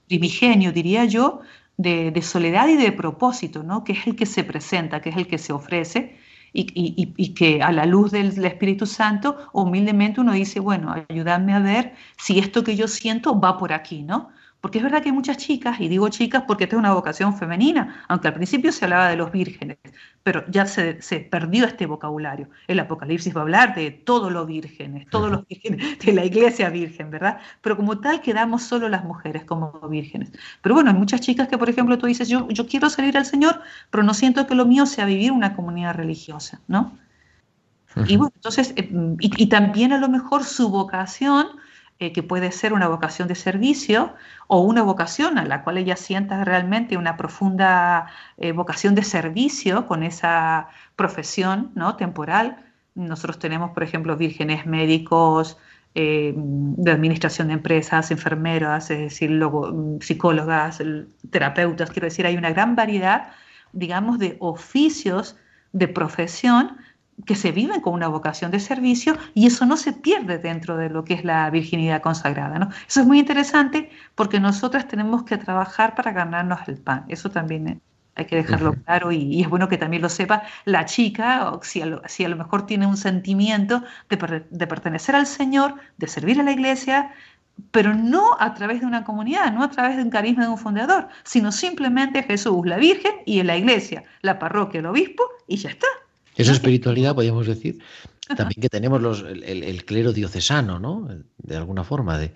primigenio, 0.09 0.73
diría 0.73 1.05
yo, 1.05 1.39
de, 1.77 2.21
soledad 2.21 2.67
y 2.67 2.75
de 2.75 2.91
propósito, 2.91 3.63
¿no? 3.63 3.85
que 3.85 3.93
es 3.93 4.05
el 4.05 4.17
que 4.17 4.25
se 4.25 4.43
presenta, 4.43 4.99
que 4.99 5.11
es 5.11 5.15
el 5.15 5.27
que 5.27 5.37
se 5.37 5.53
ofrece. 5.53 6.17
Y, 6.51 7.13
y, 7.15 7.33
que 7.35 7.61
a 7.61 7.71
la 7.71 7.85
luz 7.85 8.11
del 8.11 8.43
Espíritu 8.43 8.85
Santo 8.85 9.37
humildemente 9.53 10.21
uno 10.21 10.33
dice, 10.33 10.59
bueno, 10.59 10.93
ayúdame 11.09 11.53
a 11.53 11.59
ver 11.59 11.93
si 12.17 12.39
esto 12.39 12.63
que 12.63 12.75
yo 12.75 12.87
siento 12.87 13.39
va 13.39 13.57
por 13.57 13.71
aquí, 13.71 14.01
¿no? 14.01 14.29
Porque 14.61 14.79
es 14.79 14.83
verdad 14.83 15.01
que 15.01 15.09
hay 15.09 15.15
muchas 15.15 15.37
chicas, 15.37 15.79
y 15.79 15.87
digo 15.87 16.09
chicas 16.09 16.43
porque 16.45 16.65
esta 16.65 16.75
es 16.75 16.79
una 16.79 16.93
vocación 16.93 17.37
femenina, 17.37 18.03
aunque 18.09 18.27
al 18.27 18.33
principio 18.33 18.73
se 18.73 18.83
hablaba 18.83 19.07
de 19.07 19.15
los 19.15 19.31
vírgenes, 19.31 19.77
pero 20.21 20.43
ya 20.49 20.65
se, 20.65 20.99
perdió 21.31 21.65
este 21.65 21.85
vocabulario. 21.85 22.49
El 22.67 22.79
Apocalipsis 22.81 23.33
va 23.33 23.39
a 23.39 23.43
hablar 23.43 23.73
de 23.73 23.91
todos 23.91 24.31
los 24.33 24.45
vírgenes, 24.45 25.07
todos 25.09 25.31
los 25.31 25.47
vírgenes, 25.47 25.99
de 25.99 26.11
la 26.11 26.25
iglesia 26.25 26.69
virgen, 26.69 27.09
¿verdad? 27.09 27.39
Pero 27.61 27.77
como 27.77 27.99
tal 27.99 28.21
quedamos 28.21 28.63
solo 28.63 28.89
las 28.89 29.05
mujeres 29.05 29.45
como 29.45 29.71
vírgenes. 29.87 30.31
Pero 30.61 30.75
bueno, 30.75 30.91
hay 30.91 30.97
muchas 30.97 31.21
chicas 31.21 31.47
que, 31.47 31.57
por 31.57 31.69
ejemplo, 31.69 31.97
tú 31.97 32.07
dices, 32.07 32.27
yo, 32.27 32.49
yo 32.49 32.67
quiero 32.67 32.89
salir 32.89 33.17
al 33.17 33.25
Señor, 33.25 33.61
pero 33.89 34.03
no 34.03 34.13
siento 34.13 34.45
que 34.45 34.55
lo 34.55 34.65
mío 34.65 34.85
sea 34.85 35.05
vivir 35.05 35.31
una 35.31 35.55
comunidad 35.55 35.95
religiosa, 35.95 36.59
¿no? 36.67 36.97
Y 38.07 38.17
bueno, 38.17 38.31
entonces, 38.35 38.73
eh, 38.75 38.89
y 39.19 39.47
también 39.47 39.93
a 39.93 39.97
lo 39.97 40.09
mejor 40.09 40.43
su 40.43 40.69
vocación 40.69 41.47
eh, 41.99 42.13
que 42.13 42.23
puede 42.23 42.51
ser 42.53 42.71
una 42.71 42.87
vocación 42.87 43.27
de 43.27 43.35
servicio 43.35 44.13
o 44.47 44.61
una 44.61 44.83
vocación 44.83 45.37
a 45.37 45.43
la 45.45 45.63
cual 45.63 45.77
ella 45.77 45.97
sienta 45.97 46.45
realmente 46.45 46.95
una 46.95 47.17
profunda 47.17 48.07
eh, 48.37 48.53
vocación 48.53 48.95
de 48.95 49.03
servicio 49.03 49.85
con 49.85 50.03
esa 50.03 50.69
profesión 50.95 51.71
¿no? 51.75 51.97
temporal. 51.97 52.65
Nosotros 52.95 53.37
tenemos, 53.37 53.71
por 53.71 53.83
ejemplo, 53.83 54.15
vírgenes 54.15 54.65
médicos, 54.65 55.57
eh, 55.93 56.33
de 56.35 56.91
administración 56.91 57.49
de 57.49 57.55
empresas, 57.55 58.11
enfermeras, 58.11 58.89
es 58.91 58.99
decir, 58.99 59.31
psicólogas, 59.99 60.81
terapeutas, 61.31 61.89
quiero 61.91 62.05
decir, 62.05 62.25
hay 62.25 62.37
una 62.37 62.51
gran 62.51 62.77
variedad, 62.77 63.31
digamos, 63.73 64.19
de 64.19 64.37
oficios 64.39 65.35
de 65.73 65.89
profesión 65.89 66.77
que 67.25 67.35
se 67.35 67.51
viven 67.51 67.81
con 67.81 67.93
una 67.93 68.07
vocación 68.07 68.51
de 68.51 68.59
servicio 68.59 69.17
y 69.33 69.47
eso 69.47 69.65
no 69.65 69.77
se 69.77 69.93
pierde 69.93 70.37
dentro 70.37 70.77
de 70.77 70.89
lo 70.89 71.03
que 71.03 71.13
es 71.13 71.23
la 71.23 71.49
virginidad 71.49 72.01
consagrada. 72.01 72.59
¿no? 72.59 72.69
Eso 72.87 73.01
es 73.01 73.07
muy 73.07 73.19
interesante 73.19 73.89
porque 74.15 74.39
nosotras 74.39 74.87
tenemos 74.87 75.23
que 75.23 75.37
trabajar 75.37 75.95
para 75.95 76.11
ganarnos 76.11 76.59
el 76.67 76.77
pan. 76.77 77.05
Eso 77.07 77.29
también 77.29 77.81
hay 78.15 78.25
que 78.25 78.35
dejarlo 78.35 78.73
claro 78.73 79.11
y, 79.11 79.41
es 79.41 79.49
bueno 79.49 79.69
que 79.69 79.77
también 79.77 80.01
lo 80.01 80.09
sepa 80.09 80.43
la 80.65 80.85
chica, 80.85 81.51
o 81.51 81.63
si, 81.63 81.81
a 81.81 81.85
lo, 81.85 82.01
si 82.05 82.25
a 82.25 82.29
lo 82.29 82.35
mejor 82.35 82.65
tiene 82.65 82.85
un 82.85 82.97
sentimiento 82.97 83.83
de, 84.09 84.45
de 84.49 84.67
pertenecer 84.67 85.15
al 85.15 85.25
Señor, 85.25 85.75
de 85.97 86.07
servir 86.07 86.39
a 86.39 86.43
la 86.43 86.51
iglesia, 86.51 87.13
pero 87.71 87.93
no 87.93 88.35
a 88.39 88.53
través 88.53 88.81
de 88.81 88.85
una 88.85 89.03
comunidad, 89.03 89.51
no 89.53 89.63
a 89.63 89.69
través 89.69 89.97
de 89.97 90.03
un 90.03 90.09
carisma 90.09 90.43
de 90.43 90.49
un 90.49 90.57
fundador, 90.57 91.07
sino 91.23 91.51
simplemente 91.51 92.23
Jesús, 92.23 92.65
la 92.65 92.77
Virgen 92.77 93.13
y 93.25 93.39
en 93.39 93.47
la 93.47 93.57
iglesia, 93.57 94.03
la 94.21 94.39
parroquia, 94.39 94.79
el 94.79 94.85
obispo 94.85 95.23
y 95.47 95.57
ya 95.57 95.69
está. 95.69 95.87
Eso 96.39 96.51
es 96.51 96.57
espiritualidad, 96.57 97.15
podríamos 97.15 97.45
decir. 97.45 97.79
También 98.35 98.61
que 98.61 98.69
tenemos 98.69 99.01
los, 99.01 99.25
el, 99.27 99.85
clero 99.85 100.13
diocesano, 100.13 100.79
¿no? 100.79 101.07
De 101.37 101.57
alguna 101.57 101.83
forma, 101.83 102.17
de, 102.17 102.31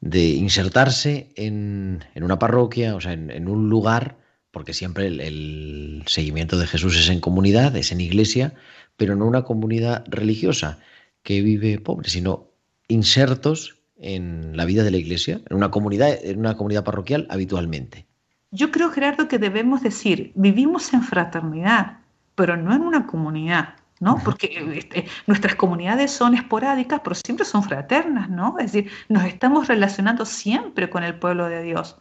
de 0.00 0.28
insertarse 0.28 1.30
en, 1.36 2.04
en, 2.14 2.22
una 2.22 2.38
parroquia, 2.38 2.94
o 2.94 3.00
sea, 3.00 3.12
en, 3.12 3.48
un 3.48 3.70
lugar, 3.70 4.18
porque 4.50 4.74
siempre 4.74 5.06
el, 5.06 6.02
seguimiento 6.06 6.58
de 6.58 6.66
Jesús 6.66 6.98
es 6.98 7.08
en 7.08 7.20
comunidad, 7.20 7.74
es 7.76 7.92
en 7.92 8.00
iglesia, 8.00 8.54
pero 8.96 9.16
no 9.16 9.26
una 9.26 9.42
comunidad 9.42 10.04
religiosa 10.08 10.78
que 11.22 11.40
vive 11.40 11.78
pobre, 11.78 12.10
sino 12.10 12.50
insertos 12.88 13.76
en 13.98 14.56
la 14.56 14.66
vida 14.66 14.84
de 14.84 14.90
la 14.90 14.98
iglesia, 14.98 15.40
en 15.48 15.56
una 15.56 15.70
comunidad, 15.70 16.18
en 16.22 16.38
una 16.38 16.56
comunidad 16.56 16.84
parroquial 16.84 17.26
habitualmente. 17.30 18.06
Yo 18.50 18.70
creo, 18.70 18.90
Gerardo, 18.90 19.28
que 19.28 19.38
debemos 19.38 19.82
decir, 19.82 20.32
vivimos 20.34 20.92
en 20.92 21.02
fraternidad, 21.02 21.98
pero 22.36 22.56
no 22.56 22.72
en 22.72 22.82
una 22.82 23.06
comunidad, 23.06 23.74
¿no? 23.98 24.20
Porque 24.22 24.64
este, 24.74 25.08
nuestras 25.26 25.56
comunidades 25.56 26.12
son 26.12 26.34
esporádicas, 26.34 27.00
pero 27.02 27.16
siempre 27.16 27.44
son 27.44 27.64
fraternas, 27.64 28.28
¿no? 28.30 28.56
Es 28.58 28.72
decir, 28.72 28.92
nos 29.08 29.24
estamos 29.24 29.66
relacionando 29.66 30.24
siempre 30.24 30.88
con 30.88 31.02
el 31.02 31.18
pueblo 31.18 31.48
de 31.48 31.62
Dios. 31.62 31.96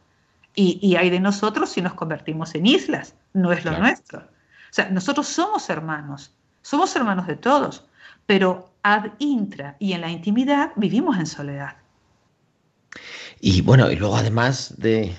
Y, 0.57 0.95
hay 0.95 1.09
de 1.09 1.19
nosotros 1.19 1.69
si 1.71 1.81
nos 1.81 1.95
convertimos 1.95 2.55
en 2.55 2.65
islas, 2.65 3.15
no 3.33 3.51
es 3.51 3.65
lo 3.65 3.77
nuestro. 3.77 4.19
O 4.19 4.71
sea, 4.71 4.89
nosotros 4.89 5.27
somos 5.27 5.69
hermanos, 5.69 6.33
somos 6.61 6.95
hermanos 6.95 7.27
de 7.27 7.35
todos, 7.35 7.85
pero 8.25 8.71
ad 8.81 9.07
intra 9.19 9.75
y 9.79 9.91
en 9.91 10.01
la 10.01 10.09
intimidad 10.09 10.71
vivimos 10.77 11.17
en 11.17 11.25
soledad. 11.25 11.75
Y 13.41 13.61
bueno, 13.61 13.91
y 13.91 13.97
luego 13.97 14.15
además 14.15 14.75
de, 14.77 15.13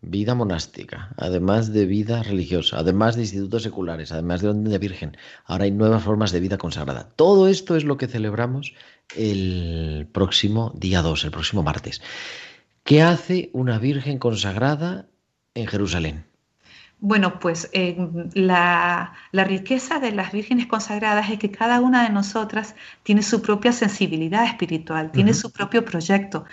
vida 0.00 0.34
monástica, 0.34 1.10
además 1.16 1.72
de 1.72 1.86
vida 1.86 2.22
religiosa, 2.22 2.78
además 2.78 3.16
de 3.16 3.22
institutos 3.22 3.62
seculares, 3.62 4.12
además 4.12 4.40
de 4.40 4.48
orden 4.48 4.64
de 4.64 4.78
virgen. 4.78 5.16
Ahora 5.44 5.64
hay 5.64 5.70
nuevas 5.70 6.02
formas 6.02 6.32
de 6.32 6.40
vida 6.40 6.58
consagrada. 6.58 7.08
Todo 7.16 7.48
esto 7.48 7.76
es 7.76 7.84
lo 7.84 7.96
que 7.96 8.06
celebramos 8.06 8.74
el 9.16 10.08
próximo 10.12 10.72
día 10.76 11.02
2, 11.02 11.24
el 11.24 11.30
próximo 11.30 11.62
martes. 11.62 12.00
¿Qué 12.84 13.02
hace 13.02 13.50
una 13.52 13.78
virgen 13.78 14.18
consagrada 14.18 15.08
en 15.54 15.66
Jerusalén? 15.66 16.24
Bueno, 17.00 17.38
pues 17.38 17.70
eh, 17.72 17.96
la, 18.34 19.12
riqueza 19.32 20.00
de 20.00 20.10
las 20.10 20.32
vírgenes 20.32 20.66
consagradas 20.66 21.30
es 21.30 21.38
que 21.38 21.50
cada 21.50 21.80
una 21.80 22.02
de 22.02 22.10
nosotras 22.10 22.74
tiene 23.04 23.22
su 23.22 23.40
propia 23.40 23.72
sensibilidad 23.72 24.44
espiritual, 24.44 25.12
tiene 25.12 25.32
su 25.32 25.52
propio 25.52 25.84
proyecto. 25.84 26.44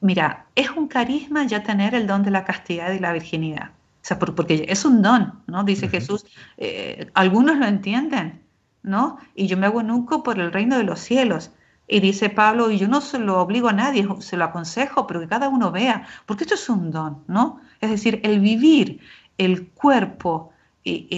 Mira, 0.00 0.46
es 0.54 0.70
un 0.70 0.88
carisma 0.88 1.46
ya 1.46 1.62
tener 1.62 1.94
el 1.94 2.06
don 2.06 2.22
de 2.22 2.30
la 2.30 2.44
castidad 2.44 2.92
y 2.92 2.98
la 2.98 3.12
virginidad. 3.12 3.70
O 3.70 4.06
sea, 4.06 4.18
porque 4.18 4.66
es 4.68 4.84
un 4.84 5.00
don, 5.00 5.32
¿no? 5.46 5.64
Dice 5.64 5.88
Jesús, 5.88 6.26
eh, 6.58 7.10
algunos 7.14 7.56
lo 7.56 7.64
entienden, 7.64 8.42
¿no? 8.82 9.16
Y 9.34 9.46
yo 9.46 9.56
me 9.56 9.64
hago 9.64 9.82
nunca 9.82 10.18
por 10.18 10.38
el 10.38 10.52
reino 10.52 10.76
de 10.76 10.84
los 10.84 11.00
cielos. 11.00 11.52
Y 11.88 12.00
dice 12.00 12.28
Pablo, 12.28 12.70
y 12.70 12.76
yo 12.78 12.86
no 12.86 13.00
se 13.00 13.18
lo 13.18 13.40
obligo 13.40 13.68
a 13.68 13.72
nadie, 13.72 14.06
se 14.20 14.36
lo 14.36 14.44
aconsejo, 14.44 15.06
pero 15.06 15.20
que 15.20 15.28
cada 15.28 15.48
uno 15.48 15.72
vea, 15.72 16.06
porque 16.26 16.44
esto 16.44 16.54
es 16.54 16.68
un 16.68 16.90
don, 16.90 17.24
¿no? 17.28 17.60
Es 17.80 17.90
decir, 17.90 18.20
el 18.24 18.40
vivir 18.40 19.00
el 19.38 19.68
cuerpo 19.68 20.52
y, 20.82 21.08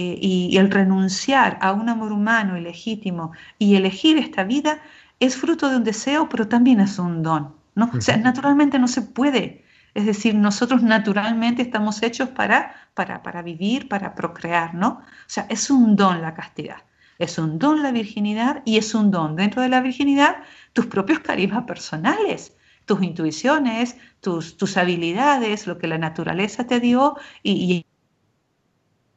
y 0.52 0.56
el 0.56 0.70
renunciar 0.70 1.58
a 1.60 1.72
un 1.72 1.88
amor 1.88 2.12
humano 2.12 2.56
y 2.56 2.60
legítimo 2.60 3.32
y 3.58 3.74
elegir 3.74 4.16
esta 4.16 4.44
vida 4.44 4.80
es 5.18 5.36
fruto 5.36 5.68
de 5.68 5.76
un 5.76 5.84
deseo, 5.84 6.28
pero 6.28 6.46
también 6.46 6.78
es 6.78 7.00
un 7.00 7.24
don. 7.24 7.55
¿No? 7.76 7.90
O 7.96 8.00
sea, 8.00 8.16
naturalmente 8.16 8.80
no 8.80 8.88
se 8.88 9.02
puede. 9.02 9.64
Es 9.94 10.04
decir, 10.06 10.34
nosotros 10.34 10.82
naturalmente 10.82 11.62
estamos 11.62 12.02
hechos 12.02 12.30
para, 12.30 12.74
para, 12.94 13.22
para 13.22 13.42
vivir, 13.42 13.88
para 13.88 14.14
procrear, 14.14 14.74
¿no? 14.74 14.88
O 14.88 15.28
sea, 15.28 15.46
es 15.48 15.70
un 15.70 15.94
don 15.94 16.20
la 16.20 16.34
castidad, 16.34 16.82
es 17.18 17.38
un 17.38 17.58
don 17.58 17.82
la 17.82 17.92
virginidad 17.92 18.62
y 18.64 18.78
es 18.78 18.94
un 18.94 19.10
don 19.10 19.36
dentro 19.36 19.62
de 19.62 19.68
la 19.68 19.80
virginidad 19.80 20.36
tus 20.72 20.86
propios 20.86 21.20
carismas 21.20 21.64
personales, 21.64 22.56
tus 22.86 23.02
intuiciones, 23.02 23.96
tus, 24.20 24.56
tus 24.56 24.76
habilidades, 24.76 25.66
lo 25.66 25.78
que 25.78 25.86
la 25.86 25.98
naturaleza 25.98 26.66
te 26.66 26.80
dio 26.80 27.16
y, 27.42 27.86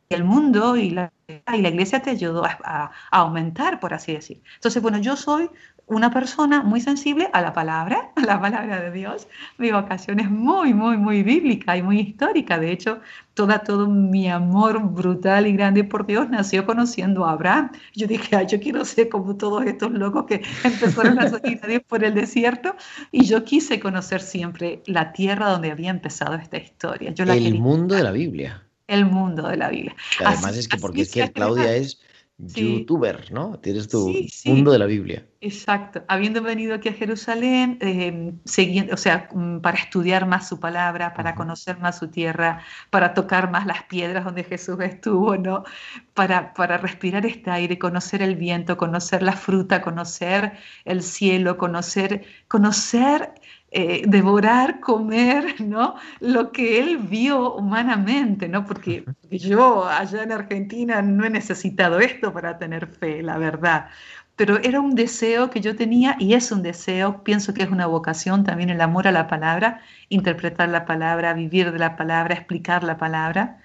el 0.10 0.24
mundo 0.24 0.76
y 0.76 0.89
la, 0.89 1.12
y 1.54 1.62
la 1.62 1.70
iglesia 1.70 2.02
te 2.02 2.10
ayudó 2.10 2.46
a, 2.46 2.58
a, 2.64 2.92
aumentar, 3.12 3.80
por 3.80 3.94
así 3.94 4.14
decir. 4.14 4.42
Entonces, 4.56 4.82
bueno, 4.82 4.98
yo 4.98 5.16
soy 5.16 5.50
una 5.90 6.12
persona 6.12 6.62
muy 6.62 6.82
sensible 6.82 7.30
a 7.34 7.42
la 7.42 7.52
palabra, 7.52 8.12
a 8.16 8.22
la 8.22 8.40
palabra 8.40 8.80
de 8.80 8.92
Dios. 8.92 9.28
Mi 9.58 9.72
vocación 9.72 10.20
es 10.20 10.30
muy, 10.30 10.74
muy, 10.74 10.98
muy 10.98 11.24
bíblica 11.24 11.76
y 11.76 11.84
muy 11.84 12.00
histórica. 12.00 12.60
De 12.60 12.72
hecho, 12.72 13.02
toda, 13.34 13.60
todo 13.60 13.88
mi 13.88 14.30
amor 14.30 14.82
brutal 14.92 15.48
y 15.48 15.54
grande 15.54 15.84
por 15.84 16.06
Dios 16.06 16.30
nació 16.30 16.66
conociendo 16.66 17.26
a 17.26 17.32
Abraham. 17.32 17.72
Yo 17.94 18.08
dije, 18.08 18.36
Ay, 18.36 18.46
yo 18.48 18.60
quiero 18.60 18.86
ser 18.86 19.10
como 19.10 19.36
todos 19.36 19.66
estos 19.66 19.92
locos 19.92 20.26
que 20.26 20.44
empezaron 20.64 21.20
a 21.20 21.30
seguir 21.30 21.60
a 21.64 21.68
Dios 21.68 21.82
por 21.88 22.04
el 22.04 22.14
desierto. 22.14 22.76
Y 23.12 23.26
yo 23.26 23.44
quise 23.44 23.80
conocer 23.80 24.22
siempre 24.22 24.84
la 24.86 25.12
tierra 25.12 25.50
donde 25.50 25.72
había 25.72 25.90
empezado 25.90 26.36
esta 26.36 26.58
historia. 26.58 27.12
Yo 27.12 27.26
el 27.26 27.60
mundo 27.60 27.96
de 27.96 28.04
la 28.04 28.12
Biblia. 28.12 28.64
El 28.90 29.06
mundo 29.06 29.48
de 29.48 29.58
la 29.58 29.70
Biblia. 29.70 29.96
además 30.26 30.58
es 30.58 30.68
que 30.68 30.78
porque 30.78 31.02
es 31.04 31.12
que 31.12 31.32
Claudia 31.32 31.76
es 31.76 32.00
youtuber, 32.40 33.32
¿no? 33.32 33.60
Tienes 33.60 33.90
tu 33.90 34.14
mundo 34.46 34.72
de 34.72 34.80
la 34.80 34.86
Biblia. 34.86 35.26
Exacto. 35.42 36.04
Habiendo 36.08 36.42
venido 36.42 36.76
aquí 36.76 36.90
a 36.90 36.94
Jerusalén, 36.94 37.78
eh, 37.82 38.34
o 38.92 38.98
sea, 38.98 39.30
mm, 39.34 39.60
para 39.60 39.78
estudiar 39.78 40.26
más 40.26 40.48
su 40.48 40.60
palabra, 40.60 41.14
para 41.14 41.36
conocer 41.36 41.78
más 41.80 41.98
su 42.00 42.08
tierra, 42.10 42.62
para 42.90 43.14
tocar 43.14 43.52
más 43.52 43.66
las 43.66 43.84
piedras 43.84 44.24
donde 44.24 44.44
Jesús 44.44 44.80
estuvo, 44.80 45.36
¿no? 45.38 45.64
Para, 46.14 46.54
para 46.54 46.78
respirar 46.78 47.26
este 47.26 47.52
aire, 47.52 47.78
conocer 47.78 48.22
el 48.22 48.36
viento, 48.36 48.78
conocer 48.78 49.22
la 49.22 49.34
fruta, 49.34 49.82
conocer 49.82 50.54
el 50.86 51.04
cielo, 51.04 51.58
conocer, 51.58 52.26
conocer 52.48 53.34
eh, 53.72 54.02
devorar, 54.08 54.80
comer, 54.80 55.62
¿no? 55.62 55.96
Lo 56.20 56.52
que 56.52 56.80
él 56.80 56.98
vio 56.98 57.54
humanamente, 57.54 58.50
¿no? 58.50 58.66
Porque, 58.66 59.06
yo 59.30 59.88
allá 59.88 60.24
en 60.24 60.32
Argentina 60.32 61.02
no 61.04 61.26
he 61.26 61.30
necesitado 61.30 62.00
esto 62.00 62.34
para 62.34 62.58
tener 62.58 62.88
fe, 62.88 63.22
la 63.22 63.38
verdad. 63.38 63.90
Pero 64.36 64.58
era 64.64 64.80
un 64.82 64.96
deseo 64.96 65.50
que 65.52 65.62
yo 65.62 65.76
tenía 65.76 66.16
y 66.20 66.34
es 66.34 66.52
un 66.52 66.64
deseo, 66.64 67.24
pienso 67.24 67.54
que 67.54 67.64
es 67.64 67.70
una 67.70 67.86
vocación 67.86 68.44
también 68.44 68.70
el 68.70 68.82
amor 68.82 69.08
a 69.08 69.12
la 69.12 69.28
palabra, 69.28 69.82
interpretar 70.10 70.70
la 70.70 70.86
palabra, 70.86 71.34
vivir 71.34 71.72
de 71.72 71.80
la 71.80 71.96
palabra, 71.96 72.34
explicar 72.36 72.84
la 72.84 72.98
palabra. 72.98 73.62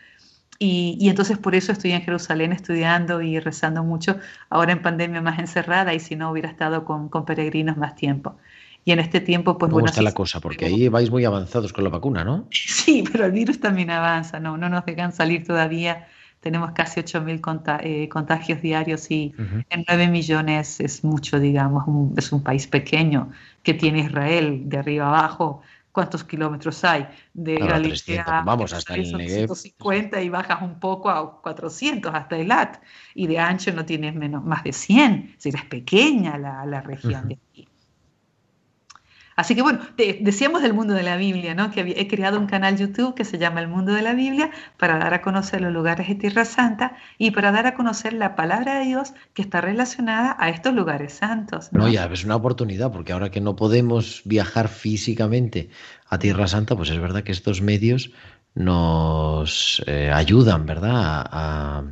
Y, 0.58 0.96
y, 1.00 1.08
entonces 1.08 1.38
por 1.38 1.54
eso 1.54 1.72
estoy 1.72 1.92
en 1.92 2.02
Jerusalén 2.02 2.52
estudiando 2.52 3.22
y 3.22 3.40
rezando 3.40 3.82
mucho, 3.84 4.18
ahora 4.50 4.72
en 4.72 4.82
pandemia 4.82 5.20
más 5.20 5.38
encerrada 5.38 5.94
y 5.94 6.00
si 6.00 6.16
no 6.16 6.30
hubiera 6.30 6.48
estado 6.48 6.84
con, 6.84 7.08
con 7.08 7.24
peregrinos 7.24 7.76
más 7.76 7.96
tiempo. 7.96 8.36
Y 8.84 8.92
en 8.92 8.98
este 8.98 9.20
tiempo, 9.20 9.56
pues 9.56 9.70
¿Cómo 9.70 9.80
bueno. 9.80 9.86
está 9.86 10.02
la 10.02 10.12
cosa? 10.12 10.40
Porque 10.40 10.66
ahí 10.66 10.88
vais 10.88 11.10
muy 11.10 11.24
avanzados 11.24 11.72
con 11.72 11.84
la 11.84 11.90
vacuna, 11.90 12.24
¿no? 12.24 12.46
Sí, 12.50 13.02
pero 13.10 13.24
el 13.24 13.32
virus 13.32 13.60
también 13.60 13.90
avanza, 13.90 14.38
no, 14.40 14.58
no 14.58 14.68
nos 14.68 14.84
dejan 14.84 15.12
salir 15.12 15.46
todavía. 15.46 16.06
Tenemos 16.40 16.72
casi 16.72 17.00
8.000 17.00 17.80
eh, 17.82 18.08
contagios 18.10 18.60
diarios 18.60 19.10
y 19.10 19.34
en 19.70 19.84
9 19.88 20.08
millones 20.08 20.78
es 20.78 21.02
mucho, 21.02 21.40
digamos. 21.40 21.84
es 22.18 22.30
un 22.32 22.42
país 22.42 22.66
pequeño 22.66 23.30
que 23.62 23.72
tiene 23.72 24.00
Israel 24.00 24.62
de 24.66 24.76
arriba 24.76 25.08
abajo. 25.08 25.62
¿Cuántos 25.90 26.22
kilómetros 26.22 26.84
hay? 26.84 27.06
De 27.32 27.54
Galicia 27.54 28.42
vamos 28.44 28.74
hasta 28.74 28.94
el 28.94 29.06
150 29.06 30.20
y 30.20 30.28
bajas 30.28 30.60
un 30.60 30.78
poco 30.78 31.08
a 31.08 31.40
400 31.40 32.14
hasta 32.14 32.36
el 32.36 32.52
At. 32.52 32.76
Y 33.14 33.26
de 33.26 33.38
ancho 33.38 33.72
no 33.72 33.86
tienes 33.86 34.14
menos, 34.14 34.44
más 34.44 34.64
de 34.64 34.74
100. 34.74 35.36
Es 35.38 35.46
es 35.46 35.64
pequeña 35.64 36.36
la, 36.36 36.66
la 36.66 36.82
región 36.82 37.28
de 37.28 37.38
aquí. 37.50 37.68
Así 39.36 39.54
que 39.54 39.62
bueno, 39.62 39.80
decíamos 39.96 40.62
del 40.62 40.74
mundo 40.74 40.94
de 40.94 41.02
la 41.02 41.16
Biblia, 41.16 41.54
¿no? 41.54 41.70
Que 41.70 41.94
he 41.96 42.08
creado 42.08 42.38
un 42.38 42.46
canal 42.46 42.76
YouTube 42.76 43.14
que 43.14 43.24
se 43.24 43.38
llama 43.38 43.60
El 43.60 43.68
Mundo 43.68 43.92
de 43.92 44.02
la 44.02 44.14
Biblia 44.14 44.50
para 44.78 44.98
dar 44.98 45.14
a 45.14 45.22
conocer 45.22 45.60
los 45.60 45.72
lugares 45.72 46.08
de 46.08 46.14
Tierra 46.14 46.44
Santa 46.44 46.96
y 47.18 47.32
para 47.32 47.50
dar 47.50 47.66
a 47.66 47.74
conocer 47.74 48.12
la 48.12 48.36
palabra 48.36 48.78
de 48.78 48.86
Dios 48.86 49.12
que 49.32 49.42
está 49.42 49.60
relacionada 49.60 50.36
a 50.38 50.50
estos 50.50 50.74
lugares 50.74 51.14
santos. 51.14 51.70
No, 51.72 51.88
ya, 51.88 52.04
es 52.06 52.24
una 52.24 52.36
oportunidad 52.36 52.92
porque 52.92 53.12
ahora 53.12 53.30
que 53.30 53.40
no 53.40 53.56
podemos 53.56 54.22
viajar 54.24 54.68
físicamente 54.68 55.70
a 56.08 56.18
Tierra 56.18 56.46
Santa, 56.46 56.76
pues 56.76 56.90
es 56.90 57.00
verdad 57.00 57.22
que 57.22 57.32
estos 57.32 57.60
medios 57.60 58.12
nos 58.54 59.82
eh, 59.86 60.12
ayudan, 60.12 60.64
¿verdad? 60.64 61.26
a 61.30 61.82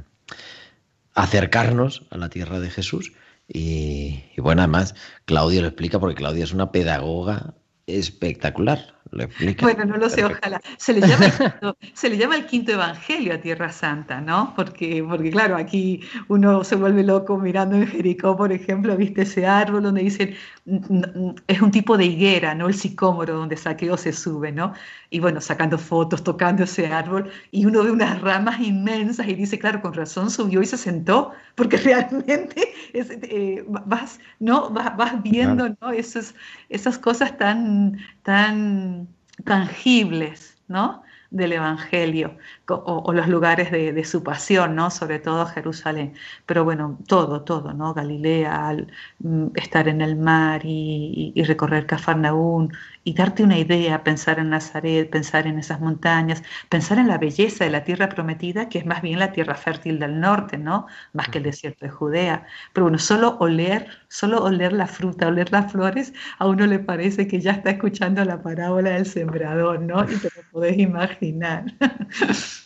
acercarnos 1.15 2.07
a 2.11 2.17
la 2.17 2.29
tierra 2.29 2.61
de 2.61 2.71
Jesús 2.71 3.13
y, 3.53 4.23
bueno, 4.39 4.63
además, 4.63 4.95
Claudia 5.27 5.61
lo 5.61 5.69
explica 5.69 6.01
porque 6.01 6.15
Claudia 6.15 6.45
es 6.45 6.53
una 6.53 6.73
pedagoga 6.73 7.55
espectacular. 7.87 8.95
Lo 9.11 9.25
explica. 9.25 9.67
Bueno, 9.67 9.85
no 9.85 9.99
lo 9.99 10.09
sé, 10.09 10.25
ojalá. 10.25 10.59
Se 10.79 10.95
le, 10.95 11.07
llama 11.07 11.27
el 11.27 11.33
quinto, 11.37 11.77
se 11.93 12.09
le 12.09 12.17
llama 12.17 12.37
el 12.37 12.47
quinto 12.47 12.73
evangelio 12.73 13.35
a 13.35 13.39
Tierra 13.39 13.71
Santa, 13.71 14.23
¿no? 14.23 14.55
Porque, 14.57 15.05
porque 15.07 15.31
claro, 15.31 15.57
aquí 15.57 16.01
uno 16.29 16.65
se 16.65 16.77
vuelve 16.77 17.03
loco 17.03 17.37
mirando 17.37 17.77
en 17.77 17.87
Jericó, 17.87 18.39
por 18.39 18.53
ejemplo, 18.53 18.97
viste 18.97 19.23
ese 19.23 19.47
árbol 19.47 19.83
donde 19.83 20.03
dicen, 20.03 20.35
es 20.65 21.61
un 21.61 21.71
tipo 21.73 21.97
de 21.97 22.05
higuera, 22.07 22.55
¿no? 22.55 22.69
El 22.69 22.75
sicómoro 22.75 23.35
donde 23.35 23.57
Saqueo 23.57 23.97
se 23.97 24.13
sube, 24.13 24.53
¿no? 24.53 24.75
Y 25.11 25.19
bueno, 25.19 25.41
sacando 25.41 25.77
fotos, 25.77 26.23
tocando 26.23 26.63
ese 26.63 26.87
árbol, 26.87 27.31
y 27.51 27.65
uno 27.65 27.83
ve 27.83 27.91
unas 27.91 28.21
ramas 28.21 28.61
inmensas 28.61 29.27
y 29.27 29.35
dice, 29.35 29.59
claro, 29.59 29.83
con 29.83 29.93
razón 29.93 30.31
subió 30.31 30.63
y 30.63 30.67
se 30.67 30.77
sentó, 30.77 31.33
porque 31.57 31.77
realmente 31.79 32.73
eh, 32.95 33.65
vas, 33.67 34.21
¿no? 34.39 34.71
vas, 34.71 35.23
viendo 35.23 35.69
¿no? 35.81 35.91
Esas, 35.91 36.35
esas 36.69 36.97
cosas 36.99 37.37
tan, 37.37 37.99
tan 38.23 39.09
tangibles, 39.45 40.57
¿no? 40.69 41.03
del 41.33 41.53
Evangelio 41.53 42.37
o, 42.75 43.13
los 43.13 43.29
lugares 43.29 43.71
de, 43.71 44.05
su 44.05 44.23
pasión, 44.23 44.75
¿no? 44.75 44.91
Sobre 44.91 45.19
todo 45.19 45.47
Jerusalén. 45.47 46.15
Pero 46.47 46.65
bueno, 46.65 46.99
todo, 47.07 47.43
todo, 47.43 47.73
¿no? 47.75 47.95
Galilea, 47.95 48.77
mm, 49.21 49.47
estar 49.55 49.89
en 49.89 50.01
el 50.01 50.17
mar 50.17 50.63
y, 50.65 51.33
y 51.35 51.43
recorrer 51.45 51.87
Cafarnaún, 51.87 52.73
y 53.05 53.15
darte 53.15 53.43
una 53.43 53.59
idea, 53.59 54.05
pensar 54.05 54.39
en 54.39 54.51
Nazaret, 54.51 55.11
pensar 55.11 55.47
en 55.47 55.59
esas 55.59 55.81
montañas, 55.81 56.43
pensar 56.69 56.99
en 56.99 57.09
la 57.09 57.19
belleza 57.19 57.65
de 57.65 57.71
la 57.71 57.85
tierra 57.85 58.09
prometida, 58.09 58.69
que 58.69 58.79
es 58.79 58.87
más 58.87 59.03
bien 59.03 59.19
la 59.19 59.33
tierra 59.33 59.55
fértil 59.55 59.99
del 59.99 60.21
norte, 60.21 60.59
¿no? 60.59 60.87
Más 61.13 61.29
que 61.29 61.39
el 61.39 61.45
desierto 61.45 61.87
de 61.87 61.91
Judea. 61.91 62.47
Pero 62.73 62.85
bueno, 62.85 62.99
solo 62.99 63.37
oler, 63.41 63.89
solo 64.09 64.43
oler 64.45 64.73
la 64.73 64.87
fruta, 64.87 65.29
oler 65.29 65.51
las 65.53 65.73
flores, 65.73 66.13
a 66.39 66.47
uno 66.47 66.67
le 66.67 66.79
parece 66.79 67.27
que 67.27 67.41
ya 67.41 67.53
está 67.53 67.71
escuchando 67.71 68.25
la 68.25 68.43
parábola 68.43 68.91
del 68.91 69.07
sembrador, 69.07 69.81
¿no? 69.81 70.05
Y 70.05 70.17
te 70.17 70.29
lo 70.37 70.43
podés 70.53 70.79
imaginar. 70.79 71.65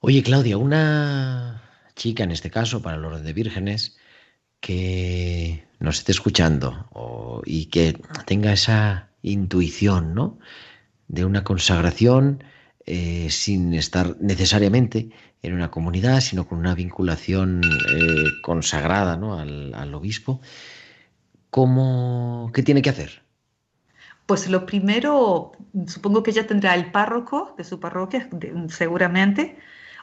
Oye, 0.00 0.22
Claudia, 0.22 0.58
una 0.58 1.62
chica 1.94 2.24
en 2.24 2.32
este 2.32 2.50
caso, 2.50 2.82
para 2.82 2.96
los 2.96 3.22
de 3.22 3.32
vírgenes, 3.32 3.96
que 4.60 5.64
nos 5.80 5.98
esté 5.98 6.12
escuchando 6.12 6.88
y 7.44 7.66
que 7.66 8.00
tenga 8.26 8.52
esa 8.52 9.10
intuición, 9.22 10.14
¿no? 10.14 10.38
De 11.08 11.24
una 11.24 11.44
consagración 11.44 12.44
eh, 12.86 13.28
sin 13.30 13.74
estar 13.74 14.16
necesariamente 14.20 15.10
en 15.42 15.54
una 15.54 15.70
comunidad, 15.70 16.20
sino 16.20 16.48
con 16.48 16.58
una 16.58 16.74
vinculación 16.74 17.62
eh, 17.64 18.24
consagrada 18.42 19.16
¿no? 19.16 19.38
al, 19.38 19.94
obispo. 19.94 20.40
¿Cómo, 21.50 22.50
¿Qué 22.54 22.62
tiene 22.62 22.82
que 22.82 22.90
hacer? 22.90 23.22
Pues 24.26 24.48
lo 24.48 24.66
primero, 24.66 25.52
supongo 25.86 26.22
que 26.22 26.30
ella 26.30 26.46
tendrá 26.46 26.74
el 26.74 26.90
párroco 26.90 27.54
de 27.56 27.64
su 27.64 27.80
parroquia, 27.80 28.28
seguramente, 28.68 29.58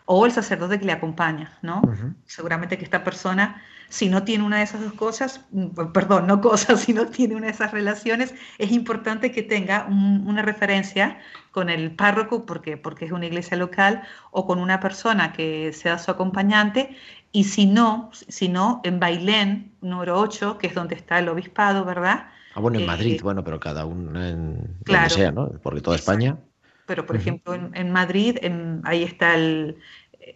o 0.06 0.26
el 0.26 0.32
sacerdote 0.32 0.80
que 0.80 0.86
le 0.86 0.92
acompaña, 0.92 1.58
¿no? 1.62 1.82
Seguramente 2.26 2.78
que 2.78 2.84
esta 2.84 3.04
persona 3.04 3.62
si 3.90 4.08
no 4.08 4.24
tiene 4.24 4.44
una 4.44 4.58
de 4.58 4.64
esas 4.64 4.82
dos 4.82 4.94
cosas, 4.94 5.46
perdón, 5.94 6.28
no 6.28 6.42
cosas, 6.42 6.80
si 6.86 6.94
no 6.94 7.08
tiene 7.08 7.36
una 7.36 7.48
de 7.48 7.54
esas 7.54 7.72
relaciones, 7.72 8.34
es 8.58 8.72
importante 8.72 9.32
que 9.32 9.44
tenga 9.44 9.86
una 9.88 10.42
referencia 10.44 11.20
con 11.52 11.70
el 11.70 11.92
párroco, 11.96 12.46
porque, 12.46 12.78
porque 12.78 13.06
es 13.06 13.12
una 13.12 13.26
iglesia 13.26 13.58
local, 13.58 14.04
o 14.32 14.46
con 14.46 14.60
una 14.60 14.80
persona 14.80 15.34
que 15.34 15.74
sea 15.74 15.98
su 15.98 16.12
acompañante, 16.12 16.96
y 17.32 17.44
si 17.44 17.66
no, 17.66 18.12
si 18.14 18.48
no 18.48 18.82
en 18.84 19.00
Bailén, 19.00 19.74
número 19.82 20.20
8, 20.20 20.58
que 20.58 20.68
es 20.68 20.76
donde 20.76 20.96
está 20.96 21.20
el 21.20 21.30
obispado, 21.30 21.84
¿verdad? 21.84 22.28
Ah, 22.54 22.60
bueno, 22.62 22.80
en 22.80 22.86
Madrid, 22.86 23.16
eh, 23.16 23.20
bueno, 23.22 23.44
pero 23.44 23.60
cada 23.60 23.86
uno 23.86 24.24
en 24.24 24.78
donde 24.86 25.10
sea, 25.10 25.32
¿no? 25.32 25.52
Porque 25.62 25.82
toda 25.82 25.96
España. 25.96 26.38
Pero, 26.86 27.06
por 27.06 27.16
ejemplo, 27.16 27.54
en, 27.54 27.92
Madrid, 27.92 28.38
ahí 28.84 29.04
está 29.04 29.36
el, 29.36 29.78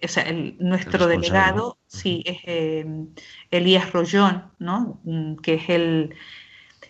o 0.03 0.07
sea, 0.07 0.25
nuestro 0.59 1.07
delegado, 1.07 1.77
sí, 1.87 2.23
es 2.25 2.37
eh, 2.45 2.85
Elías 3.49 3.91
Rollón, 3.91 4.43
¿no? 4.59 4.99
Mm, 5.03 5.37
que 5.37 5.55
es 5.55 5.69
el 5.69 6.15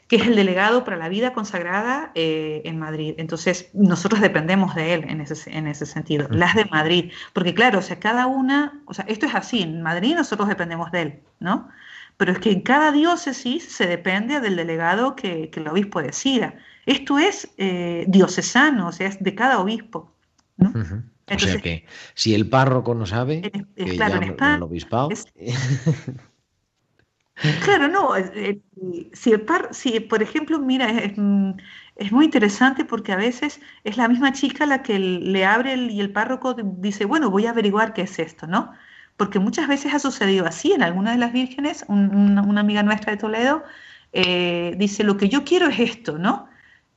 que 0.08 0.18
es 0.18 0.28
el 0.28 0.36
delegado 0.36 0.84
para 0.84 0.98
la 0.98 1.10
vida 1.10 1.34
consagrada 1.34 2.12
eh, 2.14 2.62
en 2.66 2.78
Madrid. 2.78 3.16
Entonces, 3.18 3.72
nosotros 3.74 4.22
dependemos 4.22 4.76
de 4.76 4.94
él 4.94 5.06
en 5.08 5.22
ese, 5.22 5.50
en 5.58 5.66
ese 5.66 5.86
sentido, 5.86 6.28
las 6.30 6.56
de 6.56 6.66
Madrid, 6.66 7.12
porque 7.32 7.54
claro, 7.56 7.80
o 7.80 7.82
sea, 7.82 8.00
cada 8.00 8.28
una, 8.28 8.82
o 8.86 8.94
sea, 8.94 9.06
esto 9.08 9.26
es 9.26 9.34
así, 9.34 9.64
en 9.64 9.82
Madrid 9.82 10.14
nosotros 10.16 10.50
dependemos 10.50 10.92
de 10.92 11.02
él, 11.02 11.20
¿no? 11.40 11.70
Pero 12.18 12.32
es 12.32 12.40
que 12.40 12.52
en 12.52 12.62
cada 12.62 12.92
diócesis 12.92 13.64
se 13.64 13.88
depende 13.88 14.40
del 14.40 14.56
delegado 14.56 15.16
que, 15.16 15.50
que 15.50 15.60
el 15.60 15.68
obispo 15.68 16.02
decida. 16.02 16.56
Esto 16.86 17.18
es 17.18 17.50
eh, 17.58 18.06
diocesano, 18.08 18.88
o 18.88 18.92
sea, 18.92 19.08
es 19.08 19.22
de 19.24 19.36
cada 19.36 19.60
obispo, 19.60 20.14
¿no? 20.58 20.74
o 21.32 21.40
sea 21.40 21.58
que 21.62 21.86
si 22.14 22.36
el 22.36 22.50
párroco 22.50 22.94
no 22.94 23.06
sabe, 23.06 23.42
que 23.42 23.96
claro, 23.96 24.18
en 24.18 24.24
España, 24.24 24.56
el 24.56 24.64
obispado... 24.64 25.10
Claro, 27.64 27.88
no, 27.88 28.12
si, 29.14 29.32
el 29.32 29.42
par, 29.42 29.70
si 29.72 30.00
por 30.00 30.22
ejemplo, 30.22 30.60
mira, 30.60 30.90
es, 30.92 31.14
es, 31.96 32.12
muy 32.12 32.26
interesante 32.26 32.86
porque 32.86 33.12
a 33.12 33.16
veces 33.16 33.60
es 33.84 33.98
la 33.98 34.08
misma 34.08 34.34
chica 34.34 34.68
la 34.68 34.84
que 34.84 35.00
le 35.00 35.44
abre 35.44 35.76
y 35.76 36.00
el 36.00 36.12
párroco 36.12 36.54
dice, 36.54 37.06
bueno, 37.06 37.32
voy 37.32 37.48
a 37.48 37.50
averiguar 37.50 37.94
qué 37.94 38.04
es 38.04 38.20
esto, 38.20 38.46
¿no? 38.46 38.72
Porque 39.18 39.40
muchas 39.40 39.68
veces 39.68 39.94
ha 39.94 40.00
sucedido 40.00 40.46
así 40.46 40.72
en 40.72 40.84
algunas 40.84 41.14
de 41.14 41.20
las 41.20 41.34
vírgenes, 41.34 41.86
una, 41.88 42.60
amiga 42.60 42.84
nuestra 42.84 43.12
de 43.12 43.18
Toledo 43.18 43.64
eh, 44.12 44.74
dice, 44.78 45.04
lo 45.04 45.18
que 45.18 45.30
yo 45.30 45.44
quiero 45.44 45.68
es 45.68 45.80
esto, 45.80 46.18
¿no? 46.18 46.48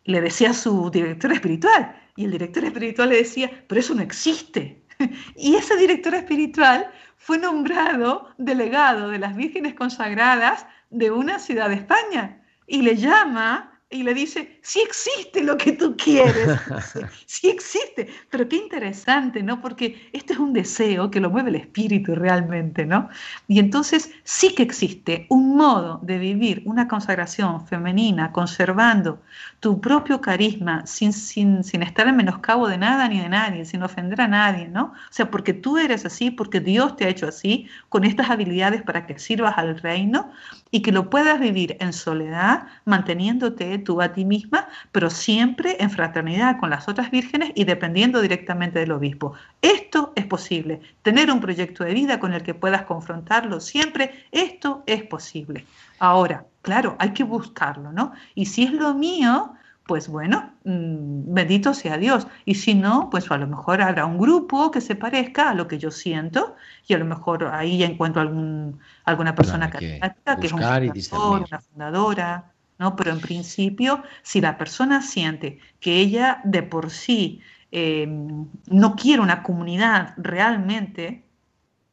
Le 0.05 0.21
decía 0.21 0.53
su 0.53 0.91
director 0.91 1.33
espiritual 1.33 1.97
y 2.17 2.25
el 2.25 2.33
director 2.33 2.65
espiritual 2.65 3.11
le 3.11 3.17
decía, 3.17 3.51
pero 3.67 3.81
eso 3.81 3.95
no 3.95 4.03
existe. 4.03 4.83
y 5.37 5.57
ese 5.57 5.77
director 5.77 6.15
espiritual 6.15 6.91
fue 7.17 7.39
nombrado 7.39 8.31
delegado 8.39 9.09
de 9.11 9.19
las 9.19 9.37
vírgenes 9.37 9.75
consagradas 9.75 10.67
de 10.91 11.11
una 11.11 11.39
ciudad 11.39 11.69
de 11.69 11.77
España 11.77 12.43
y 12.67 12.83
le 12.83 12.97
llama 12.97 13.76
y 13.89 14.03
le 14.03 14.15
dice, 14.15 14.59
sí 14.63 14.81
existe 14.81 15.45
lo 15.45 15.57
que 15.57 15.73
tú 15.73 15.97
quieres, 15.97 16.59
sí 17.27 17.49
existe, 17.49 18.09
pero 18.31 18.49
qué 18.49 18.57
interesante, 18.57 19.45
¿no? 19.45 19.61
Porque 19.61 20.09
este 20.13 20.33
es 20.33 20.41
un 20.41 20.53
deseo 20.53 21.09
que 21.09 21.21
lo 21.21 21.31
mueve 21.31 21.51
el 21.51 21.57
espíritu 21.57 22.17
realmente, 22.17 22.85
¿no? 22.85 23.09
Y 23.47 23.61
entonces 23.61 24.11
sí 24.25 24.57
que 24.57 24.65
existe 24.65 25.27
un 25.31 25.57
modo 25.57 26.01
de 26.03 26.19
vivir 26.19 26.63
una 26.65 26.89
consagración 26.89 27.65
femenina 27.69 28.33
conservando 28.33 29.23
tu 29.61 29.81
propio 29.81 30.21
carisma 30.21 30.85
sin, 30.85 31.13
sin, 31.13 31.63
sin 31.63 31.85
estar 31.85 32.09
en 32.09 32.17
menoscabo 32.17 32.67
de 32.67 32.79
nada 32.79 33.09
ni 33.09 33.21
de 33.21 33.29
nadie, 33.29 33.65
sin 33.65 33.85
ofender 33.85 34.21
a 34.21 34.27
nadie, 34.27 34.67
¿no? 34.67 34.87
O 34.87 35.13
sea, 35.13 35.31
porque 35.31 35.53
tú 35.53 35.79
eres 35.79 36.05
así, 36.05 36.33
porque 36.33 36.59
Dios 36.59 36.97
te 36.97 37.05
ha 37.05 37.09
hecho 37.09 37.29
así, 37.29 37.69
con 37.89 38.03
estas 38.03 38.31
habilidades 38.31 38.83
para 38.83 39.07
que 39.07 39.17
sirvas 39.21 39.57
al 39.57 39.79
reino 39.79 40.33
y 40.73 40.83
que 40.83 40.91
lo 40.91 41.09
puedas 41.09 41.39
vivir 41.39 41.77
en 41.79 41.93
soledad, 41.93 42.67
manteniéndote 42.85 43.76
tú 43.79 44.01
a 44.01 44.13
ti 44.13 44.25
misma, 44.25 44.69
pero 44.93 45.11
siempre 45.11 45.77
en 45.81 45.91
fraternidad 45.91 46.59
con 46.59 46.71
las 46.71 46.89
otras 46.89 47.11
vírgenes 47.11 47.53
y 47.55 47.65
dependiendo 47.65 48.21
directamente 48.21 48.79
del 48.79 48.93
obispo. 48.93 49.35
Esto 49.63 50.13
es 50.17 50.27
posible. 50.27 50.81
Tener 51.03 51.31
un 51.31 51.41
proyecto 51.41 51.85
de 51.85 51.95
vida 51.95 52.21
con 52.21 52.33
el 52.33 52.43
que 52.43 52.55
puedas 52.55 52.83
confrontarlo 52.83 53.61
siempre, 53.61 54.27
esto 54.33 54.83
es 54.87 55.03
posible. 55.03 55.65
Ahora, 55.99 56.47
claro, 56.63 56.97
hay 56.99 57.11
que 57.11 57.25
buscarlo, 57.25 57.93
¿no? 57.93 58.13
Y 58.35 58.47
si 58.47 58.65
es 58.65 58.73
lo 58.73 58.95
mío, 58.95 59.55
pues 59.87 60.09
bueno, 60.09 60.53
mm, 60.65 61.33
bendito 61.33 61.73
sea 61.73 61.97
Dios. 61.97 62.27
Y 62.45 62.57
si 62.57 62.75
no, 62.75 63.09
pues 63.11 63.31
a 63.31 63.37
lo 63.37 63.47
mejor 63.47 63.81
habrá 63.81 64.05
un 64.05 64.19
grupo 64.19 64.71
que 64.71 64.81
se 64.81 64.97
parezca 64.97 65.51
a 65.51 65.55
lo 65.55 65.69
que 65.69 65.79
yo 65.79 65.91
siento 65.91 66.57
y 66.89 66.95
a 66.95 66.99
lo 66.99 67.05
mejor 67.05 67.45
ahí 67.45 67.83
encuentro 67.85 68.21
algún, 68.21 68.81
alguna 69.05 69.35
persona 69.35 69.71
que, 69.71 69.79
que 69.79 70.47
es 70.47 70.53
un 70.53 70.61
fundador, 70.61 71.45
una 71.49 71.61
fundadora, 71.61 72.53
¿no? 72.79 72.97
Pero 72.97 73.11
en 73.13 73.21
principio, 73.21 74.03
si 74.23 74.41
la 74.41 74.59
persona 74.59 75.03
siente 75.03 75.59
que 75.81 75.99
ella 75.99 76.41
de 76.45 76.63
por 76.63 76.91
sí 76.91 77.41
em, 77.71 78.47
no 78.67 78.97
quiere 78.97 79.23
una 79.23 79.43
comunidad 79.43 80.15
realmente, 80.17 81.25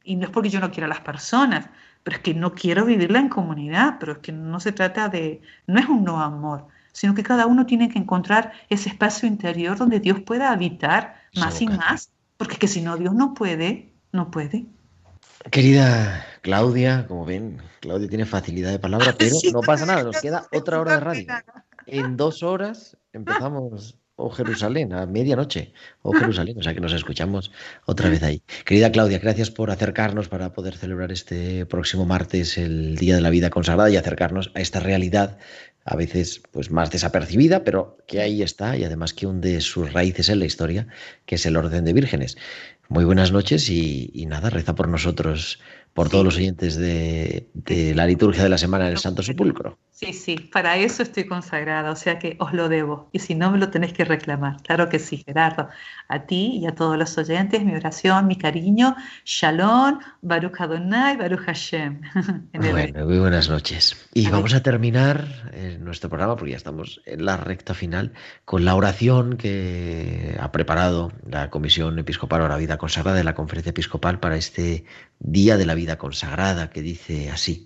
y 0.04 0.16
no 0.16 0.26
es 0.26 0.32
porque 0.32 0.50
yo 0.50 0.60
no 0.60 0.72
quiera 0.72 0.86
a 0.86 0.90
las 0.90 1.02
personas, 1.02 1.70
pero 2.04 2.18
es 2.18 2.24
que 2.24 2.34
no 2.34 2.54
quiero 2.54 2.86
vivirla 2.86 3.20
en 3.20 3.30
comunidad, 3.30 3.98
pero 4.00 4.14
es 4.14 4.18
que 4.20 4.32
no 4.32 4.60
se 4.60 4.72
trata 4.72 5.08
de, 5.08 5.42
no 5.68 5.80
es 5.80 5.88
un 5.88 6.04
no 6.04 6.22
amor, 6.22 6.68
sino 6.92 7.16
que 7.16 7.24
cada 7.24 7.48
uno 7.48 7.66
tiene 7.66 7.90
que 7.90 8.00
encontrar 8.00 8.52
ese 8.70 8.90
espacio 8.90 9.28
interior 9.28 9.78
donde 9.78 10.00
Dios 10.00 10.20
pueda 10.20 10.52
habitar 10.52 11.16
más 11.36 11.62
y 11.62 11.68
más, 11.68 12.12
porque 12.38 12.54
es 12.54 12.60
que 12.60 12.68
si 12.68 12.82
no, 12.82 12.98
Dios 12.98 13.14
no 13.14 13.34
puede, 13.34 13.94
no 14.12 14.30
puede. 14.30 14.66
Querida 15.50 16.26
Claudia, 16.44 17.06
como 17.08 17.26
ven, 17.26 17.62
Claudia 17.80 18.10
tiene 18.10 18.26
facilidad 18.26 18.72
de 18.72 18.78
palabra, 18.78 19.16
pero 19.18 19.36
no 19.54 19.62
pasa 19.62 19.86
nada, 19.86 20.04
nos 20.04 20.22
queda 20.22 20.46
otra 20.52 20.80
hora 20.80 20.96
de 20.96 21.00
radio. 21.00 21.28
En 21.88 22.18
dos 22.18 22.44
horas 22.44 22.98
empezamos 23.14 23.98
o 24.16 24.30
Jerusalén, 24.30 24.94
a 24.94 25.06
medianoche, 25.06 25.74
o 26.02 26.12
Jerusalén, 26.12 26.60
o 26.60 26.62
sea 26.62 26.74
que 26.74 26.82
nos 26.82 26.94
escuchamos 26.94 27.52
otra 27.86 28.10
vez 28.10 28.22
ahí. 28.24 28.44
Querida 28.66 28.92
Claudia, 28.92 29.20
gracias 29.20 29.50
por 29.50 29.72
acercarnos 29.72 30.28
para 30.28 30.54
poder 30.54 30.76
celebrar 30.76 31.12
este 31.12 31.66
próximo 31.66 32.06
martes 32.06 32.58
el 32.58 32.96
Día 32.98 33.16
de 33.16 33.22
la 33.22 33.32
Vida 33.32 33.50
Consagrada 33.50 33.90
y 33.90 33.98
acercarnos 33.98 34.52
a 34.54 34.60
esta 34.60 34.80
realidad 34.80 35.40
a 35.86 35.96
veces 35.96 36.42
pues 36.52 36.72
más 36.72 36.92
desapercibida, 36.92 37.64
pero 37.64 37.98
que 38.06 38.22
ahí 38.22 38.42
está 38.42 38.78
y 38.78 38.84
además 38.84 39.14
que 39.14 39.28
hunde 39.28 39.60
sus 39.62 39.92
raíces 39.94 40.30
en 40.30 40.40
la 40.40 40.46
historia, 40.46 40.88
que 41.26 41.36
es 41.36 41.46
el 41.46 41.58
orden 41.58 41.84
de 41.84 41.94
vírgenes. 41.94 42.38
Muy 42.90 43.06
buenas 43.06 43.32
noches 43.32 43.70
y, 43.70 44.12
y 44.14 44.26
nada, 44.26 44.50
reza 44.50 44.76
por 44.76 44.88
nosotros 44.88 45.60
por 45.94 46.10
todos 46.10 46.26
los 46.26 46.36
oyentes 46.38 46.76
de, 46.76 47.48
la 47.96 48.08
liturgia 48.08 48.44
de 48.44 48.50
la 48.50 48.58
semana 48.58 48.86
del 48.86 48.98
Santo 48.98 49.22
Sepulcro. 49.22 49.78
Sí, 49.92 50.12
sí, 50.12 50.36
para 50.52 50.76
eso 50.76 51.04
estoy 51.04 51.26
consagrada, 51.26 51.92
o 51.92 51.96
sea 51.96 52.18
que 52.18 52.36
os 52.40 52.52
lo 52.52 52.68
debo. 52.68 53.10
Y 53.12 53.20
si 53.20 53.36
no, 53.36 53.52
me 53.52 53.60
lo 53.60 53.70
tenéis 53.70 53.94
que 53.94 54.04
reclamar. 54.04 54.58
Claro 54.64 54.90
que 54.90 54.98
sí, 54.98 55.24
Gerardo. 55.24 55.70
A 56.10 56.26
ti 56.26 56.58
y 56.62 56.66
a 56.66 56.74
todos 56.74 56.98
los 56.98 57.16
oyentes, 57.18 57.64
mi 57.64 57.76
oración, 57.76 58.26
mi 58.26 58.36
cariño. 58.36 58.96
Shalom, 59.24 60.00
Baruch 60.22 60.60
Adonai, 60.60 61.16
Baruch 61.16 61.42
Hashem. 61.42 62.02
bueno, 62.54 63.06
muy 63.06 63.20
buenas 63.20 63.50
noches. 63.50 64.10
Y 64.14 64.28
vamos 64.30 64.56
a 64.56 64.64
terminar 64.64 65.28
eh, 65.54 65.78
nuestro 65.80 66.10
programa, 66.10 66.36
porque 66.36 66.52
ya 66.52 66.58
estamos 66.58 67.02
en 67.06 67.24
la 67.24 67.38
recta 67.38 67.76
final, 67.76 68.14
con 68.46 68.66
la 68.66 68.76
oración 68.76 69.38
que 69.38 70.36
ha 70.40 70.52
preparado 70.52 71.12
la 71.30 71.52
Comisión 71.52 72.00
Episcopal 72.00 72.42
o 72.42 72.48
la 72.48 72.58
Vida 72.58 72.78
Consagrada 72.78 73.16
de 73.16 73.24
la 73.24 73.36
Conferencia 73.36 73.70
Episcopal 73.70 74.20
para 74.20 74.38
este 74.38 74.86
Día 75.26 75.56
de 75.56 75.66
la 75.66 75.74
Vida 75.74 75.98
Consagrada, 75.98 76.70
que 76.70 76.82
dice 76.82 77.32
así, 77.32 77.66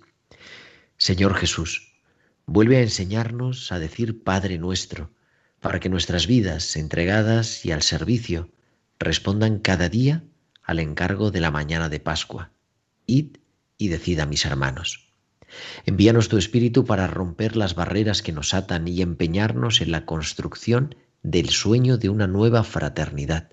Señor 0.96 1.34
Jesús, 1.34 1.92
vuelve 2.46 2.76
a 2.76 2.82
enseñarnos 2.82 3.72
a 3.72 3.80
decir 3.80 4.22
Padre 4.22 4.58
nuestro, 4.58 5.10
para 5.58 5.80
que 5.80 5.88
nuestras 5.88 6.28
vidas 6.28 6.76
entregadas 6.76 7.66
y 7.66 7.72
al 7.72 7.82
servicio 7.82 8.48
respondan 9.00 9.58
cada 9.58 9.88
día 9.88 10.22
al 10.62 10.78
encargo 10.78 11.32
de 11.32 11.40
la 11.40 11.50
mañana 11.50 11.88
de 11.88 11.98
Pascua. 11.98 12.52
Id 13.06 13.38
y 13.76 13.88
decid 13.88 14.20
a 14.20 14.26
mis 14.26 14.44
hermanos. 14.44 15.08
Envíanos 15.84 16.28
tu 16.28 16.38
Espíritu 16.38 16.84
para 16.84 17.08
romper 17.08 17.56
las 17.56 17.74
barreras 17.74 18.22
que 18.22 18.32
nos 18.32 18.54
atan 18.54 18.86
y 18.86 19.02
empeñarnos 19.02 19.80
en 19.80 19.90
la 19.90 20.06
construcción 20.06 20.94
del 21.24 21.50
sueño 21.50 21.98
de 21.98 22.08
una 22.08 22.28
nueva 22.28 22.62
fraternidad. 22.62 23.50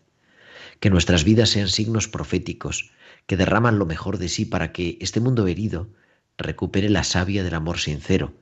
Que 0.79 0.91
nuestras 0.91 1.23
vidas 1.23 1.49
sean 1.49 1.69
signos 1.69 2.07
proféticos, 2.07 2.91
que 3.27 3.37
derraman 3.37 3.79
lo 3.79 3.85
mejor 3.85 4.17
de 4.17 4.29
sí 4.29 4.45
para 4.45 4.71
que 4.71 4.97
este 5.01 5.19
mundo 5.19 5.47
herido 5.47 5.89
recupere 6.37 6.89
la 6.89 7.03
savia 7.03 7.43
del 7.43 7.55
amor 7.55 7.79
sincero, 7.79 8.33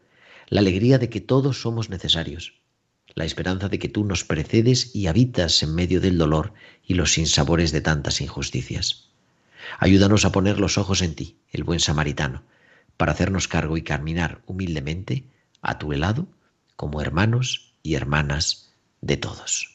la 0.47 0.61
alegría 0.61 0.97
de 0.97 1.09
que 1.09 1.21
todos 1.21 1.61
somos 1.61 1.89
necesarios, 1.89 2.61
la 3.15 3.25
esperanza 3.25 3.69
de 3.69 3.79
que 3.79 3.89
tú 3.89 4.03
nos 4.03 4.23
precedes 4.23 4.95
y 4.95 5.07
habitas 5.07 5.61
en 5.63 5.75
medio 5.75 6.01
del 6.01 6.17
dolor 6.17 6.53
y 6.83 6.95
los 6.95 7.13
sinsabores 7.13 7.71
de 7.71 7.81
tantas 7.81 8.21
injusticias. 8.21 9.09
Ayúdanos 9.79 10.25
a 10.25 10.31
poner 10.31 10.59
los 10.59 10.77
ojos 10.77 11.01
en 11.01 11.15
ti, 11.15 11.37
el 11.51 11.63
buen 11.63 11.79
samaritano, 11.79 12.43
para 12.97 13.13
hacernos 13.13 13.47
cargo 13.47 13.77
y 13.77 13.83
caminar 13.83 14.41
humildemente 14.45 15.25
a 15.61 15.77
tu 15.79 15.91
lado 15.91 16.27
como 16.75 17.01
hermanos 17.01 17.73
y 17.81 17.95
hermanas 17.95 18.73
de 19.01 19.17
todos. 19.17 19.72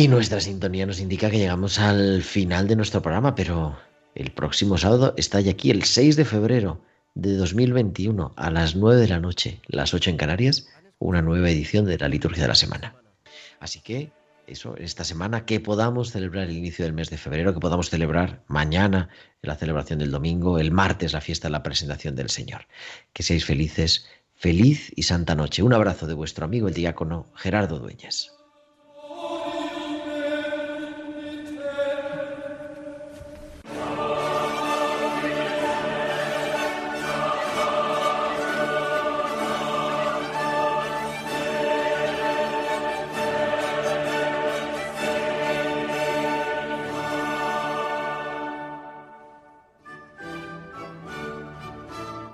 Y 0.00 0.08
nuestra 0.08 0.40
sintonía 0.40 0.86
nos 0.86 0.98
indica 0.98 1.28
que 1.28 1.36
llegamos 1.36 1.78
al 1.78 2.22
final 2.22 2.66
de 2.66 2.74
nuestro 2.74 3.02
programa, 3.02 3.34
pero 3.34 3.76
el 4.14 4.32
próximo 4.32 4.78
sábado 4.78 5.12
está 5.18 5.42
ya 5.42 5.50
aquí, 5.50 5.70
el 5.70 5.84
6 5.84 6.16
de 6.16 6.24
febrero 6.24 6.80
de 7.14 7.36
2021, 7.36 8.32
a 8.34 8.50
las 8.50 8.76
9 8.76 8.98
de 8.98 9.08
la 9.08 9.20
noche, 9.20 9.60
las 9.66 9.92
8 9.92 10.08
en 10.08 10.16
Canarias, 10.16 10.68
una 11.00 11.20
nueva 11.20 11.50
edición 11.50 11.84
de 11.84 11.98
la 11.98 12.08
liturgia 12.08 12.44
de 12.44 12.48
la 12.48 12.54
semana. 12.54 12.94
Así 13.58 13.80
que 13.80 14.10
eso, 14.46 14.74
esta 14.78 15.04
semana 15.04 15.44
que 15.44 15.60
podamos 15.60 16.12
celebrar 16.12 16.48
el 16.48 16.56
inicio 16.56 16.86
del 16.86 16.94
mes 16.94 17.10
de 17.10 17.18
febrero, 17.18 17.52
que 17.52 17.60
podamos 17.60 17.90
celebrar 17.90 18.42
mañana 18.48 19.10
la 19.42 19.56
celebración 19.56 19.98
del 19.98 20.12
domingo, 20.12 20.58
el 20.58 20.72
martes 20.72 21.12
la 21.12 21.20
fiesta 21.20 21.48
de 21.48 21.52
la 21.52 21.62
presentación 21.62 22.16
del 22.16 22.30
Señor. 22.30 22.62
Que 23.12 23.22
seáis 23.22 23.44
felices, 23.44 24.06
feliz 24.34 24.94
y 24.96 25.02
santa 25.02 25.34
noche. 25.34 25.62
Un 25.62 25.74
abrazo 25.74 26.06
de 26.06 26.14
vuestro 26.14 26.46
amigo 26.46 26.68
el 26.68 26.74
diácono 26.74 27.26
Gerardo 27.34 27.78
Dueñas. 27.78 28.39